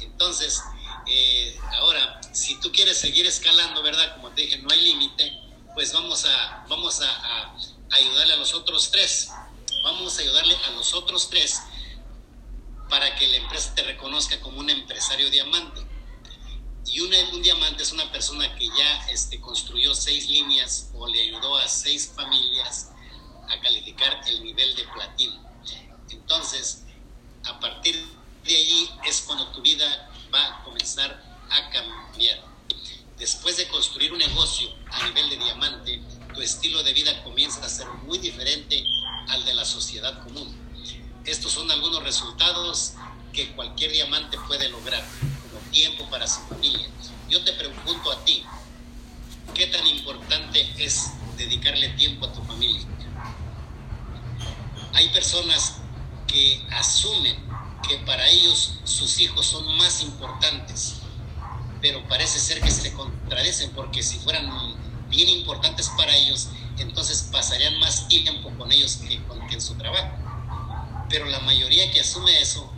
Entonces, 0.00 0.62
eh, 1.06 1.58
ahora, 1.72 2.20
si 2.32 2.60
tú 2.60 2.70
quieres 2.70 2.98
seguir 2.98 3.26
escalando, 3.26 3.82
¿verdad? 3.82 4.14
Como 4.16 4.30
te 4.30 4.42
dije, 4.42 4.58
no 4.58 4.70
hay 4.70 4.80
límite, 4.80 5.32
pues 5.74 5.92
vamos 5.92 6.24
a, 6.26 6.64
vamos 6.68 7.00
a, 7.00 7.10
a 7.10 7.56
ayudarle 7.92 8.34
a 8.34 8.36
los 8.36 8.54
otros 8.54 8.90
tres. 8.90 9.30
Vamos 9.82 10.18
a 10.18 10.22
ayudarle 10.22 10.56
a 10.66 10.70
los 10.70 10.94
otros 10.94 11.28
tres 11.28 11.60
para 12.94 13.16
que 13.16 13.26
la 13.26 13.38
empresa 13.38 13.74
te 13.74 13.82
reconozca 13.82 14.40
como 14.40 14.60
un 14.60 14.70
empresario 14.70 15.28
diamante. 15.28 15.84
Y 16.86 17.00
un, 17.00 17.42
diamante 17.42 17.82
es 17.82 17.90
una 17.90 18.08
persona 18.12 18.54
que 18.54 18.68
ya 18.68 19.08
este, 19.10 19.40
construyó 19.40 19.96
seis 19.96 20.28
líneas 20.28 20.90
o 20.94 21.08
le 21.08 21.20
ayudó 21.22 21.56
a 21.56 21.66
seis 21.66 22.12
familias 22.14 22.92
a 23.48 23.60
calificar 23.60 24.20
el 24.28 24.44
nivel 24.44 24.76
de 24.76 24.84
platino. 24.84 25.42
Entonces, 26.08 26.84
a 27.42 27.58
partir 27.58 27.96
de 28.44 28.56
allí 28.56 28.88
es 29.04 29.22
cuando 29.22 29.48
tu 29.48 29.60
vida 29.60 30.12
va 30.32 30.46
a 30.46 30.62
comenzar 30.62 31.20
a 31.50 31.70
cambiar. 31.70 32.44
Después 33.18 33.56
de 33.56 33.66
construir 33.66 34.12
un 34.12 34.18
negocio 34.18 34.72
a 34.92 35.04
nivel 35.08 35.30
de 35.30 35.36
diamante, 35.38 36.00
tu 36.32 36.40
estilo 36.40 36.80
de 36.84 36.92
vida 36.92 37.24
comienza 37.24 37.60
a 37.66 37.68
ser 37.68 37.88
muy 38.04 38.18
diferente 38.18 38.84
al 39.30 39.44
de 39.44 39.54
la 39.54 39.64
sociedad 39.64 40.22
común. 40.22 40.64
Estos 41.24 41.52
son 41.52 41.70
algunos 41.70 42.02
resultados 42.02 42.94
que 43.32 43.52
cualquier 43.52 43.92
diamante 43.92 44.38
puede 44.46 44.68
lograr, 44.68 45.02
como 45.50 45.70
tiempo 45.70 46.08
para 46.10 46.26
su 46.26 46.40
familia. 46.42 46.86
Yo 47.28 47.42
te 47.42 47.52
pregunto 47.52 48.12
a 48.12 48.24
ti, 48.24 48.44
¿qué 49.54 49.66
tan 49.68 49.86
importante 49.86 50.72
es 50.78 51.12
dedicarle 51.36 51.88
tiempo 51.90 52.26
a 52.26 52.32
tu 52.32 52.42
familia? 52.42 52.86
Hay 54.92 55.08
personas 55.08 55.78
que 56.26 56.62
asumen 56.70 57.36
que 57.88 57.98
para 57.98 58.28
ellos 58.28 58.74
sus 58.84 59.18
hijos 59.18 59.46
son 59.46 59.76
más 59.76 60.02
importantes, 60.02 60.96
pero 61.80 62.06
parece 62.08 62.38
ser 62.38 62.60
que 62.60 62.70
se 62.70 62.92
contradicen 62.92 63.70
porque 63.70 64.02
si 64.02 64.18
fueran 64.18 64.48
bien 65.08 65.28
importantes 65.28 65.90
para 65.96 66.14
ellos, 66.14 66.48
entonces 66.78 67.28
pasarían 67.32 67.78
más 67.80 68.08
tiempo 68.08 68.50
con 68.56 68.70
ellos 68.72 68.96
que, 68.96 69.22
con, 69.24 69.44
su 69.60 69.74
trabajo. 69.74 70.23
Pero 71.08 71.26
la 71.26 71.40
mayoría 71.40 71.90
que 71.90 72.00
asume 72.00 72.40
eso, 72.40 72.72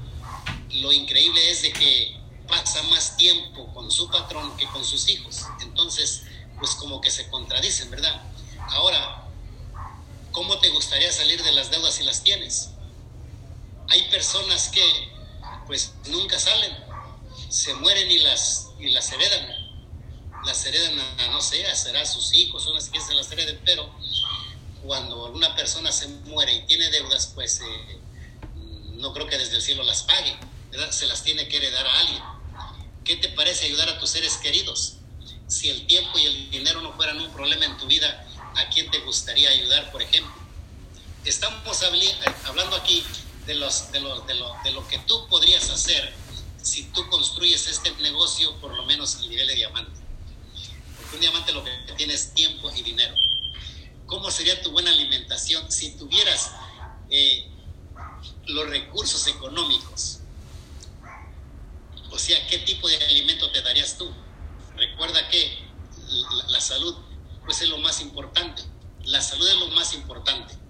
lo 0.73 0.93
increíble 0.93 1.51
es 1.51 1.63
de 1.63 1.73
que 1.73 2.17
pasa 2.49 2.83
más 2.85 3.17
tiempo 3.17 3.73
con 3.73 3.91
su 3.91 4.11
patrón 4.11 4.57
que 4.57 4.67
con 4.67 4.85
sus 4.85 5.09
hijos. 5.09 5.43
Entonces, 5.63 6.23
pues 6.59 6.75
como 6.75 7.01
que 7.01 7.11
se 7.11 7.29
contradicen, 7.29 7.91
¿verdad? 7.91 8.23
Ahora, 8.69 9.25
¿cómo 10.33 10.59
te 10.59 10.69
gustaría 10.71 11.13
salir 11.13 11.43
de 11.43 11.53
las 11.53 11.71
deudas 11.71 11.95
si 11.95 12.05
las 12.05 12.23
tienes? 12.23 12.71
Hay 13.89 14.03
personas 14.11 14.69
que 14.69 14.83
pues 15.67 15.93
nunca 16.09 16.39
salen, 16.39 16.73
se 17.49 17.75
mueren 17.75 18.11
y 18.11 18.19
las, 18.19 18.69
y 18.79 18.91
las 18.91 19.11
heredan. 19.13 19.67
Las 20.45 20.65
heredan 20.65 20.99
a, 21.01 21.29
no 21.33 21.43
sé, 21.43 21.65
será 21.75 22.03
a 22.03 22.07
sus 22.07 22.35
hijos, 22.35 22.67
unas 22.67 22.89
que 22.89 23.01
se 23.01 23.15
las 23.15 23.31
hereden, 23.33 23.61
pero 23.65 23.91
cuando 24.85 25.27
una 25.33 25.55
persona 25.57 25.91
se 25.91 26.07
muere 26.07 26.55
y 26.55 26.67
tiene 26.67 26.89
deudas, 26.91 27.33
pues 27.35 27.61
eh, 27.61 27.99
no 28.97 29.13
creo 29.13 29.27
que 29.27 29.39
desde 29.39 29.57
el 29.57 29.63
cielo 29.63 29.83
las 29.83 30.03
pague, 30.03 30.37
¿verdad? 30.71 30.91
Se 30.91 31.07
las 31.07 31.23
tiene 31.23 31.49
que 31.49 31.57
heredar 31.57 31.87
a 31.87 31.99
alguien. 32.01 32.23
¿Qué 33.05 33.17
te 33.17 33.29
parece 33.31 33.67
ayudar 33.67 33.89
a 33.89 33.99
tus 33.99 34.11
seres 34.11 34.37
queridos? 34.39 34.97
Si 35.47 35.69
el 35.69 35.87
tiempo 35.87 36.19
y 36.19 36.27
el 36.27 36.51
dinero 36.51 36.81
no 36.81 36.93
fueran 36.95 37.21
un 37.21 37.31
problema 37.33 37.67
en 37.67 37.77
tu 37.77 37.87
vida, 37.87 38.27
¿a 38.57 38.69
quién 38.71 38.91
te 38.91 38.99
gustaría 39.01 39.51
ayudar, 39.51 39.93
por 39.93 40.03
ejemplo? 40.03 40.35
Estamos 41.25 41.83
hablando 42.45 42.77
aquí 42.77 43.05
de, 43.47 43.55
los, 43.55 43.93
de, 43.93 44.01
lo, 44.01 44.21
de, 44.23 44.35
lo, 44.35 44.53
de 44.65 44.73
lo 44.73 44.87
que 44.89 44.99
tú 45.01 45.27
podrías 45.29 45.71
hacer 45.71 46.13
si 46.63 46.85
tú 46.85 47.09
construyes 47.09 47.69
este 47.69 47.93
negocio 48.03 48.55
por 48.61 48.75
lo 48.75 48.85
menos 48.85 49.17
a 49.17 49.21
nivel 49.27 49.47
de 49.47 49.55
diamante. 49.55 50.01
Porque 50.97 51.15
un 51.15 51.21
diamante 51.21 51.53
lo 51.53 51.63
que 51.63 51.71
tiene 51.97 52.15
es 52.15 52.35
tiempo 52.35 52.71
y 52.75 52.83
dinero. 52.83 53.15
¿Cómo 54.07 54.31
sería 54.31 54.61
tu 54.63 54.73
buena 54.73 54.91
alimentación 54.91 55.71
si 55.71 55.97
tuvieras 55.97 56.53
eh, 57.11 57.36
los 58.47 58.69
recursos 58.69 59.27
económicos? 59.27 60.21
O 62.11 62.19
sea, 62.19 62.47
¿qué 62.47 62.59
tipo 62.59 62.89
de 62.89 62.97
alimento 63.05 63.51
te 63.51 63.63
darías 63.63 63.99
tú? 63.99 64.11
Recuerda 64.77 65.29
que 65.29 65.59
la, 66.49 66.61
salud 66.61 66.97
pues 67.45 67.61
es 67.63 67.69
lo 67.69 67.79
más 67.79 68.01
importante. 68.01 68.63
La 69.05 69.21
salud 69.21 69.47
es 69.49 69.57
lo 69.57 69.69
más 69.69 69.95
importante 69.95 70.67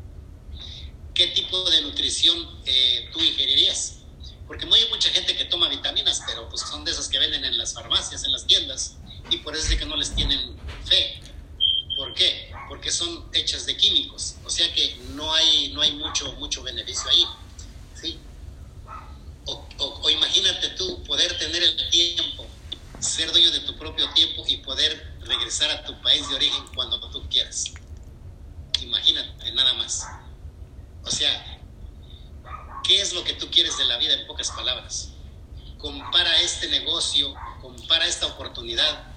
qué 1.16 1.28
tipo 1.28 1.68
de 1.70 1.80
nutrición 1.80 2.36
eh, 2.66 3.08
tú 3.12 3.20
ingerirías. 3.20 4.02
Porque 4.46 4.64
hay 4.66 4.88
mucha 4.90 5.08
gente 5.10 5.34
que 5.34 5.46
toma 5.46 5.68
vitaminas, 5.68 6.22
pero 6.26 6.48
pues 6.48 6.60
son 6.60 6.84
de 6.84 6.92
esas 6.92 7.08
que 7.08 7.18
venden 7.18 7.44
en 7.44 7.58
las 7.58 7.74
farmacias, 7.74 8.22
en 8.22 8.30
las 8.30 8.46
tiendas, 8.46 8.98
y 9.28 9.38
por 9.38 9.56
eso 9.56 9.72
es 9.72 9.78
que 9.78 9.86
no 9.86 9.96
les 9.96 10.14
tienen 10.14 10.56
fe. 10.84 11.20
¿Por 11.96 12.14
qué? 12.14 12.52
Porque 12.68 12.92
son 12.92 13.28
hechas 13.32 13.66
de 13.66 13.76
químicos, 13.76 14.36
o 14.44 14.50
sea 14.50 14.72
que 14.72 14.96
no 15.14 15.32
hay, 15.32 15.72
no 15.72 15.80
hay 15.80 15.92
mucho, 15.92 16.30
mucho 16.34 16.62
beneficio 16.62 17.10
ahí. 17.10 17.26
O, 19.78 20.10
imagínate 20.10 20.70
tú 20.70 21.02
poder 21.04 21.36
tener 21.38 21.62
el 21.62 21.90
tiempo, 21.90 22.46
ser 22.98 23.30
dueño 23.30 23.50
de 23.50 23.60
tu 23.60 23.76
propio 23.76 24.08
tiempo 24.14 24.44
y 24.46 24.58
poder 24.58 25.16
regresar 25.20 25.70
a 25.70 25.84
tu 25.84 26.00
país 26.00 26.28
de 26.28 26.36
origen 26.36 26.64
cuando 26.74 26.98
tú 27.10 27.28
quieras. 27.28 27.72
Imagínate, 28.80 29.52
nada 29.52 29.74
más. 29.74 30.06
O 31.04 31.10
sea, 31.10 31.60
¿qué 32.84 33.00
es 33.00 33.12
lo 33.12 33.22
que 33.24 33.34
tú 33.34 33.50
quieres 33.50 33.76
de 33.76 33.84
la 33.84 33.98
vida 33.98 34.14
en 34.14 34.26
pocas 34.26 34.50
palabras? 34.50 35.10
Compara 35.78 36.40
este 36.40 36.68
negocio, 36.68 37.34
compara 37.60 38.06
esta 38.06 38.26
oportunidad 38.26 39.12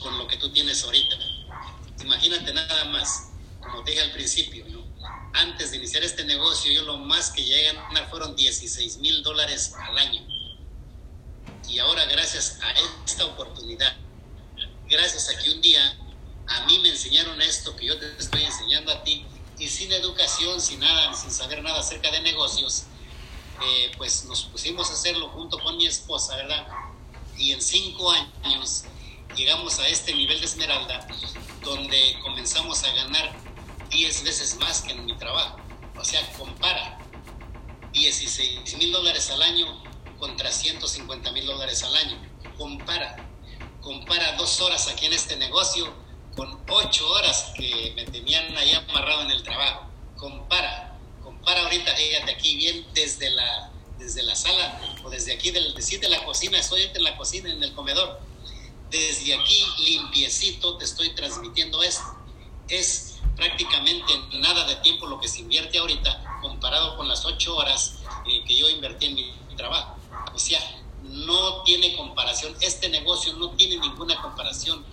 con 0.00 0.18
lo 0.18 0.26
que 0.26 0.36
tú 0.36 0.50
tienes 0.52 0.84
ahorita. 0.84 1.16
Imagínate 2.02 2.52
nada 2.52 2.84
más, 2.86 3.30
como 3.60 3.82
dije 3.82 4.02
al 4.02 4.12
principio, 4.12 4.64
antes 5.36 5.70
de 5.70 5.76
iniciar 5.76 6.02
este 6.02 6.24
negocio, 6.24 6.72
yo 6.72 6.82
lo 6.82 6.98
más 6.98 7.30
que 7.30 7.44
llegué 7.44 7.70
a 7.70 7.74
ganar 7.74 8.08
fueron 8.10 8.34
16 8.34 8.98
mil 8.98 9.22
dólares 9.22 9.74
al 9.78 9.96
año. 9.98 10.26
Y 11.68 11.78
ahora 11.78 12.04
gracias 12.06 12.58
a 12.62 12.72
esta 13.04 13.26
oportunidad, 13.26 13.96
gracias 14.88 15.28
a 15.28 15.38
que 15.38 15.50
un 15.50 15.60
día 15.60 15.98
a 16.46 16.66
mí 16.66 16.78
me 16.78 16.90
enseñaron 16.90 17.40
esto 17.42 17.74
que 17.76 17.86
yo 17.86 17.98
te 17.98 18.16
estoy 18.18 18.44
enseñando 18.44 18.92
a 18.92 19.02
ti, 19.02 19.26
y 19.58 19.68
sin 19.68 19.92
educación, 19.92 20.60
sin 20.60 20.80
nada, 20.80 21.14
sin 21.14 21.30
saber 21.30 21.62
nada 21.62 21.80
acerca 21.80 22.10
de 22.10 22.20
negocios, 22.20 22.84
eh, 23.62 23.92
pues 23.96 24.24
nos 24.26 24.44
pusimos 24.44 24.90
a 24.90 24.92
hacerlo 24.92 25.28
junto 25.30 25.58
con 25.58 25.76
mi 25.76 25.86
esposa, 25.86 26.36
¿verdad? 26.36 26.66
Y 27.38 27.52
en 27.52 27.60
cinco 27.62 28.10
años 28.10 28.84
llegamos 29.34 29.78
a 29.78 29.88
este 29.88 30.14
nivel 30.14 30.40
de 30.40 30.46
esmeralda 30.46 31.06
donde 31.62 32.18
comenzamos 32.22 32.82
a 32.84 32.92
ganar 32.92 33.34
10 33.90 34.24
veces 34.24 34.56
más 34.56 34.82
que 34.82 34.92
en 34.92 35.04
mi 35.04 35.16
trabajo. 35.16 35.58
O 35.98 36.04
sea, 36.04 36.20
compara 36.32 36.98
16 37.92 38.76
mil 38.76 38.92
dólares 38.92 39.30
al 39.30 39.42
año 39.42 39.82
contra 40.18 40.50
150 40.50 41.32
mil 41.32 41.46
dólares 41.46 41.82
al 41.82 41.96
año. 41.96 42.20
Compara. 42.58 43.16
Compara 43.80 44.32
dos 44.36 44.60
horas 44.60 44.88
aquí 44.88 45.06
en 45.06 45.12
este 45.12 45.36
negocio 45.36 45.92
con 46.36 46.60
ocho 46.68 47.08
horas 47.12 47.52
que 47.56 47.92
me 47.96 48.04
tenían 48.04 48.54
ahí 48.56 48.72
amarrado 48.72 49.22
en 49.22 49.30
el 49.30 49.42
trabajo. 49.42 49.86
Compara, 50.16 50.98
compara 51.22 51.62
ahorita, 51.62 51.94
fíjate 51.96 52.32
aquí 52.32 52.56
bien 52.56 52.86
desde 52.92 53.30
la, 53.30 53.72
desde 53.98 54.22
la 54.22 54.34
sala 54.34 54.98
o 55.02 55.10
desde 55.10 55.32
aquí, 55.32 55.50
del, 55.50 55.74
la 56.08 56.24
cocina, 56.24 56.58
estoy 56.58 56.82
en 56.82 57.02
la 57.02 57.16
cocina, 57.16 57.50
en 57.50 57.62
el 57.62 57.72
comedor. 57.74 58.20
Desde 58.90 59.34
aquí, 59.34 59.64
limpiecito, 59.78 60.76
te 60.76 60.84
estoy 60.84 61.14
transmitiendo 61.14 61.82
esto. 61.82 62.04
Es 62.68 63.15
prácticamente 63.36 64.12
nada 64.38 64.64
de 64.66 64.76
tiempo 64.76 65.06
lo 65.06 65.20
que 65.20 65.28
se 65.28 65.40
invierte 65.40 65.78
ahorita 65.78 66.40
comparado 66.40 66.96
con 66.96 67.06
las 67.06 67.24
ocho 67.24 67.56
horas 67.56 68.00
eh, 68.26 68.42
que 68.46 68.56
yo 68.56 68.68
invertí 68.68 69.06
en 69.06 69.14
mi 69.14 69.34
trabajo. 69.56 69.96
O 70.34 70.38
sea, 70.38 70.60
no 71.02 71.62
tiene 71.62 71.96
comparación. 71.96 72.54
Este 72.60 72.88
negocio 72.88 73.34
no 73.34 73.50
tiene 73.50 73.78
ninguna 73.78 74.20
comparación 74.20 74.84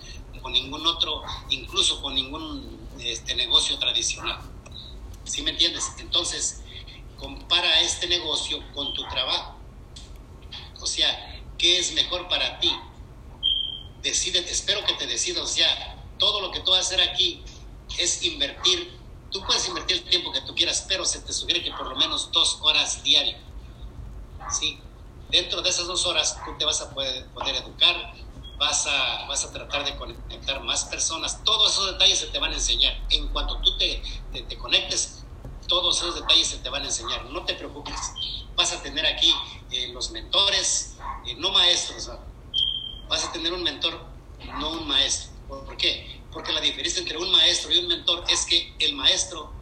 con 0.42 0.52
ningún 0.52 0.86
otro, 0.86 1.22
incluso 1.48 2.02
con 2.02 2.14
ningún 2.14 2.78
este, 3.00 3.34
negocio 3.34 3.78
tradicional. 3.78 4.38
¿Sí 5.24 5.42
me 5.42 5.52
entiendes? 5.52 5.92
Entonces, 5.98 6.62
compara 7.16 7.80
este 7.80 8.06
negocio 8.06 8.62
con 8.74 8.92
tu 8.92 9.02
trabajo. 9.08 9.56
O 10.80 10.86
sea, 10.86 11.42
¿qué 11.56 11.78
es 11.78 11.94
mejor 11.94 12.28
para 12.28 12.60
ti? 12.60 12.70
Decide, 14.02 14.40
espero 14.40 14.84
que 14.84 14.92
te 14.94 15.06
decidas 15.06 15.56
ya. 15.56 15.96
Todo 16.18 16.42
lo 16.42 16.50
que 16.50 16.60
tú 16.60 16.72
vas 16.72 16.80
a 16.80 16.94
hacer 16.94 17.08
aquí 17.08 17.42
es 17.98 18.22
invertir. 18.24 18.98
Tú 19.30 19.42
puedes 19.44 19.66
invertir 19.68 19.98
el 19.98 20.04
tiempo 20.04 20.32
que 20.32 20.40
tú 20.42 20.54
quieras, 20.54 20.84
pero 20.88 21.04
se 21.04 21.20
te 21.20 21.32
sugiere 21.32 21.62
que 21.62 21.70
por 21.72 21.88
lo 21.88 21.96
menos 21.96 22.30
dos 22.32 22.58
horas 22.62 23.02
diarias. 23.02 23.40
¿Sí? 24.50 24.78
Dentro 25.30 25.62
de 25.62 25.70
esas 25.70 25.86
dos 25.86 26.06
horas 26.06 26.38
tú 26.44 26.56
te 26.58 26.64
vas 26.64 26.80
a 26.80 26.94
poder, 26.94 27.26
educar, 27.56 28.14
vas 28.58 28.86
a, 28.86 29.26
vas 29.26 29.44
a 29.44 29.52
tratar 29.52 29.84
de 29.84 29.96
conectar 29.96 30.62
más 30.62 30.84
personas. 30.84 31.42
Todos 31.44 31.72
esos 31.72 31.92
detalles 31.92 32.18
se 32.18 32.26
te 32.26 32.38
van 32.38 32.52
a 32.52 32.54
enseñar. 32.54 32.94
En 33.10 33.28
cuanto 33.28 33.58
tú 33.58 33.76
te, 33.76 34.02
te, 34.32 34.58
conectes, 34.58 35.24
todos 35.66 35.98
esos 35.98 36.14
detalles 36.14 36.46
se 36.46 36.58
te 36.58 36.68
van 36.70 36.82
a 36.82 36.86
enseñar. 36.86 37.24
No 37.26 37.44
te 37.44 37.54
preocupes. 37.54 37.98
Vas 38.54 38.72
a 38.72 38.82
tener 38.82 39.04
aquí 39.06 39.34
eh, 39.72 39.88
los 39.88 40.10
mentores, 40.12 40.96
eh, 41.26 41.34
no 41.38 41.50
maestros. 41.50 42.10
Vas 43.08 43.24
a 43.24 43.32
tener 43.32 43.52
un 43.52 43.64
mentor, 43.64 44.06
no 44.60 44.70
un 44.70 44.86
maestro. 44.86 45.33
¿Por 45.48 45.76
qué? 45.76 46.20
Porque 46.32 46.52
la 46.52 46.60
diferencia 46.60 47.00
entre 47.00 47.18
un 47.18 47.30
maestro 47.30 47.72
y 47.72 47.78
un 47.78 47.88
mentor 47.88 48.24
es 48.28 48.44
que 48.44 48.74
el 48.78 48.94
maestro 48.94 49.52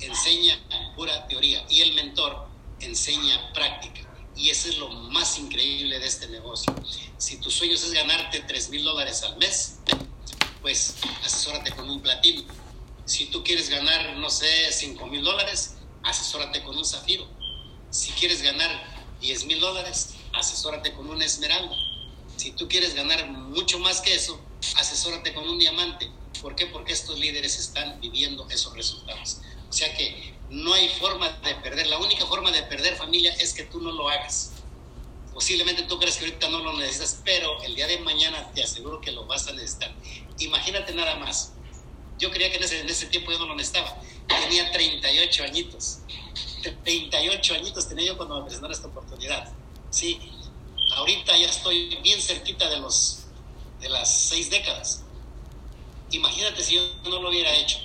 enseña 0.00 0.58
pura 0.94 1.26
teoría 1.28 1.64
y 1.68 1.82
el 1.82 1.94
mentor 1.94 2.46
enseña 2.80 3.52
práctica. 3.52 4.02
Y 4.34 4.50
eso 4.50 4.68
es 4.68 4.78
lo 4.78 4.88
más 4.88 5.38
increíble 5.38 5.98
de 5.98 6.06
este 6.06 6.28
negocio. 6.28 6.74
Si 7.16 7.38
tu 7.38 7.50
sueño 7.50 7.74
es 7.74 7.92
ganarte 7.92 8.40
3 8.40 8.70
mil 8.70 8.84
dólares 8.84 9.22
al 9.22 9.36
mes, 9.38 9.78
pues 10.60 10.96
asesórate 11.24 11.70
con 11.72 11.88
un 11.88 12.02
platino. 12.02 12.42
Si 13.06 13.26
tú 13.26 13.42
quieres 13.42 13.70
ganar, 13.70 14.16
no 14.16 14.28
sé, 14.28 14.70
5 14.70 15.06
mil 15.06 15.22
dólares, 15.22 15.76
asesórate 16.02 16.62
con 16.62 16.76
un 16.76 16.84
zafiro. 16.84 17.26
Si 17.90 18.10
quieres 18.12 18.42
ganar 18.42 19.06
10 19.20 19.46
mil 19.46 19.60
dólares, 19.60 20.14
asesórate 20.34 20.92
con 20.92 21.08
una 21.08 21.24
esmeralda. 21.24 21.74
Si 22.36 22.50
tú 22.50 22.68
quieres 22.68 22.94
ganar 22.94 23.30
mucho 23.30 23.78
más 23.78 24.02
que 24.02 24.14
eso, 24.14 24.38
asesórate 24.76 25.32
con 25.32 25.48
un 25.48 25.58
diamante. 25.58 26.10
¿Por 26.40 26.54
qué? 26.54 26.66
Porque 26.66 26.92
estos 26.92 27.18
líderes 27.18 27.58
están 27.58 28.00
viviendo 28.00 28.48
esos 28.50 28.74
resultados. 28.74 29.40
O 29.68 29.72
sea 29.72 29.94
que 29.96 30.34
no 30.50 30.72
hay 30.74 30.88
forma 30.88 31.28
de 31.28 31.54
perder. 31.56 31.86
La 31.86 31.98
única 31.98 32.26
forma 32.26 32.50
de 32.50 32.62
perder 32.64 32.96
familia 32.96 33.34
es 33.34 33.52
que 33.54 33.64
tú 33.64 33.80
no 33.80 33.92
lo 33.92 34.08
hagas. 34.08 34.52
Posiblemente 35.32 35.82
tú 35.82 35.98
crees 35.98 36.16
que 36.16 36.24
ahorita 36.24 36.48
no 36.48 36.60
lo 36.60 36.72
necesitas, 36.74 37.20
pero 37.24 37.62
el 37.62 37.74
día 37.74 37.86
de 37.86 37.98
mañana 37.98 38.50
te 38.54 38.62
aseguro 38.62 39.00
que 39.00 39.12
lo 39.12 39.26
vas 39.26 39.46
a 39.48 39.52
necesitar. 39.52 39.94
Imagínate 40.38 40.94
nada 40.94 41.16
más. 41.16 41.52
Yo 42.18 42.30
creía 42.30 42.50
que 42.50 42.56
en 42.56 42.62
ese, 42.62 42.80
en 42.80 42.88
ese 42.88 43.06
tiempo 43.06 43.32
yo 43.32 43.38
no 43.38 43.46
lo 43.46 43.54
necesitaba. 43.54 44.00
Tenía 44.26 44.70
38 44.72 45.44
añitos. 45.44 45.98
38 46.84 47.54
añitos 47.54 47.88
tenía 47.88 48.06
yo 48.06 48.16
cuando 48.16 48.36
me 48.36 48.42
presentaron 48.42 48.74
esta 48.74 48.88
oportunidad. 48.88 49.52
Sí, 49.90 50.18
ahorita 50.92 51.36
ya 51.36 51.48
estoy 51.48 51.96
bien 52.02 52.20
cerquita 52.20 52.68
de, 52.68 52.78
los, 52.78 53.25
de 53.80 53.88
las 53.88 54.28
seis 54.28 54.50
décadas. 54.50 55.04
Imagínate 56.10 56.62
si 56.62 56.76
yo 56.76 56.82
no 57.04 57.20
lo 57.20 57.28
hubiera 57.28 57.52
hecho. 57.54 57.78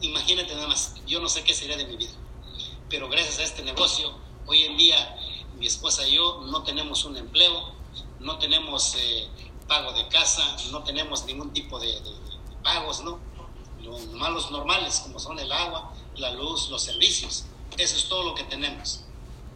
Imagínate 0.00 0.54
nada 0.54 0.68
más, 0.68 0.94
yo 1.06 1.20
no 1.20 1.28
sé 1.28 1.44
qué 1.44 1.54
sería 1.54 1.76
de 1.76 1.86
mi 1.86 1.96
vida. 1.96 2.12
Pero 2.88 3.08
gracias 3.08 3.38
a 3.38 3.42
este 3.44 3.62
negocio, 3.62 4.14
hoy 4.46 4.64
en 4.64 4.76
día 4.76 5.16
mi 5.58 5.66
esposa 5.66 6.06
y 6.06 6.14
yo 6.14 6.42
no 6.46 6.62
tenemos 6.62 7.04
un 7.04 7.16
empleo, 7.16 7.72
no 8.20 8.38
tenemos 8.38 8.94
eh, 8.96 9.28
pago 9.66 9.92
de 9.92 10.06
casa, 10.08 10.56
no 10.70 10.82
tenemos 10.82 11.24
ningún 11.24 11.52
tipo 11.52 11.78
de, 11.78 12.00
pagos, 12.62 13.02
¿no? 13.04 13.20
Los 13.82 14.06
malos 14.08 14.50
normales, 14.50 15.00
como 15.00 15.20
son 15.20 15.38
el 15.38 15.50
agua, 15.52 15.92
la 16.16 16.32
luz, 16.32 16.68
los 16.68 16.82
servicios. 16.82 17.44
Eso 17.78 17.96
es 17.96 18.08
todo 18.08 18.24
lo 18.24 18.34
que 18.34 18.42
tenemos. 18.44 19.04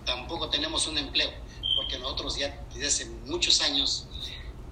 Tampoco 0.04 0.48
tenemos 0.48 0.86
un 0.86 0.96
empleo, 0.96 1.30
porque 1.74 1.98
nosotros 1.98 2.36
ya 2.36 2.64
desde 2.72 2.86
hace 2.86 3.04
muchos 3.26 3.60
años, 3.60 4.06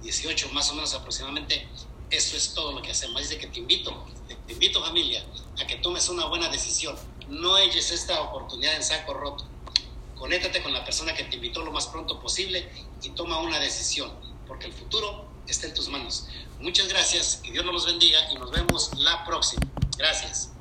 18 0.01 0.49
más 0.49 0.69
o 0.71 0.75
menos 0.75 0.93
aproximadamente, 0.93 1.67
eso 2.09 2.37
es 2.37 2.53
todo 2.53 2.71
lo 2.71 2.81
que 2.81 2.91
hacemos. 2.91 3.21
Dice 3.21 3.37
que 3.37 3.47
te 3.47 3.59
invito, 3.59 4.05
te 4.47 4.53
invito 4.53 4.83
familia, 4.83 5.23
a 5.61 5.67
que 5.67 5.75
tomes 5.77 6.09
una 6.09 6.25
buena 6.25 6.49
decisión. 6.49 6.95
No 7.27 7.57
eches 7.57 7.91
esta 7.91 8.21
oportunidad 8.21 8.75
en 8.75 8.83
saco 8.83 9.13
roto. 9.13 9.45
Conéctate 10.17 10.61
con 10.63 10.73
la 10.73 10.83
persona 10.83 11.13
que 11.13 11.23
te 11.23 11.35
invitó 11.35 11.63
lo 11.63 11.71
más 11.71 11.87
pronto 11.87 12.19
posible 12.19 12.69
y 13.01 13.09
toma 13.11 13.39
una 13.39 13.59
decisión, 13.59 14.11
porque 14.47 14.65
el 14.65 14.73
futuro 14.73 15.29
está 15.47 15.67
en 15.67 15.73
tus 15.73 15.87
manos. 15.89 16.27
Muchas 16.59 16.87
gracias, 16.87 17.37
que 17.43 17.51
Dios 17.51 17.63
nos 17.63 17.73
los 17.73 17.85
bendiga 17.85 18.31
y 18.31 18.35
nos 18.35 18.51
vemos 18.51 18.91
la 18.97 19.23
próxima. 19.25 19.61
Gracias. 19.97 20.51